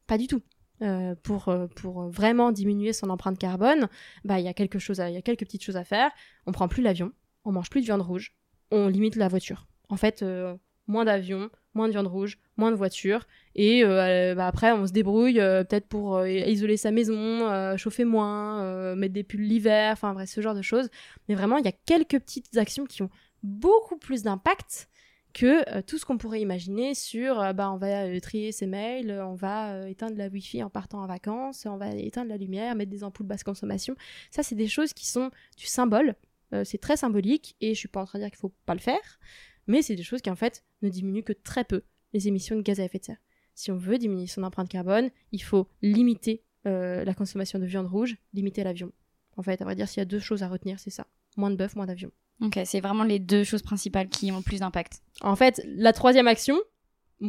Pas 0.07 0.18
du 0.18 0.26
tout. 0.26 0.43
Euh, 0.81 1.16
pour, 1.24 1.49
euh, 1.49 1.66
pour 1.66 2.09
vraiment 2.09 2.53
diminuer 2.53 2.93
son 2.93 3.11
empreinte 3.11 3.37
carbone, 3.37 3.89
bah 4.24 4.39
il 4.39 4.45
y 4.45 4.49
a 4.49 4.55
quelque 4.55 4.79
chose, 4.79 5.03
il 5.05 5.12
y 5.12 5.16
a 5.16 5.22
quelques 5.22 5.41
petites 5.41 5.64
choses 5.64 5.76
à 5.76 5.83
faire. 5.83 6.12
On 6.47 6.53
prend 6.53 6.68
plus 6.68 6.85
l'avion, 6.85 7.11
on 7.45 7.51
mange 7.51 7.68
plus 7.68 7.81
de 7.81 7.87
viande 7.87 8.03
rouge, 8.03 8.33
on 8.71 8.89
limite 8.89 9.16
la 9.16 9.29
voiture. 9.29 9.66
En 9.89 9.97
fait, 9.97 10.23
euh, 10.23 10.55
moins 10.87 11.05
d'avions, 11.05 11.51
moins 11.75 11.87
de 11.87 11.93
viande 11.93 12.07
rouge, 12.07 12.39
moins 12.57 12.71
de 12.71 12.77
voitures, 12.77 13.27
et 13.55 13.85
euh, 13.85 14.35
bah, 14.35 14.47
après 14.47 14.73
on 14.73 14.87
se 14.87 14.93
débrouille 14.93 15.41
euh, 15.41 15.62
peut-être 15.64 15.87
pour 15.87 16.16
euh, 16.16 16.29
isoler 16.29 16.77
sa 16.77 16.91
maison, 16.91 17.14
euh, 17.14 17.77
chauffer 17.77 18.05
moins, 18.05 18.62
euh, 18.62 18.97
mettre 18.97 19.14
des 19.14 19.23
pulls 19.23 19.43
l'hiver, 19.47 19.93
enfin 19.93 20.12
bref 20.12 20.29
ce 20.29 20.41
genre 20.41 20.55
de 20.55 20.62
choses. 20.62 20.89
Mais 21.29 21.35
vraiment 21.35 21.59
il 21.59 21.64
y 21.64 21.69
a 21.69 21.73
quelques 21.87 22.19
petites 22.19 22.57
actions 22.57 22.85
qui 22.85 23.03
ont 23.03 23.11
beaucoup 23.43 23.97
plus 23.97 24.23
d'impact 24.23 24.89
que 25.35 25.62
euh, 25.77 25.83
tout 25.87 25.99
ce 25.99 26.07
qu'on 26.07 26.19
pourrait 26.19 26.41
imaginer 26.41 26.95
sur 26.95 27.41
euh, 27.41 27.53
bah 27.53 27.71
on 27.71 27.77
va 27.77 28.07
euh, 28.07 28.19
trier 28.19 28.51
ses 28.51 28.66
mails, 28.66 29.12
on 29.12 29.35
va 29.35 29.75
euh, 29.75 29.87
éteindre 29.87 30.16
la 30.16 30.29
wifi 30.29 30.62
en 30.62 30.71
partant 30.71 31.03
en 31.03 31.07
vacances, 31.07 31.66
on 31.66 31.77
va 31.77 31.95
éteindre 31.95 32.31
la 32.31 32.39
lumière, 32.39 32.75
mettre 32.75 32.91
des 32.91 33.05
ampoules 33.05 33.27
basse 33.27 33.45
consommation. 33.45 33.95
Ça 34.31 34.43
c'est 34.43 34.57
des 34.57 34.69
choses 34.69 34.93
qui 34.95 35.07
sont 35.07 35.31
du 35.57 35.66
symbole, 35.66 36.14
euh, 36.53 36.64
c'est 36.64 36.78
très 36.78 36.96
symbolique 36.96 37.57
et 37.61 37.74
je 37.74 37.78
suis 37.78 37.88
pas 37.88 38.01
en 38.01 38.05
train 38.05 38.18
de 38.18 38.24
dire 38.24 38.30
qu'il 38.30 38.38
faut 38.38 38.55
pas 38.66 38.74
le 38.74 38.80
faire, 38.80 39.18
mais 39.66 39.82
c'est 39.82 39.96
des 39.96 40.03
choses 40.03 40.22
qui 40.22 40.30
en 40.30 40.36
fait 40.36 40.64
ne 40.82 40.88
diminuent 40.88 41.22
que 41.22 41.32
très 41.32 41.64
peu 41.64 41.82
les 42.12 42.28
émissions 42.28 42.57
de 42.57 42.62
gaz 42.62 42.80
à 42.80 42.84
effet 42.84 42.99
de 42.99 43.05
serre. 43.05 43.22
Si 43.55 43.70
on 43.70 43.76
veut 43.76 43.99
diminuer 43.99 44.26
son 44.26 44.42
empreinte 44.42 44.68
carbone, 44.68 45.11
il 45.32 45.42
faut 45.42 45.68
limiter 45.82 46.44
euh, 46.66 47.05
la 47.05 47.14
consommation 47.14 47.59
de 47.59 47.66
viande 47.66 47.86
rouge, 47.86 48.16
limiter 48.32 48.64
l'avion. 48.64 48.92
En 49.36 49.42
fait, 49.42 49.61
à 49.61 49.64
vrai 49.64 49.74
dire, 49.74 49.88
s'il 49.88 49.99
y 49.99 50.03
a 50.03 50.07
deux 50.07 50.20
choses 50.20 50.42
à 50.42 50.49
retenir, 50.49 50.78
c'est 50.78 50.90
ça. 50.90 51.07
Moins 51.36 51.51
de 51.51 51.57
bœuf, 51.57 51.76
moins 51.76 51.86
d'avion. 51.86 52.11
Ok, 52.40 52.59
c'est 52.64 52.80
vraiment 52.80 53.05
les 53.05 53.18
deux 53.18 53.44
choses 53.44 53.62
principales 53.62 54.09
qui 54.09 54.30
ont 54.32 54.38
le 54.38 54.42
plus 54.42 54.61
d'impact. 54.61 55.03
En 55.22 55.36
fait, 55.36 55.61
la 55.64 55.92
troisième 55.92 56.28
action, 56.28 56.57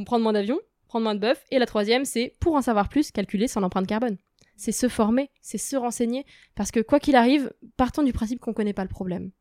prendre 0.05 0.23
moins 0.23 0.33
d'avion, 0.33 0.59
prendre 0.87 1.03
moins 1.03 1.15
de 1.15 1.19
bœuf. 1.19 1.43
Et 1.51 1.59
la 1.59 1.65
troisième, 1.65 2.05
c'est, 2.05 2.35
pour 2.39 2.55
en 2.55 2.61
savoir 2.61 2.89
plus, 2.89 3.11
calculer 3.11 3.47
son 3.47 3.63
empreinte 3.63 3.87
carbone. 3.87 4.17
C'est 4.59 4.73
se 4.73 4.89
former, 4.89 5.31
c'est 5.41 5.57
se 5.57 5.77
renseigner. 5.77 6.25
Parce 6.53 6.69
que 6.69 6.81
quoi 6.81 6.99
qu'il 6.99 7.15
arrive, 7.15 7.49
partons 7.77 8.03
du 8.03 8.11
principe 8.11 8.41
qu'on 8.41 8.53
connaît 8.53 8.73
pas 8.73 8.83
le 8.83 8.89
problème. 8.89 9.31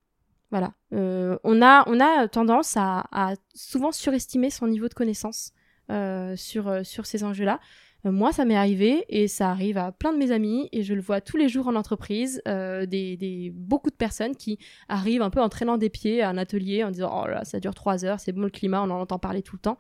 Voilà. 0.53 0.75
Euh, 0.93 1.37
on, 1.43 1.61
a, 1.61 1.83
on 1.89 1.99
a 1.99 2.29
tendance 2.29 2.77
à, 2.77 3.35
souvent 3.53 3.91
surestimer 3.91 4.49
son 4.49 4.69
niveau 4.69 4.89
de 4.89 4.95
connaissance 4.95 5.51
euh, 5.91 6.37
sur, 6.37 6.69
euh, 6.69 6.85
sur 6.85 7.05
ces 7.05 7.25
enjeux-là. 7.25 7.59
Moi, 8.05 8.33
ça 8.33 8.45
m'est 8.45 8.57
arrivé 8.57 9.05
et 9.09 9.27
ça 9.27 9.51
arrive 9.51 9.77
à 9.77 9.91
plein 9.91 10.13
de 10.13 10.19
mes 10.19 10.31
amis 10.31 10.69
et 10.71 10.85
je 10.85 10.95
le 10.95 11.01
vois 11.01 11.21
tous 11.21 11.37
les 11.37 11.49
jours 11.49 11.67
en 11.67 11.75
entreprise, 11.75 12.41
des, 12.47 13.17
des, 13.17 13.51
beaucoup 13.53 13.91
de 13.91 13.97
personnes 13.97 14.37
qui 14.37 14.61
arrivent 14.89 15.21
un 15.21 15.31
peu 15.31 15.41
en 15.41 15.49
traînant 15.49 15.79
des 15.79 15.91
pieds 15.91 16.23
à 16.23 16.29
un 16.29 16.39
atelier 16.39 16.85
en 16.85 16.93
disant 16.93 17.25
oh 17.25 17.27
là 17.27 17.45
ça 17.45 17.59
dure 17.59 17.75
trois 17.75 18.05
heures, 18.05 18.21
c'est 18.21 18.31
bon 18.31 18.43
le 18.43 18.51
climat, 18.51 18.81
on 18.83 18.91
en 18.91 19.01
entend 19.01 19.19
parler 19.19 19.43
tout 19.43 19.57
le 19.57 19.61
temps. 19.61 19.79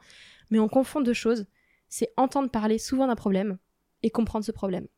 Mais 0.51 0.59
on 0.59 0.68
confond 0.68 1.01
deux 1.01 1.12
choses, 1.12 1.47
c'est 1.89 2.12
entendre 2.16 2.51
parler 2.51 2.78
souvent 2.78 3.07
d'un 3.07 3.14
problème 3.14 3.57
et 4.03 4.11
comprendre 4.11 4.45
ce 4.45 4.53
problème. 4.53 4.89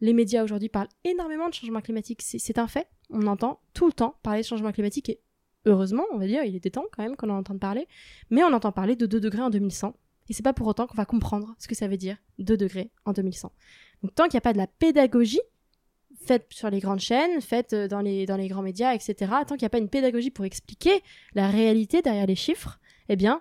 Les 0.00 0.12
médias 0.12 0.44
aujourd'hui 0.44 0.68
parlent 0.68 0.88
énormément 1.04 1.48
de 1.48 1.54
changement 1.54 1.80
climatique, 1.80 2.22
c'est 2.22 2.58
un 2.58 2.68
fait. 2.68 2.88
On 3.10 3.26
entend 3.26 3.60
tout 3.74 3.86
le 3.86 3.92
temps 3.92 4.16
parler 4.22 4.42
de 4.42 4.46
changement 4.46 4.72
climatique 4.72 5.08
et 5.08 5.20
heureusement, 5.66 6.04
on 6.12 6.18
va 6.18 6.26
dire, 6.26 6.44
il 6.44 6.54
était 6.54 6.70
temps 6.70 6.86
quand 6.92 7.02
même 7.02 7.16
qu'on 7.16 7.30
en 7.30 7.38
entende 7.38 7.58
parler. 7.58 7.88
Mais 8.30 8.44
on 8.44 8.52
entend 8.52 8.72
parler 8.72 8.96
de 8.96 9.06
2 9.06 9.20
degrés 9.20 9.42
en 9.42 9.50
2100 9.50 9.94
et 10.28 10.32
c'est 10.32 10.42
pas 10.42 10.52
pour 10.52 10.66
autant 10.66 10.86
qu'on 10.86 10.96
va 10.96 11.04
comprendre 11.04 11.54
ce 11.58 11.68
que 11.68 11.74
ça 11.74 11.88
veut 11.88 11.96
dire 11.96 12.16
2 12.38 12.56
degrés 12.56 12.90
en 13.04 13.12
2100. 13.12 13.52
Donc 14.02 14.14
tant 14.14 14.24
qu'il 14.24 14.34
n'y 14.34 14.38
a 14.38 14.42
pas 14.42 14.52
de 14.52 14.58
la 14.58 14.66
pédagogie 14.66 15.40
faite 16.28 16.46
sur 16.50 16.70
les 16.70 16.80
grandes 16.80 17.00
chaînes, 17.00 17.40
faite 17.40 17.72
euh, 17.72 17.88
dans 17.88 18.00
les, 18.00 18.26
dans 18.26 18.36
les 18.36 18.48
grands 18.48 18.62
médias, 18.62 18.94
etc., 18.94 19.14
tant 19.46 19.56
qu'il 19.56 19.62
n'y 19.62 19.66
a 19.66 19.70
pas 19.70 19.78
une 19.78 19.88
pédagogie 19.88 20.30
pour 20.30 20.44
expliquer 20.44 21.02
la 21.34 21.48
réalité 21.48 22.02
derrière 22.02 22.26
les 22.26 22.34
chiffres, 22.34 22.78
eh 23.08 23.16
bien, 23.16 23.40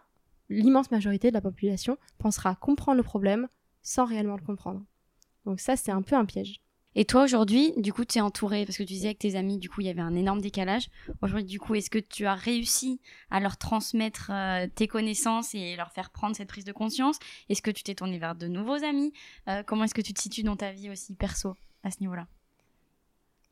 l'immense 0.49 0.91
majorité 0.91 1.29
de 1.29 1.33
la 1.33 1.41
population 1.41 1.97
pensera 2.17 2.55
comprendre 2.55 2.97
le 2.97 3.03
problème 3.03 3.47
sans 3.81 4.05
réellement 4.05 4.37
le 4.37 4.43
comprendre. 4.43 4.83
Donc 5.47 5.61
ça, 5.61 5.77
c'est 5.77 5.91
un 5.91 6.01
peu 6.01 6.15
un 6.15 6.25
piège. 6.25 6.59
Et 6.93 7.05
toi 7.05 7.23
aujourd'hui, 7.23 7.73
du 7.77 7.93
coup, 7.93 8.03
tu 8.03 8.17
es 8.17 8.21
entouré, 8.21 8.65
parce 8.65 8.77
que 8.77 8.83
tu 8.83 8.91
disais 8.93 9.07
avec 9.07 9.19
tes 9.19 9.35
amis, 9.35 9.59
du 9.59 9.69
coup, 9.69 9.79
il 9.79 9.87
y 9.87 9.89
avait 9.89 10.01
un 10.01 10.13
énorme 10.13 10.41
décalage. 10.41 10.89
Aujourd'hui, 11.21 11.45
du 11.45 11.57
coup, 11.57 11.73
est-ce 11.75 11.89
que 11.89 11.99
tu 11.99 12.25
as 12.25 12.33
réussi 12.35 12.99
à 13.29 13.39
leur 13.39 13.55
transmettre 13.55 14.29
euh, 14.33 14.67
tes 14.75 14.87
connaissances 14.87 15.55
et 15.55 15.77
leur 15.77 15.91
faire 15.93 16.09
prendre 16.09 16.35
cette 16.35 16.49
prise 16.49 16.65
de 16.65 16.73
conscience? 16.73 17.17
Est-ce 17.47 17.61
que 17.61 17.71
tu 17.71 17.83
t'es 17.83 17.95
tourné 17.95 18.19
vers 18.19 18.35
de 18.35 18.47
nouveaux 18.47 18.83
amis? 18.83 19.13
Euh, 19.47 19.63
Comment 19.65 19.85
est-ce 19.85 19.93
que 19.93 20.01
tu 20.01 20.11
te 20.11 20.19
situes 20.19 20.43
dans 20.43 20.57
ta 20.57 20.73
vie 20.73 20.89
aussi 20.89 21.13
perso 21.13 21.55
à 21.83 21.91
ce 21.91 22.01
niveau-là? 22.01 22.27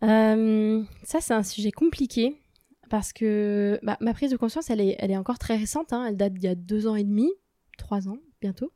Euh, 0.04 0.84
Ça, 1.04 1.22
c'est 1.22 1.34
un 1.34 1.43
sujet 1.43 1.72
compliqué 1.72 2.41
parce 2.89 3.14
que 3.14 3.80
bah, 3.84 3.98
ma 4.02 4.14
prise 4.14 4.32
de 4.32 4.38
conscience, 4.38 4.70
elle 4.70 4.82
est, 4.82 4.98
elle 5.00 5.12
est 5.12 5.18
encore 5.18 5.39
très 5.39 5.56
récente. 5.56 5.93
Hein, 5.93 6.08
elle 6.10 6.18
date 6.18 6.34
d'il 6.34 6.43
y 6.43 6.48
a 6.52 6.56
deux 6.56 6.88
ans 6.88 6.96
et 6.96 7.06
demi, 7.06 7.32
trois 7.78 8.10
ans 8.10 8.18
bientôt. 8.41 8.74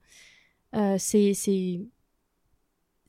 c'est 0.99 1.33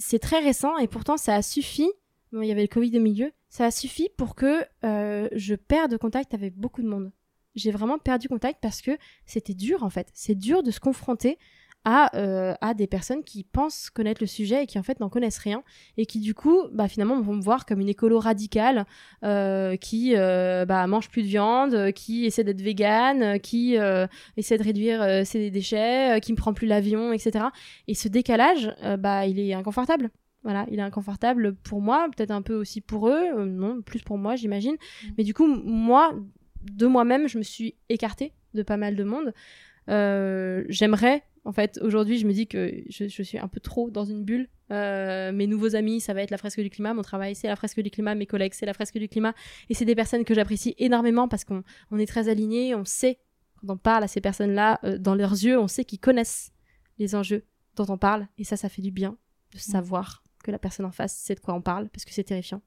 c'est 0.01 0.19
très 0.19 0.41
récent 0.41 0.79
et 0.79 0.89
pourtant 0.89 1.17
ça 1.17 1.37
a 1.37 1.43
suffi. 1.43 1.89
Il 2.33 2.45
y 2.45 2.51
avait 2.51 2.63
le 2.63 2.69
Covid 2.69 2.97
au 2.97 3.01
milieu. 3.01 3.33
Ça 3.49 3.67
a 3.67 3.71
suffi 3.71 4.09
pour 4.17 4.35
que 4.35 4.65
euh, 4.85 5.29
je 5.33 5.55
perde 5.55 5.97
contact 5.99 6.35
avec 6.35 6.57
beaucoup 6.57 6.83
de 6.83 6.89
monde. 6.89 7.13
J'ai 7.55 7.71
vraiment 7.71 7.99
perdu 7.99 8.29
contact 8.29 8.61
parce 8.63 8.81
que 8.81 8.97
c'était 9.27 9.55
dur 9.55 9.83
en 9.83 9.91
fait. 9.91 10.11
C'est 10.15 10.35
dur 10.35 10.63
de 10.63 10.71
se 10.71 10.81
confronter 10.81 11.39
à, 11.85 12.15
euh, 12.17 12.55
à 12.61 12.75
des 12.75 12.87
personnes 12.87 13.25
qui 13.25 13.45
pensent 13.45 13.91
connaître 13.91 14.23
le 14.23 14.27
sujet 14.27 14.65
et 14.65 14.67
qui 14.67 14.79
en 14.79 14.83
fait 14.83 15.01
n'en 15.01 15.09
connaissent 15.09 15.39
rien 15.39 15.63
et 15.97 16.05
qui 16.05 16.21
du 16.21 16.35
coup 16.35 16.63
bah, 16.73 16.89
finalement 16.89 17.21
vont 17.21 17.35
me 17.35 17.43
voir 17.43 17.65
comme 17.65 17.81
une 17.81 17.89
écolo 17.89 18.19
radicale 18.19 18.85
euh, 19.25 19.77
qui 19.77 20.15
euh, 20.17 20.67
bah, 20.67 20.87
mange 20.87 21.09
plus 21.09 21.23
de 21.23 21.29
viande, 21.29 21.93
qui 21.93 22.27
essaie 22.27 22.45
d'être 22.45 22.61
végane, 22.61 23.41
qui 23.41 23.77
essaie 24.37 24.59
de 24.59 24.63
réduire 24.63 25.27
ses 25.27 25.51
déchets, 25.51 26.21
qui 26.23 26.33
me 26.33 26.37
prend 26.37 26.53
plus 26.53 26.67
l'avion, 26.67 27.13
etc. 27.13 27.47
Et 27.89 27.95
ce 27.95 28.09
décalage, 28.09 28.75
bah, 28.99 29.27
il 29.27 29.39
est 29.39 29.55
inconfortable. 29.55 30.11
Voilà, 30.43 30.67
il 30.71 30.79
est 30.79 30.83
inconfortable 30.83 31.55
pour 31.55 31.83
moi, 31.83 32.09
peut-être 32.17 32.31
un 32.31 32.41
peu 32.41 32.55
aussi 32.55 32.81
pour 32.81 33.09
eux, 33.09 33.45
non, 33.45 33.83
plus 33.83 34.01
pour 34.01 34.17
moi 34.17 34.37
j'imagine. 34.37 34.73
Mmh. 34.75 35.09
Mais 35.19 35.25
du 35.25 35.35
coup, 35.35 35.47
moi, 35.47 36.15
de 36.63 36.87
moi-même, 36.87 37.29
je 37.29 37.37
me 37.37 37.43
suis 37.43 37.75
écartée 37.91 38.33
de 38.55 38.63
pas 38.63 38.77
mal 38.77 38.97
de 38.97 39.05
monde. 39.05 39.35
Euh, 39.89 40.65
j'aimerais 40.69 41.23
en 41.45 41.53
fait, 41.53 41.79
aujourd'hui, 41.83 42.19
je 42.19 42.27
me 42.27 42.33
dis 42.33 42.47
que 42.47 42.83
je, 42.89 43.09
je, 43.09 43.23
suis 43.23 43.39
un 43.39 43.49
peu 43.49 43.61
trop 43.61 43.91
dans 43.91 44.05
une 44.05 44.25
bulle. 44.25 44.49
Euh, 44.71 45.33
mes 45.33 45.47
nouveaux 45.47 45.75
amis, 45.75 46.01
ça 46.01 46.13
va 46.13 46.23
être 46.23 46.31
la 46.31 46.37
fresque 46.37 46.61
du 46.61 46.69
climat. 46.69 46.93
Mon 46.93 47.03
travail, 47.03 47.35
c'est 47.35 47.49
la 47.49 47.57
fresque 47.57 47.81
du 47.81 47.91
climat. 47.91 48.15
Mes 48.15 48.27
collègues, 48.27 48.53
c'est 48.55 48.67
la 48.67 48.75
fresque 48.75 48.99
du 48.99 49.09
climat. 49.09 49.35
Et 49.71 49.75
c'est 49.75 49.87
des 49.87 49.95
personnes 49.95 50.25
que 50.25 50.35
j'apprécie 50.35 50.75
énormément 50.79 51.29
parce 51.29 51.45
qu'on 51.45 51.63
on 51.91 51.99
est 51.99 52.07
très 52.07 52.29
alignés. 52.29 52.75
On 52.75 52.85
sait, 52.85 53.19
quand 53.57 53.73
on 53.73 53.79
parle 53.79 54.05
à 54.05 54.09
ces 54.09 54.21
personnes-là, 54.21 54.81
euh, 54.85 54.99
dans 54.99 55.15
leurs 55.15 55.33
yeux, 55.33 55.59
on 55.59 55.67
sait 55.67 55.85
qu'ils 55.85 55.99
connaissent 55.99 56.53
les 56.99 57.15
enjeux 57.15 57.45
dont 57.77 57.87
on 57.89 57.97
parle. 57.97 58.29
Et 58.37 58.45
ça, 58.45 58.57
ça 58.57 58.69
fait 58.69 58.83
du 58.83 58.91
bien 58.91 59.17
de 59.53 59.57
mmh. 59.57 59.61
savoir 59.61 60.23
que 60.45 60.51
la 60.51 60.59
personne 60.59 60.87
en 60.87 60.93
face 60.93 61.17
sait 61.17 61.35
de 61.35 61.41
quoi 61.41 61.55
on 61.55 61.63
parle 61.63 61.89
parce 61.89 62.05
que 62.05 62.13
c'est 62.13 62.25
terrifiant. 62.25 62.61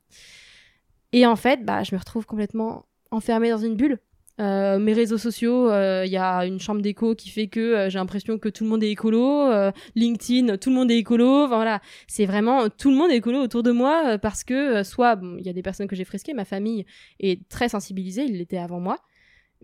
Et 1.11 1.27
en 1.27 1.35
fait, 1.35 1.63
bah, 1.63 1.83
je 1.83 1.93
me 1.93 1.99
retrouve 1.99 2.25
complètement 2.25 2.87
enfermée 3.11 3.51
dans 3.51 3.59
une 3.59 3.75
bulle. 3.75 3.99
Euh, 4.39 4.79
mes 4.79 4.93
réseaux 4.93 5.19
sociaux, 5.19 5.67
il 5.67 5.73
euh, 5.73 6.05
y 6.07 6.17
a 6.17 6.45
une 6.45 6.59
chambre 6.59 6.81
d'écho 6.81 7.13
qui 7.13 7.29
fait 7.29 7.47
que 7.47 7.59
euh, 7.59 7.89
j'ai 7.89 7.99
l'impression 7.99 8.39
que 8.39 8.49
tout 8.49 8.63
le 8.63 8.69
monde 8.69 8.83
est 8.83 8.89
écolo. 8.89 9.51
LinkedIn, 9.95 10.57
tout 10.57 10.69
le 10.69 10.75
monde 10.75 10.91
est 10.91 10.97
écolo. 10.97 11.47
Voilà, 11.47 11.81
c'est 12.07 12.25
vraiment 12.25 12.69
tout 12.69 12.89
le 12.89 12.95
monde 12.95 13.11
est 13.11 13.17
écolo 13.17 13.39
autour 13.39 13.63
de 13.63 13.71
moi 13.71 14.17
parce 14.17 14.43
que 14.43 14.83
soit 14.83 15.19
il 15.37 15.45
y 15.45 15.49
a 15.49 15.53
des 15.53 15.61
personnes 15.61 15.87
que 15.87 15.95
j'ai 15.95 16.05
fresquées, 16.05 16.33
ma 16.33 16.45
famille 16.45 16.85
est 17.19 17.47
très 17.49 17.69
sensibilisée, 17.69 18.23
ils 18.23 18.37
l'étaient 18.37 18.57
avant 18.57 18.79
moi. 18.79 18.99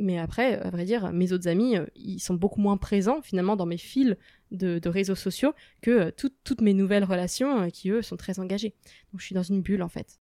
Mais 0.02 0.18
après, 0.18 0.58
à 0.62 0.70
vrai 0.70 0.86
dire, 0.86 1.12
mes 1.12 1.34
autres 1.34 1.50
amis, 1.50 1.76
ils 1.96 2.20
sont 2.20 2.34
beaucoup 2.34 2.62
moins 2.62 2.78
présents 2.78 3.22
finalement 3.22 3.58
dans 3.58 3.66
mes 3.66 3.78
fils 3.78 4.16
de 4.52 4.90
réseaux 4.90 5.16
sociaux 5.16 5.54
que 5.82 6.12
toutes 6.12 6.62
mes 6.62 6.74
nouvelles 6.74 7.04
relations 7.04 7.70
qui 7.70 7.90
eux 7.90 8.02
sont 8.02 8.18
très 8.18 8.40
engagées. 8.40 8.76
Donc 9.12 9.20
je 9.20 9.26
suis 9.26 9.36
dans 9.36 9.44
une 9.44 9.62
bulle 9.62 9.82
en 9.82 9.90
fait. 9.90 10.19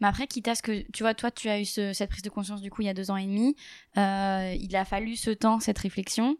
Mais 0.00 0.06
après, 0.06 0.26
quitte 0.26 0.48
à 0.48 0.54
ce 0.54 0.62
que, 0.62 0.84
tu 0.92 1.02
vois, 1.02 1.14
toi, 1.14 1.30
tu 1.30 1.48
as 1.48 1.60
eu 1.60 1.64
ce, 1.64 1.92
cette 1.92 2.10
prise 2.10 2.22
de 2.22 2.30
conscience 2.30 2.60
du 2.60 2.70
coup 2.70 2.82
il 2.82 2.86
y 2.86 2.88
a 2.88 2.94
deux 2.94 3.10
ans 3.10 3.16
et 3.16 3.26
demi, 3.26 3.56
euh, 3.96 4.54
il 4.58 4.74
a 4.76 4.84
fallu 4.84 5.16
ce 5.16 5.30
temps, 5.30 5.60
cette 5.60 5.78
réflexion. 5.78 6.36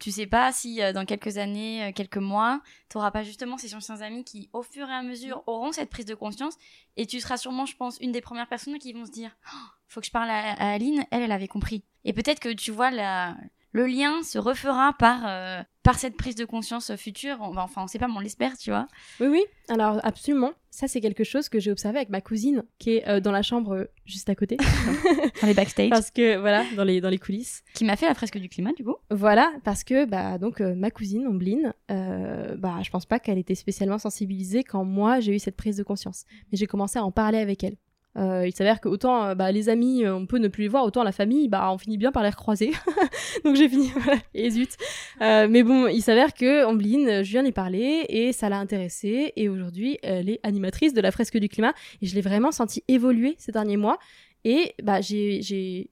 Tu 0.00 0.10
sais 0.10 0.26
pas 0.26 0.50
si 0.52 0.82
euh, 0.82 0.92
dans 0.92 1.04
quelques 1.04 1.36
années, 1.36 1.84
euh, 1.84 1.92
quelques 1.92 2.16
mois, 2.16 2.62
tu 2.88 2.96
n'auras 2.96 3.10
pas 3.10 3.22
justement 3.22 3.58
ces 3.58 3.74
anciens 3.74 4.00
amis 4.00 4.24
qui, 4.24 4.48
au 4.52 4.62
fur 4.62 4.88
et 4.88 4.92
à 4.92 5.02
mesure, 5.02 5.44
auront 5.46 5.72
cette 5.72 5.90
prise 5.90 6.06
de 6.06 6.14
conscience. 6.14 6.54
Et 6.96 7.06
tu 7.06 7.20
seras 7.20 7.36
sûrement, 7.36 7.66
je 7.66 7.76
pense, 7.76 7.98
une 8.00 8.12
des 8.12 8.22
premières 8.22 8.48
personnes 8.48 8.78
qui 8.78 8.92
vont 8.94 9.04
se 9.04 9.12
dire, 9.12 9.36
oh, 9.52 9.58
faut 9.88 10.00
que 10.00 10.06
je 10.06 10.10
parle 10.10 10.30
à, 10.30 10.52
à 10.52 10.72
Aline, 10.72 11.04
elle, 11.10 11.22
elle 11.22 11.32
avait 11.32 11.48
compris. 11.48 11.84
Et 12.04 12.14
peut-être 12.14 12.40
que 12.40 12.52
tu 12.52 12.70
vois 12.70 12.90
la, 12.90 13.36
le 13.72 13.86
lien 13.86 14.22
se 14.22 14.38
refera 14.38 14.94
par, 14.98 15.22
euh, 15.26 15.62
par 15.82 15.98
cette 15.98 16.16
prise 16.16 16.34
de 16.34 16.44
conscience 16.44 16.94
future. 16.96 17.38
On, 17.40 17.56
enfin, 17.56 17.82
on 17.82 17.86
sait 17.86 17.98
pas, 17.98 18.06
mais 18.06 18.14
on 18.16 18.20
l'espère, 18.20 18.56
tu 18.56 18.70
vois. 18.70 18.86
Oui, 19.20 19.28
oui, 19.28 19.42
alors 19.68 19.98
absolument. 20.02 20.52
Ça, 20.70 20.88
c'est 20.88 21.00
quelque 21.00 21.24
chose 21.24 21.48
que 21.48 21.58
j'ai 21.58 21.70
observé 21.70 21.98
avec 21.98 22.08
ma 22.08 22.20
cousine 22.20 22.64
qui 22.78 22.96
est 22.96 23.08
euh, 23.08 23.20
dans 23.20 23.32
la 23.32 23.42
chambre 23.42 23.74
euh, 23.74 23.84
juste 24.06 24.30
à 24.30 24.34
côté. 24.34 24.56
dans 25.40 25.46
les 25.46 25.54
backstage. 25.54 25.90
Parce 25.90 26.10
que, 26.10 26.36
voilà, 26.38 26.64
dans 26.76 26.84
les, 26.84 27.00
dans 27.00 27.10
les 27.10 27.18
coulisses. 27.18 27.62
Qui 27.74 27.84
m'a 27.84 27.96
fait 27.96 28.06
la 28.06 28.14
fresque 28.14 28.38
du 28.38 28.48
climat, 28.48 28.72
du 28.72 28.84
coup. 28.84 28.96
Voilà, 29.10 29.52
parce 29.64 29.84
que, 29.84 30.04
bah, 30.04 30.38
donc, 30.38 30.60
ma 30.60 30.90
cousine, 30.90 31.26
Ombline, 31.26 31.74
bah, 31.88 32.78
je 32.82 32.90
pense 32.90 33.06
pas 33.06 33.18
qu'elle 33.18 33.38
était 33.38 33.54
spécialement 33.54 33.98
sensibilisée 33.98 34.64
quand 34.64 34.84
moi, 34.84 35.20
j'ai 35.20 35.34
eu 35.34 35.38
cette 35.38 35.56
prise 35.56 35.76
de 35.76 35.82
conscience. 35.82 36.24
Mais 36.50 36.58
j'ai 36.58 36.66
commencé 36.66 36.98
à 36.98 37.04
en 37.04 37.10
parler 37.10 37.38
avec 37.38 37.64
elle. 37.64 37.76
Euh, 38.18 38.46
il 38.46 38.54
s'avère 38.54 38.80
que 38.80 38.88
autant 38.88 39.24
euh, 39.24 39.34
bah, 39.34 39.52
les 39.52 39.68
amis, 39.68 40.04
euh, 40.04 40.14
on 40.14 40.26
peut 40.26 40.38
ne 40.38 40.48
plus 40.48 40.62
les 40.62 40.68
voir, 40.68 40.84
autant 40.84 41.02
la 41.02 41.12
famille, 41.12 41.48
bah, 41.48 41.70
on 41.72 41.78
finit 41.78 41.96
bien 41.96 42.12
par 42.12 42.22
les 42.22 42.28
recroiser. 42.28 42.72
Donc 43.44 43.56
j'ai 43.56 43.68
fini, 43.68 43.90
et 44.34 44.50
zut. 44.50 44.76
Euh, 45.20 45.46
mais 45.48 45.62
bon, 45.62 45.86
il 45.86 46.02
s'avère 46.02 46.34
que 46.34 46.64
Ambline, 46.64 47.22
je 47.22 47.38
en 47.38 47.44
ai 47.44 47.52
parlé 47.52 48.04
et 48.08 48.32
ça 48.32 48.48
l'a 48.48 48.58
intéressée. 48.58 49.32
Et 49.36 49.48
aujourd'hui, 49.48 49.98
elle 50.02 50.28
est 50.28 50.40
animatrice 50.42 50.92
de 50.92 51.00
la 51.00 51.10
fresque 51.10 51.38
du 51.38 51.48
climat. 51.48 51.72
Et 52.02 52.06
je 52.06 52.14
l'ai 52.14 52.20
vraiment 52.20 52.52
senti 52.52 52.84
évoluer 52.88 53.34
ces 53.38 53.52
derniers 53.52 53.78
mois. 53.78 53.98
Et 54.44 54.74
bah, 54.82 55.00
j'ai, 55.00 55.40
j'ai, 55.40 55.90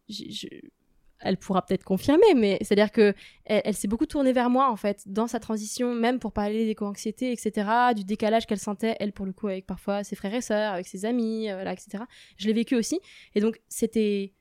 elle 1.20 1.36
pourra 1.36 1.64
peut-être 1.64 1.84
confirmer, 1.84 2.34
mais 2.34 2.58
c'est-à-dire 2.60 2.92
que 2.92 3.14
elle, 3.44 3.74
s'est 3.74 3.88
beaucoup 3.88 4.06
tournée 4.06 4.32
vers 4.32 4.50
moi 4.50 4.70
en 4.70 4.76
fait 4.76 5.02
dans 5.06 5.26
sa 5.26 5.40
transition, 5.40 5.94
même 5.94 6.18
pour 6.18 6.32
parler 6.32 6.66
d'éco-anxiété, 6.66 7.32
etc., 7.32 7.68
du 7.94 8.04
décalage 8.04 8.46
qu'elle 8.46 8.58
sentait, 8.58 8.96
elle 9.00 9.12
pour 9.12 9.26
le 9.26 9.32
coup 9.32 9.48
avec 9.48 9.66
parfois 9.66 10.04
ses 10.04 10.16
frères 10.16 10.34
et 10.34 10.40
sœurs, 10.40 10.74
avec 10.74 10.86
ses 10.86 11.04
amis, 11.04 11.50
euh, 11.50 11.64
etc. 11.64 12.04
Je 12.36 12.46
l'ai 12.46 12.52
vécu 12.52 12.76
aussi, 12.76 13.00
et 13.34 13.40
donc 13.40 13.60
c'était 13.68 14.32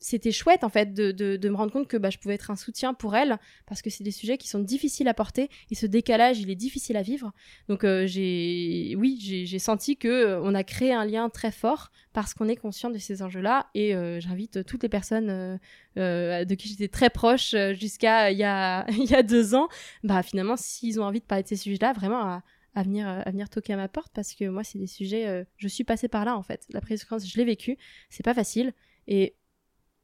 c'était 0.00 0.32
chouette 0.32 0.64
en 0.64 0.70
fait 0.70 0.94
de, 0.94 1.12
de, 1.12 1.48
me 1.48 1.54
rendre 1.54 1.72
compte 1.72 1.86
que 1.86 1.98
bah, 1.98 2.08
je 2.08 2.18
pouvais 2.18 2.34
être 2.34 2.50
un 2.50 2.56
soutien 2.56 2.94
pour 2.94 3.14
elle 3.14 3.38
parce 3.66 3.82
que 3.82 3.90
c'est 3.90 4.02
des 4.02 4.10
sujets 4.10 4.38
qui 4.38 4.48
sont 4.48 4.58
difficiles 4.58 5.08
à 5.08 5.14
porter 5.14 5.50
et 5.70 5.74
ce 5.74 5.84
décalage 5.86 6.40
il 6.40 6.50
est 6.50 6.56
difficile 6.56 6.96
à 6.96 7.02
vivre 7.02 7.32
donc 7.68 7.84
euh, 7.84 8.06
j'ai 8.06 8.94
oui 8.98 9.18
j'ai 9.20 9.58
senti 9.58 9.98
que 9.98 10.08
euh, 10.08 10.40
on 10.42 10.54
a 10.54 10.64
créé 10.64 10.92
un 10.92 11.04
lien 11.04 11.28
très 11.28 11.52
fort 11.52 11.90
parce 12.14 12.32
qu'on 12.32 12.48
est 12.48 12.56
conscient 12.56 12.88
de 12.88 12.96
ces 12.96 13.22
enjeux 13.22 13.42
là 13.42 13.68
et 13.74 13.94
euh, 13.94 14.20
j'invite 14.20 14.64
toutes 14.64 14.82
les 14.82 14.88
personnes 14.88 15.58
de 15.96 16.54
qui 16.54 16.68
j'étais 16.68 16.88
très 16.88 17.10
proche 17.10 17.54
jusqu'à 17.78 18.30
il 18.30 18.38
y 18.38 18.44
a 18.44 18.90
y 18.90 19.14
a 19.14 19.22
deux 19.22 19.54
ans 19.54 19.68
bah 20.02 20.22
finalement 20.22 20.56
s'ils 20.56 20.98
ont 20.98 21.04
envie 21.04 21.20
de 21.20 21.26
parler 21.26 21.42
de 21.42 21.48
ces 21.48 21.56
sujets 21.56 21.78
là 21.80 21.92
vraiment 21.92 22.22
à, 22.22 22.42
à 22.74 22.82
venir, 22.82 23.06
à 23.06 23.30
venir 23.30 23.50
toquer 23.50 23.74
à 23.74 23.76
ma 23.76 23.88
porte 23.88 24.12
parce 24.14 24.34
que 24.34 24.48
moi, 24.48 24.62
c'est 24.62 24.78
des 24.78 24.86
sujets. 24.86 25.44
je 25.56 25.68
suis 25.68 25.82
passée 25.82 26.06
par 26.06 26.24
là 26.24 26.36
en 26.36 26.42
fait. 26.42 26.64
La 26.70 26.80
prise 26.80 27.00
de 27.00 27.04
conscience, 27.04 27.28
je 27.28 27.36
l'ai 27.36 27.44
vécu. 27.44 27.76
C'est 28.10 28.22
pas 28.22 28.32
facile. 28.32 28.72
Et 29.08 29.34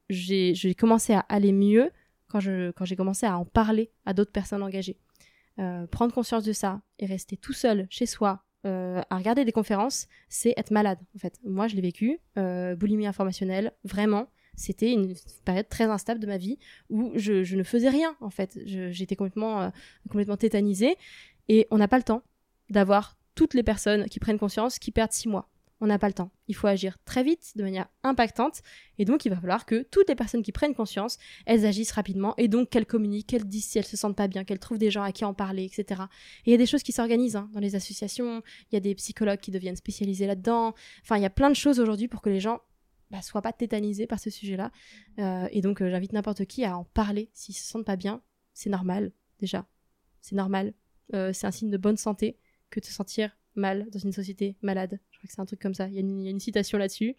j'ai 0.09 0.75
commencé 0.75 1.13
à 1.13 1.19
aller 1.29 1.51
mieux 1.51 1.91
quand 2.27 2.39
j'ai 2.39 2.95
commencé 2.95 3.25
à 3.25 3.37
en 3.37 3.45
parler 3.45 3.91
à 4.05 4.13
d'autres 4.13 4.31
personnes 4.31 4.63
engagées. 4.63 4.97
prendre 5.91 6.13
conscience 6.13 6.43
de 6.43 6.53
ça 6.53 6.81
et 6.99 7.05
rester 7.05 7.37
tout 7.37 7.53
seul 7.53 7.87
chez 7.89 8.05
soi 8.05 8.43
euh, 8.67 9.01
à 9.09 9.17
regarder 9.17 9.45
des 9.45 9.51
conférences, 9.51 10.07
c'est 10.29 10.53
être 10.57 10.71
malade, 10.71 10.99
en 11.15 11.19
fait. 11.19 11.39
Moi, 11.45 11.67
je 11.67 11.75
l'ai 11.75 11.81
vécu, 11.81 12.19
euh, 12.37 12.75
boulimie 12.75 13.07
informationnelle, 13.07 13.71
vraiment. 13.83 14.27
C'était 14.55 14.91
une 14.91 15.13
période 15.45 15.69
très 15.69 15.85
instable 15.85 16.19
de 16.19 16.25
ma 16.25 16.37
vie 16.37 16.57
où 16.89 17.11
je, 17.15 17.55
ne 17.55 17.63
faisais 17.63 17.89
rien, 17.89 18.15
en 18.19 18.31
fait. 18.31 18.59
J'étais 18.65 19.15
complètement, 19.15 19.61
euh, 19.61 19.69
complètement 20.09 20.37
tétanisée. 20.37 20.97
Et 21.47 21.67
on 21.71 21.77
n'a 21.77 21.87
pas 21.87 21.97
le 21.97 22.03
temps 22.03 22.23
d'avoir 22.69 23.17
toutes 23.35 23.53
les 23.53 23.63
personnes 23.63 24.05
qui 24.05 24.19
prennent 24.19 24.39
conscience 24.39 24.79
qui 24.79 24.91
perdent 24.91 25.13
six 25.13 25.29
mois 25.29 25.49
on 25.79 25.87
n'a 25.87 25.99
pas 25.99 26.07
le 26.07 26.13
temps. 26.13 26.31
Il 26.47 26.55
faut 26.55 26.67
agir 26.67 26.97
très 27.03 27.23
vite, 27.23 27.53
de 27.55 27.63
manière 27.63 27.87
impactante, 28.03 28.61
et 28.97 29.05
donc 29.05 29.25
il 29.25 29.29
va 29.29 29.35
falloir 29.35 29.65
que 29.65 29.83
toutes 29.83 30.09
les 30.09 30.15
personnes 30.15 30.43
qui 30.43 30.51
prennent 30.51 30.73
conscience, 30.73 31.17
elles 31.45 31.65
agissent 31.65 31.91
rapidement, 31.91 32.33
et 32.37 32.47
donc 32.47 32.69
qu'elles 32.69 32.85
communiquent, 32.85 33.27
qu'elles 33.27 33.47
disent 33.47 33.65
si 33.65 33.77
elles 33.77 33.85
se 33.85 33.97
sentent 33.97 34.15
pas 34.15 34.27
bien, 34.27 34.43
qu'elles 34.43 34.59
trouvent 34.59 34.77
des 34.77 34.91
gens 34.91 35.03
à 35.03 35.11
qui 35.11 35.25
en 35.25 35.33
parler, 35.33 35.65
etc. 35.65 36.01
Et 36.45 36.49
il 36.49 36.51
y 36.51 36.55
a 36.55 36.57
des 36.57 36.65
choses 36.65 36.83
qui 36.83 36.91
s'organisent 36.91 37.35
hein, 37.35 37.49
dans 37.53 37.59
les 37.59 37.75
associations, 37.75 38.41
il 38.71 38.75
y 38.75 38.77
a 38.77 38.79
des 38.79 38.95
psychologues 38.95 39.39
qui 39.39 39.51
deviennent 39.51 39.75
spécialisés 39.75 40.27
là-dedans, 40.27 40.73
enfin 41.03 41.17
il 41.17 41.21
y 41.21 41.25
a 41.25 41.29
plein 41.29 41.49
de 41.49 41.55
choses 41.55 41.79
aujourd'hui 41.79 42.07
pour 42.07 42.21
que 42.21 42.29
les 42.29 42.39
gens 42.39 42.61
bah, 43.11 43.21
soient 43.21 43.41
pas 43.41 43.53
tétanisés 43.53 44.07
par 44.07 44.19
ce 44.19 44.29
sujet-là, 44.29 44.71
euh, 45.19 45.47
et 45.51 45.61
donc 45.61 45.81
euh, 45.81 45.89
j'invite 45.89 46.13
n'importe 46.13 46.45
qui 46.45 46.65
à 46.65 46.77
en 46.77 46.85
parler 46.85 47.29
s'ils 47.33 47.55
se 47.55 47.63
sentent 47.63 47.85
pas 47.85 47.95
bien, 47.95 48.21
c'est 48.53 48.69
normal, 48.69 49.11
déjà, 49.39 49.67
c'est 50.21 50.35
normal, 50.35 50.73
euh, 51.13 51.31
c'est 51.33 51.47
un 51.47 51.51
signe 51.51 51.69
de 51.69 51.77
bonne 51.77 51.97
santé 51.97 52.37
que 52.69 52.79
de 52.79 52.85
se 52.85 52.91
sentir 52.91 53.37
mal 53.57 53.87
dans 53.91 53.99
une 53.99 54.11
société 54.11 54.55
malade. 54.61 54.99
Je 55.11 55.17
crois 55.17 55.27
que 55.27 55.33
c'est 55.33 55.41
un 55.41 55.45
truc 55.45 55.59
comme 55.59 55.73
ça. 55.73 55.87
Il 55.87 55.93
y 55.93 55.97
a 55.97 56.01
une, 56.01 56.39
citation 56.39 56.77
là-dessus. 56.77 57.15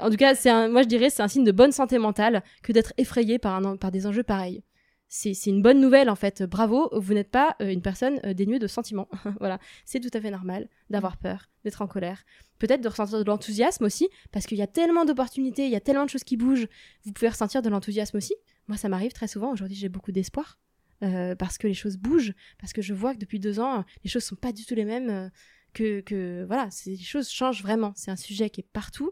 En 0.00 0.10
tout 0.10 0.16
cas, 0.16 0.34
moi 0.68 0.82
je 0.82 0.88
dirais, 0.88 1.10
c'est 1.10 1.22
un 1.22 1.28
signe 1.28 1.44
de 1.44 1.52
bonne 1.52 1.72
santé 1.72 1.98
mentale 1.98 2.42
que 2.62 2.72
d'être 2.72 2.92
effrayé 2.98 3.38
par, 3.38 3.60
des 3.90 4.06
enjeux 4.06 4.22
pareils. 4.22 4.62
C'est, 5.08 5.34
une 5.46 5.60
bonne 5.60 5.80
nouvelle 5.80 6.08
en 6.08 6.14
fait. 6.14 6.42
Bravo, 6.42 6.88
vous 6.92 7.12
n'êtes 7.12 7.30
pas 7.30 7.54
euh, 7.60 7.70
une 7.70 7.82
personne 7.82 8.18
euh, 8.24 8.32
dénuée 8.32 8.58
de 8.58 8.66
sentiments. 8.66 9.08
voilà, 9.40 9.58
c'est 9.84 10.00
tout 10.00 10.08
à 10.14 10.22
fait 10.22 10.30
normal 10.30 10.70
d'avoir 10.88 11.18
peur, 11.18 11.50
d'être 11.64 11.82
en 11.82 11.86
colère, 11.86 12.24
peut-être 12.58 12.80
de 12.80 12.88
ressentir 12.88 13.18
de 13.18 13.24
l'enthousiasme 13.24 13.84
aussi, 13.84 14.08
parce 14.30 14.46
qu'il 14.46 14.56
y 14.56 14.62
a 14.62 14.66
tellement 14.66 15.04
d'opportunités, 15.04 15.66
il 15.66 15.70
y 15.70 15.76
a 15.76 15.80
tellement 15.80 16.06
de 16.06 16.10
choses 16.10 16.24
qui 16.24 16.38
bougent. 16.38 16.66
Vous 17.04 17.12
pouvez 17.12 17.28
ressentir 17.28 17.60
de 17.60 17.68
l'enthousiasme 17.68 18.16
aussi. 18.16 18.34
Moi, 18.68 18.78
ça 18.78 18.88
m'arrive 18.88 19.12
très 19.12 19.28
souvent. 19.28 19.52
Aujourd'hui, 19.52 19.76
j'ai 19.76 19.90
beaucoup 19.90 20.12
d'espoir. 20.12 20.58
Euh, 21.02 21.34
parce 21.34 21.58
que 21.58 21.66
les 21.66 21.74
choses 21.74 21.96
bougent, 21.96 22.32
parce 22.60 22.72
que 22.72 22.80
je 22.80 22.94
vois 22.94 23.12
que 23.12 23.18
depuis 23.18 23.40
deux 23.40 23.58
ans, 23.58 23.84
les 24.04 24.10
choses 24.10 24.22
sont 24.22 24.36
pas 24.36 24.52
du 24.52 24.64
tout 24.64 24.76
les 24.76 24.84
mêmes 24.84 25.30
que, 25.72 26.44
voilà, 26.46 26.68
les 26.86 26.98
choses 26.98 27.30
changent 27.30 27.62
vraiment. 27.62 27.92
C'est 27.96 28.10
un 28.10 28.16
sujet 28.16 28.50
qui 28.50 28.60
est 28.60 28.68
partout. 28.72 29.10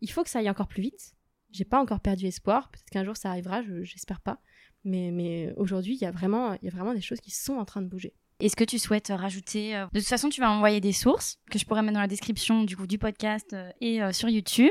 Il 0.00 0.10
faut 0.10 0.22
que 0.22 0.30
ça 0.30 0.40
aille 0.40 0.50
encore 0.50 0.68
plus 0.68 0.82
vite. 0.82 1.14
J'ai 1.50 1.64
pas 1.64 1.80
encore 1.80 2.00
perdu 2.00 2.26
espoir. 2.26 2.70
Peut-être 2.70 2.90
qu'un 2.90 3.04
jour 3.04 3.16
ça 3.16 3.30
arrivera, 3.30 3.62
j'espère 3.82 4.20
pas. 4.20 4.40
Mais, 4.84 5.10
mais 5.10 5.52
aujourd'hui, 5.56 5.94
il 5.94 6.00
y, 6.00 6.06
a 6.06 6.10
vraiment, 6.10 6.56
y 6.62 6.68
a 6.68 6.70
vraiment 6.70 6.94
des 6.94 7.00
choses 7.00 7.20
qui 7.20 7.30
sont 7.30 7.54
en 7.54 7.64
train 7.64 7.82
de 7.82 7.88
bouger. 7.88 8.14
Est-ce 8.40 8.54
que 8.54 8.62
tu 8.62 8.78
souhaites 8.78 9.08
rajouter 9.08 9.74
euh, 9.74 9.86
De 9.92 9.98
toute 9.98 10.08
façon, 10.08 10.28
tu 10.28 10.40
vas 10.40 10.50
envoyer 10.50 10.80
des 10.80 10.92
sources 10.92 11.40
que 11.50 11.58
je 11.58 11.64
pourrais 11.64 11.82
mettre 11.82 11.94
dans 11.94 12.00
la 12.00 12.06
description 12.06 12.62
du 12.62 12.76
coup 12.76 12.86
du 12.86 12.96
podcast 12.96 13.52
euh, 13.52 13.72
et 13.80 14.00
euh, 14.00 14.12
sur 14.12 14.28
YouTube. 14.28 14.70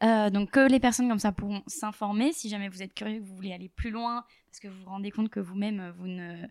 donc 0.00 0.52
que 0.52 0.70
les 0.70 0.78
personnes 0.78 1.08
comme 1.08 1.18
ça 1.18 1.32
pourront 1.32 1.62
s'informer 1.66 2.32
si 2.32 2.48
jamais 2.48 2.68
vous 2.68 2.80
êtes 2.80 2.94
curieux, 2.94 3.18
que 3.18 3.24
vous 3.24 3.34
voulez 3.34 3.52
aller 3.52 3.68
plus 3.68 3.90
loin, 3.90 4.24
parce 4.48 4.60
que 4.60 4.68
vous 4.68 4.84
vous 4.84 4.90
rendez 4.90 5.10
compte 5.10 5.30
que 5.30 5.40
vous-même 5.40 5.92
vous 5.98 6.06
ne 6.06 6.46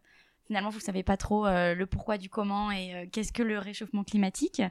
finalement 0.47 0.69
vous 0.69 0.79
savez 0.79 1.03
pas 1.03 1.17
trop 1.17 1.45
euh, 1.45 1.73
le 1.73 1.85
pourquoi 1.85 2.17
du 2.17 2.29
comment 2.29 2.71
et 2.71 2.93
euh, 2.93 3.05
qu'est-ce 3.11 3.33
que 3.33 3.43
le 3.43 3.57
réchauffement 3.57 4.03
climatique. 4.03 4.61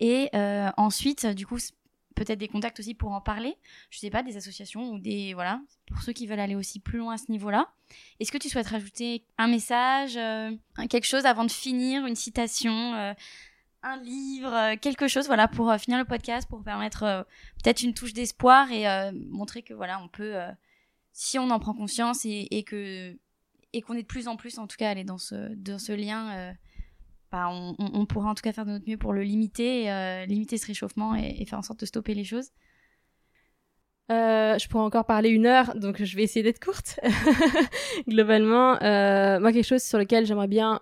Et 0.00 0.28
euh, 0.34 0.70
ensuite, 0.76 1.26
du 1.26 1.46
coup, 1.46 1.58
peut-être 2.14 2.38
des 2.38 2.48
contacts 2.48 2.80
aussi 2.80 2.94
pour 2.94 3.12
en 3.12 3.20
parler. 3.20 3.56
Je 3.90 3.98
sais 3.98 4.10
pas, 4.10 4.22
des 4.22 4.36
associations 4.36 4.90
ou 4.90 4.98
des 4.98 5.34
voilà 5.34 5.60
pour 5.86 6.02
ceux 6.02 6.12
qui 6.12 6.26
veulent 6.26 6.40
aller 6.40 6.56
aussi 6.56 6.80
plus 6.80 6.98
loin 6.98 7.14
à 7.14 7.18
ce 7.18 7.30
niveau-là. 7.30 7.68
Est-ce 8.18 8.32
que 8.32 8.38
tu 8.38 8.48
souhaites 8.48 8.68
rajouter 8.68 9.24
un 9.38 9.48
message, 9.48 10.14
quelque 10.88 11.06
chose 11.06 11.26
avant 11.26 11.44
de 11.44 11.50
finir, 11.50 12.06
une 12.06 12.14
citation 12.14 13.14
un 13.82 13.96
livre, 13.96 14.74
quelque 14.76 15.08
chose, 15.08 15.26
voilà, 15.26 15.48
pour 15.48 15.74
finir 15.74 15.98
le 15.98 16.04
podcast, 16.04 16.48
pour 16.48 16.62
permettre 16.62 17.26
peut-être 17.62 17.82
une 17.82 17.94
touche 17.94 18.12
d'espoir 18.12 18.70
et 18.70 18.84
montrer 19.12 19.62
que 19.62 19.74
voilà, 19.74 20.00
on 20.00 20.06
peut, 20.06 20.34
si 21.12 21.38
on 21.38 21.50
en 21.50 21.58
prend 21.58 21.74
conscience 21.74 22.24
et 22.24 22.64
que 22.64 23.16
et 23.72 23.82
qu'on 23.82 23.94
est 23.94 24.02
de 24.02 24.06
plus 24.06 24.28
en 24.28 24.36
plus, 24.36 24.58
en 24.58 24.66
tout 24.66 24.76
cas, 24.76 24.90
aller 24.90 25.04
dans 25.04 25.18
ce, 25.18 25.54
dans 25.54 25.78
ce 25.78 25.92
lien, 25.92 26.32
euh, 26.34 26.52
bah, 27.30 27.48
on, 27.50 28.06
pourra 28.06 28.30
en 28.30 28.34
tout 28.34 28.42
cas 28.42 28.52
faire 28.52 28.66
de 28.66 28.72
notre 28.72 28.88
mieux 28.88 28.96
pour 28.96 29.12
le 29.12 29.22
limiter, 29.22 29.90
euh, 29.90 30.26
limiter 30.26 30.58
ce 30.58 30.66
réchauffement 30.66 31.14
et, 31.14 31.44
faire 31.44 31.58
en 31.58 31.62
sorte 31.62 31.80
de 31.80 31.86
stopper 31.86 32.14
les 32.14 32.24
choses. 32.24 32.50
Euh, 34.10 34.58
je 34.58 34.68
pourrais 34.68 34.82
encore 34.82 35.06
parler 35.06 35.30
une 35.30 35.46
heure, 35.46 35.76
donc 35.76 36.02
je 36.02 36.16
vais 36.16 36.24
essayer 36.24 36.42
d'être 36.42 36.62
courte. 36.62 36.98
Globalement, 38.08 38.76
moi, 39.40 39.52
quelque 39.52 39.66
chose 39.66 39.82
sur 39.82 39.98
lequel 39.98 40.26
j'aimerais 40.26 40.48
bien 40.48 40.80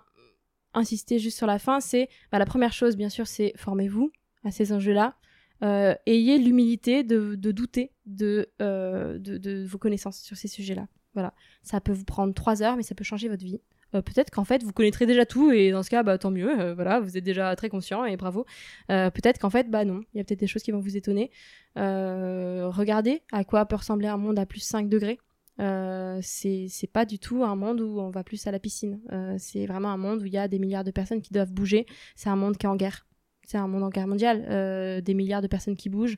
insister 0.73 1.19
juste 1.19 1.37
sur 1.37 1.47
la 1.47 1.59
fin, 1.59 1.79
c'est 1.79 2.09
bah, 2.31 2.39
la 2.39 2.45
première 2.45 2.73
chose, 2.73 2.95
bien 2.95 3.09
sûr, 3.09 3.27
c'est 3.27 3.53
formez-vous 3.55 4.11
à 4.43 4.49
ces 4.49 4.73
enjeux-là. 4.73 5.15
ayez 5.61 6.39
l'humilité 6.39 7.03
de, 7.03 7.35
douter 7.35 7.91
de, 8.07 8.51
de, 8.59 9.65
vos 9.67 9.77
connaissances 9.77 10.21
sur 10.21 10.35
ces 10.35 10.47
sujets-là. 10.47 10.87
Voilà, 11.13 11.33
ça 11.63 11.81
peut 11.81 11.91
vous 11.91 12.05
prendre 12.05 12.33
trois 12.33 12.61
heures, 12.61 12.77
mais 12.77 12.83
ça 12.83 12.95
peut 12.95 13.03
changer 13.03 13.29
votre 13.29 13.43
vie. 13.43 13.61
Euh, 13.95 14.01
peut-être 14.01 14.29
qu'en 14.29 14.43
fait 14.43 14.63
vous 14.63 14.71
connaîtrez 14.71 15.05
déjà 15.05 15.25
tout 15.25 15.51
et 15.51 15.71
dans 15.71 15.83
ce 15.83 15.89
cas 15.89 16.03
bah 16.03 16.17
tant 16.17 16.31
mieux. 16.31 16.59
Euh, 16.59 16.73
voilà 16.73 16.99
vous 16.99 17.17
êtes 17.17 17.23
déjà 17.23 17.55
très 17.55 17.69
conscient 17.69 18.05
et 18.05 18.17
bravo. 18.17 18.45
Euh, 18.91 19.09
peut-être 19.09 19.39
qu'en 19.39 19.49
fait 19.49 19.69
bah 19.69 19.85
non. 19.85 20.01
Il 20.13 20.17
y 20.17 20.21
a 20.21 20.23
peut-être 20.23 20.39
des 20.39 20.47
choses 20.47 20.63
qui 20.63 20.71
vont 20.71 20.79
vous 20.79 20.97
étonner. 20.97 21.31
Regardez 21.75 23.21
à 23.31 23.43
quoi 23.43 23.65
peut 23.65 23.77
ressembler 23.77 24.07
un 24.07 24.17
monde 24.17 24.37
à 24.39 24.45
plus 24.45 24.59
5 24.59 24.89
degrés. 24.89 25.19
C'est 26.21 26.67
c'est 26.69 26.91
pas 26.91 27.05
du 27.05 27.19
tout 27.19 27.43
un 27.43 27.55
monde 27.55 27.81
où 27.81 27.99
on 27.99 28.09
va 28.09 28.23
plus 28.23 28.45
à 28.47 28.51
la 28.51 28.59
piscine. 28.59 28.99
C'est 29.37 29.65
vraiment 29.65 29.89
un 29.89 29.97
monde 29.97 30.21
où 30.21 30.25
il 30.25 30.33
y 30.33 30.37
a 30.37 30.47
des 30.47 30.59
milliards 30.59 30.83
de 30.83 30.91
personnes 30.91 31.21
qui 31.21 31.33
doivent 31.33 31.51
bouger. 31.51 31.85
C'est 32.15 32.29
un 32.29 32.35
monde 32.35 32.57
qui 32.57 32.65
est 32.65 32.69
en 32.69 32.75
guerre. 32.75 33.07
C'est 33.47 33.57
un 33.57 33.67
monde 33.67 33.83
en 33.83 33.89
guerre 33.89 34.07
mondiale. 34.07 35.01
Des 35.01 35.13
milliards 35.13 35.41
de 35.41 35.47
personnes 35.47 35.75
qui 35.75 35.89
bougent 35.89 36.17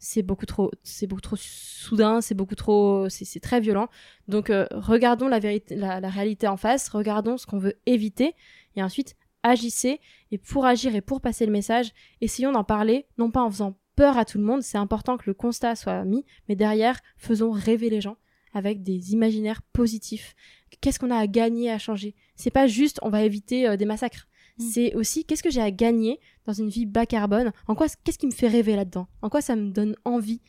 c'est 0.00 0.22
beaucoup 0.22 0.46
trop 0.46 0.70
c'est 0.82 1.06
beaucoup 1.06 1.20
trop 1.20 1.36
soudain 1.36 2.20
c'est 2.20 2.34
beaucoup 2.34 2.56
trop 2.56 3.08
c'est 3.08 3.38
très 3.38 3.60
violent. 3.60 3.88
Donc 4.26 4.50
euh, 4.50 4.66
regardons 4.72 5.28
la 5.28 5.38
vérité 5.38 5.76
la, 5.76 6.00
réalité 6.08 6.48
en 6.48 6.56
face 6.56 6.88
regardons 6.88 7.36
ce 7.36 7.46
qu'on 7.46 7.58
veut 7.58 7.78
éviter 7.86 8.34
et 8.74 8.82
ensuite 8.82 9.14
agissez 9.42 10.00
et 10.32 10.38
pour 10.38 10.66
agir 10.66 10.96
et 10.96 11.00
pour 11.02 11.20
passer 11.20 11.46
le 11.46 11.52
message 11.52 11.92
essayons 12.20 12.52
d'en 12.52 12.64
parler 12.64 13.06
non 13.18 13.30
pas 13.30 13.42
en 13.42 13.50
faisant 13.50 13.76
peur 13.94 14.18
à 14.18 14.24
tout 14.24 14.38
le 14.38 14.44
monde 14.44 14.62
c'est 14.62 14.78
important 14.78 15.16
que 15.16 15.24
le 15.26 15.34
constat 15.34 15.76
soit 15.76 16.04
mis 16.04 16.24
mais 16.48 16.56
derrière 16.56 16.98
faisons 17.16 17.50
rêver 17.50 17.90
les 17.90 18.00
gens 18.00 18.16
avec 18.52 18.82
des 18.82 19.12
imaginaires 19.12 19.62
positifs. 19.62 20.34
Qu'est-ce 20.80 20.98
qu'on 20.98 21.10
a 21.10 21.16
à 21.16 21.26
gagner 21.26 21.70
à 21.70 21.78
changer? 21.78 22.16
C'est 22.34 22.50
pas 22.50 22.66
juste 22.66 22.98
on 23.02 23.10
va 23.10 23.22
éviter 23.22 23.68
euh, 23.68 23.76
des 23.76 23.84
massacres. 23.84 24.26
Mm. 24.58 24.62
c'est 24.62 24.94
aussi 24.94 25.24
qu'est-ce 25.24 25.42
que 25.42 25.50
j'ai 25.50 25.60
à 25.60 25.70
gagner 25.70 26.20
dans 26.46 26.52
une 26.52 26.68
vie 26.68 26.86
bas 26.86 27.06
carbone. 27.06 27.52
En 27.66 27.74
quoi 27.74 27.86
qu'est-ce 28.04 28.18
qui 28.18 28.26
me 28.26 28.32
fait 28.32 28.48
rêver 28.48 28.76
là-dedans? 28.76 29.06
En 29.22 29.28
quoi 29.28 29.40
ça 29.40 29.56
me 29.56 29.70
donne 29.70 29.94
envie? 30.04 30.40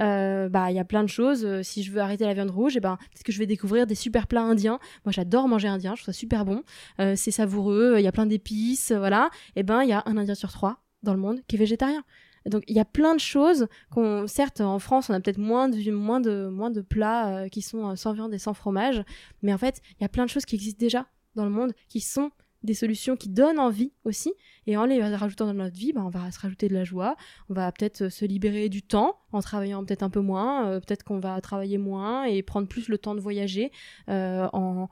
Euh, 0.00 0.48
bah 0.48 0.70
il 0.70 0.76
y 0.76 0.78
a 0.78 0.84
plein 0.84 1.02
de 1.02 1.08
choses. 1.08 1.44
Euh, 1.44 1.62
si 1.62 1.82
je 1.82 1.90
veux 1.90 2.00
arrêter 2.00 2.24
la 2.24 2.34
viande 2.34 2.50
rouge 2.50 2.76
et 2.76 2.78
eh 2.78 2.80
ben 2.80 2.96
peut-être 2.96 3.24
que 3.24 3.32
je 3.32 3.38
vais 3.38 3.46
découvrir 3.46 3.86
des 3.86 3.94
super 3.94 4.26
plats 4.26 4.42
indiens. 4.42 4.78
Moi 5.04 5.12
j'adore 5.12 5.48
manger 5.48 5.68
indien 5.68 5.94
je 5.96 6.02
trouve 6.02 6.14
ça 6.14 6.18
super 6.18 6.44
bon. 6.44 6.62
Euh, 7.00 7.14
c'est 7.16 7.30
savoureux 7.30 7.96
il 7.98 8.02
y 8.02 8.06
a 8.06 8.12
plein 8.12 8.26
d'épices 8.26 8.92
voilà. 8.92 9.30
Et 9.56 9.60
eh 9.60 9.62
ben 9.62 9.82
il 9.82 9.88
y 9.88 9.92
a 9.92 10.02
un 10.06 10.16
indien 10.16 10.34
sur 10.34 10.52
trois 10.52 10.82
dans 11.02 11.14
le 11.14 11.20
monde 11.20 11.40
qui 11.48 11.56
est 11.56 11.58
végétarien. 11.58 12.04
Donc 12.46 12.62
il 12.68 12.76
y 12.76 12.80
a 12.80 12.84
plein 12.84 13.14
de 13.14 13.20
choses 13.20 13.66
qu'on 13.90 14.26
certes 14.26 14.60
en 14.60 14.78
France 14.78 15.10
on 15.10 15.14
a 15.14 15.20
peut-être 15.20 15.38
moins 15.38 15.68
de 15.68 15.90
moins 15.90 16.20
de 16.20 16.48
moins 16.48 16.70
de 16.70 16.80
plats 16.80 17.48
qui 17.50 17.62
sont 17.62 17.96
sans 17.96 18.12
viande 18.12 18.32
et 18.32 18.38
sans 18.38 18.54
fromage. 18.54 19.02
Mais 19.42 19.52
en 19.52 19.58
fait 19.58 19.80
il 19.98 20.02
y 20.02 20.06
a 20.06 20.08
plein 20.08 20.24
de 20.24 20.30
choses 20.30 20.44
qui 20.44 20.54
existent 20.54 20.78
déjà 20.80 21.06
dans 21.34 21.44
le 21.44 21.50
monde 21.50 21.72
qui 21.88 22.00
sont 22.00 22.30
des 22.68 22.74
solutions 22.74 23.16
qui 23.16 23.30
donnent 23.30 23.58
envie 23.58 23.92
aussi. 24.04 24.32
Et 24.66 24.76
en 24.76 24.84
les 24.84 25.02
rajoutant 25.02 25.46
dans 25.46 25.54
notre 25.54 25.76
vie, 25.76 25.92
bah, 25.94 26.02
on 26.04 26.10
va 26.10 26.30
se 26.30 26.38
rajouter 26.38 26.68
de 26.68 26.74
la 26.74 26.84
joie. 26.84 27.16
On 27.48 27.54
va 27.54 27.72
peut-être 27.72 28.02
euh, 28.02 28.10
se 28.10 28.26
libérer 28.26 28.68
du 28.68 28.82
temps 28.82 29.18
en 29.32 29.40
travaillant 29.40 29.82
peut-être 29.84 30.02
un 30.02 30.10
peu 30.10 30.20
moins. 30.20 30.68
Euh, 30.68 30.80
peut-être 30.80 31.02
qu'on 31.02 31.18
va 31.18 31.40
travailler 31.40 31.78
moins 31.78 32.24
et 32.24 32.42
prendre 32.42 32.68
plus 32.68 32.88
le 32.88 32.98
temps 32.98 33.14
de 33.14 33.20
voyager 33.20 33.72
euh, 34.10 34.46
en, 34.52 34.88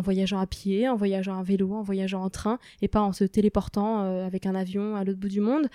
voyageant 0.00 0.38
à 0.38 0.46
pied, 0.46 0.86
en 0.86 0.96
voyageant 0.96 1.38
à 1.38 1.42
vélo, 1.42 1.72
en 1.72 1.82
voyageant 1.82 2.22
en 2.22 2.28
train 2.28 2.58
et 2.82 2.88
pas 2.88 3.00
en 3.00 3.12
se 3.12 3.24
téléportant 3.24 4.00
avec 4.24 4.44
un 4.44 4.54
avion 4.54 4.94
à 4.94 5.04
l'autre 5.04 5.18
bout 5.18 5.28
du 5.28 5.40
monde. 5.40 5.68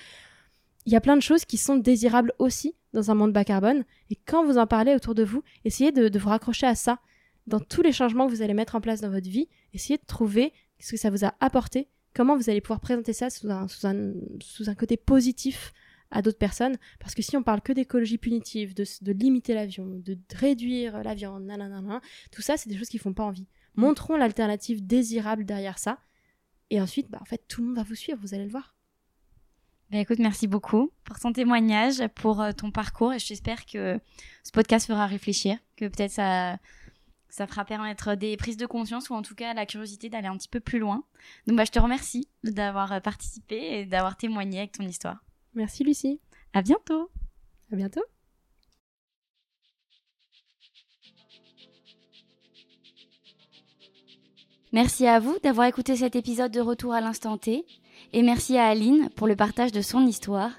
Il 0.85 0.93
y 0.93 0.95
a 0.95 1.01
plein 1.01 1.17
de 1.17 1.21
choses 1.21 1.45
qui 1.45 1.57
sont 1.57 1.75
désirables 1.75 2.31
aussi 2.37 2.75
dans 2.93 3.09
un 3.09 3.15
monde 3.15 3.33
bas 3.33 3.43
carbone. 3.43 3.83
Et 4.11 4.15
quand 4.15 4.45
vous 4.45 4.57
en 4.57 4.67
parlez 4.67 4.93
autour 4.93 5.15
de 5.15 5.23
vous, 5.23 5.43
essayez 5.65 5.91
de, 5.91 6.07
de 6.07 6.19
vous 6.19 6.29
raccrocher 6.29 6.67
à 6.67 6.75
ça. 6.75 6.99
Dans 7.47 7.59
tous 7.59 7.81
les 7.81 7.91
changements 7.91 8.27
que 8.27 8.31
vous 8.31 8.43
allez 8.43 8.53
mettre 8.53 8.75
en 8.75 8.81
place 8.81 9.01
dans 9.01 9.09
votre 9.09 9.27
vie, 9.27 9.49
essayez 9.73 9.97
de 9.97 10.05
trouver 10.05 10.53
Qu'est-ce 10.79 10.91
que 10.91 10.97
ça 10.97 11.09
vous 11.09 11.25
a 11.25 11.35
apporté? 11.41 11.89
Comment 12.15 12.37
vous 12.37 12.49
allez 12.49 12.61
pouvoir 12.61 12.79
présenter 12.79 13.13
ça 13.13 13.29
sous 13.29 13.49
un, 13.51 13.67
sous 13.67 13.85
un, 13.85 14.13
sous 14.41 14.69
un 14.69 14.75
côté 14.75 14.97
positif 14.97 15.73
à 16.09 16.21
d'autres 16.21 16.37
personnes? 16.37 16.77
Parce 16.99 17.13
que 17.13 17.21
si 17.21 17.37
on 17.37 17.43
parle 17.43 17.61
que 17.61 17.73
d'écologie 17.73 18.17
punitive, 18.17 18.73
de, 18.73 18.85
de 19.01 19.11
limiter 19.11 19.53
l'avion, 19.53 19.85
de 19.85 20.17
réduire 20.33 21.03
la 21.03 21.13
viande, 21.13 21.43
nanana, 21.43 22.01
tout 22.31 22.41
ça, 22.41 22.57
c'est 22.57 22.69
des 22.69 22.77
choses 22.77 22.89
qui 22.89 22.97
font 22.97 23.13
pas 23.13 23.23
envie. 23.25 23.47
Montrons 23.75 24.15
l'alternative 24.15 24.85
désirable 24.85 25.45
derrière 25.45 25.77
ça. 25.77 25.99
Et 26.69 26.81
ensuite, 26.81 27.09
bah, 27.09 27.19
en 27.21 27.25
fait, 27.25 27.43
tout 27.47 27.61
le 27.61 27.67
monde 27.67 27.75
va 27.75 27.83
vous 27.83 27.95
suivre, 27.95 28.19
vous 28.21 28.33
allez 28.33 28.45
le 28.45 28.51
voir. 28.51 28.75
Bah 29.91 29.97
écoute, 29.97 30.19
merci 30.19 30.45
beaucoup 30.45 30.91
pour 31.03 31.17
ton 31.19 31.33
témoignage, 31.33 32.07
pour 32.13 32.41
euh, 32.41 32.51
ton 32.51 32.69
parcours 32.69 33.11
et 33.11 33.17
j'espère 33.17 33.65
que 33.65 33.99
ce 34.43 34.51
podcast 34.51 34.85
fera 34.85 35.07
réfléchir, 35.07 35.57
que 35.77 35.85
peut-être 35.85 36.11
ça, 36.11 36.59
ça 37.29 37.47
fera 37.47 37.65
permettre 37.65 38.15
des 38.15 38.35
prises 38.37 38.57
de 38.57 38.65
conscience 38.65 39.09
ou 39.09 39.13
en 39.13 39.21
tout 39.21 39.35
cas 39.35 39.53
la 39.53 39.65
curiosité 39.65 40.09
d'aller 40.09 40.27
un 40.27 40.37
petit 40.37 40.47
peu 40.47 40.59
plus 40.59 40.79
loin. 40.79 41.03
Donc 41.47 41.57
bah, 41.57 41.65
je 41.65 41.71
te 41.71 41.79
remercie 41.79 42.27
d'avoir 42.43 42.91
euh, 42.91 42.99
participé 42.99 43.79
et 43.79 43.85
d'avoir 43.85 44.17
témoigné 44.17 44.59
avec 44.59 44.73
ton 44.73 44.83
histoire. 44.83 45.23
Merci 45.53 45.83
Lucie. 45.83 46.19
À 46.53 46.61
bientôt. 46.61 47.09
À 47.71 47.75
bientôt. 47.75 48.03
Merci 54.71 55.07
à 55.07 55.19
vous 55.19 55.35
d'avoir 55.43 55.65
écouté 55.65 55.95
cet 55.95 56.15
épisode 56.15 56.51
de 56.51 56.61
Retour 56.61 56.93
à 56.93 57.01
l'instant 57.01 57.37
T 57.39 57.65
et 58.13 58.21
merci 58.21 58.57
à 58.57 58.67
Aline 58.67 59.09
pour 59.15 59.27
le 59.27 59.35
partage 59.35 59.71
de 59.71 59.81
son 59.81 60.05
histoire. 60.05 60.51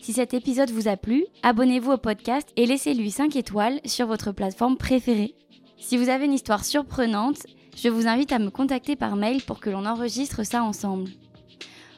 Si 0.00 0.12
cet 0.12 0.34
épisode 0.34 0.70
vous 0.70 0.88
a 0.88 0.96
plu, 0.96 1.24
abonnez-vous 1.44 1.92
au 1.92 1.96
podcast 1.96 2.48
et 2.56 2.66
laissez-lui 2.66 3.12
5 3.12 3.36
étoiles 3.36 3.80
sur 3.84 4.08
votre 4.08 4.32
plateforme 4.32 4.76
préférée. 4.76 5.36
Si 5.82 5.96
vous 5.96 6.08
avez 6.08 6.26
une 6.26 6.32
histoire 6.32 6.64
surprenante, 6.64 7.44
je 7.76 7.88
vous 7.88 8.06
invite 8.06 8.30
à 8.30 8.38
me 8.38 8.50
contacter 8.50 8.94
par 8.94 9.16
mail 9.16 9.42
pour 9.42 9.58
que 9.58 9.68
l'on 9.68 9.84
enregistre 9.84 10.44
ça 10.44 10.62
ensemble. 10.62 11.10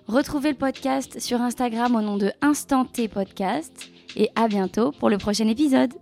Retrouvez 0.08 0.50
le 0.50 0.56
podcast 0.56 1.20
sur 1.20 1.42
Instagram 1.42 1.94
au 1.94 2.00
nom 2.00 2.16
de 2.16 2.32
Instant 2.40 2.86
T 2.86 3.08
Podcast 3.08 3.90
et 4.16 4.30
à 4.36 4.48
bientôt 4.48 4.90
pour 4.90 5.10
le 5.10 5.18
prochain 5.18 5.48
épisode. 5.48 5.92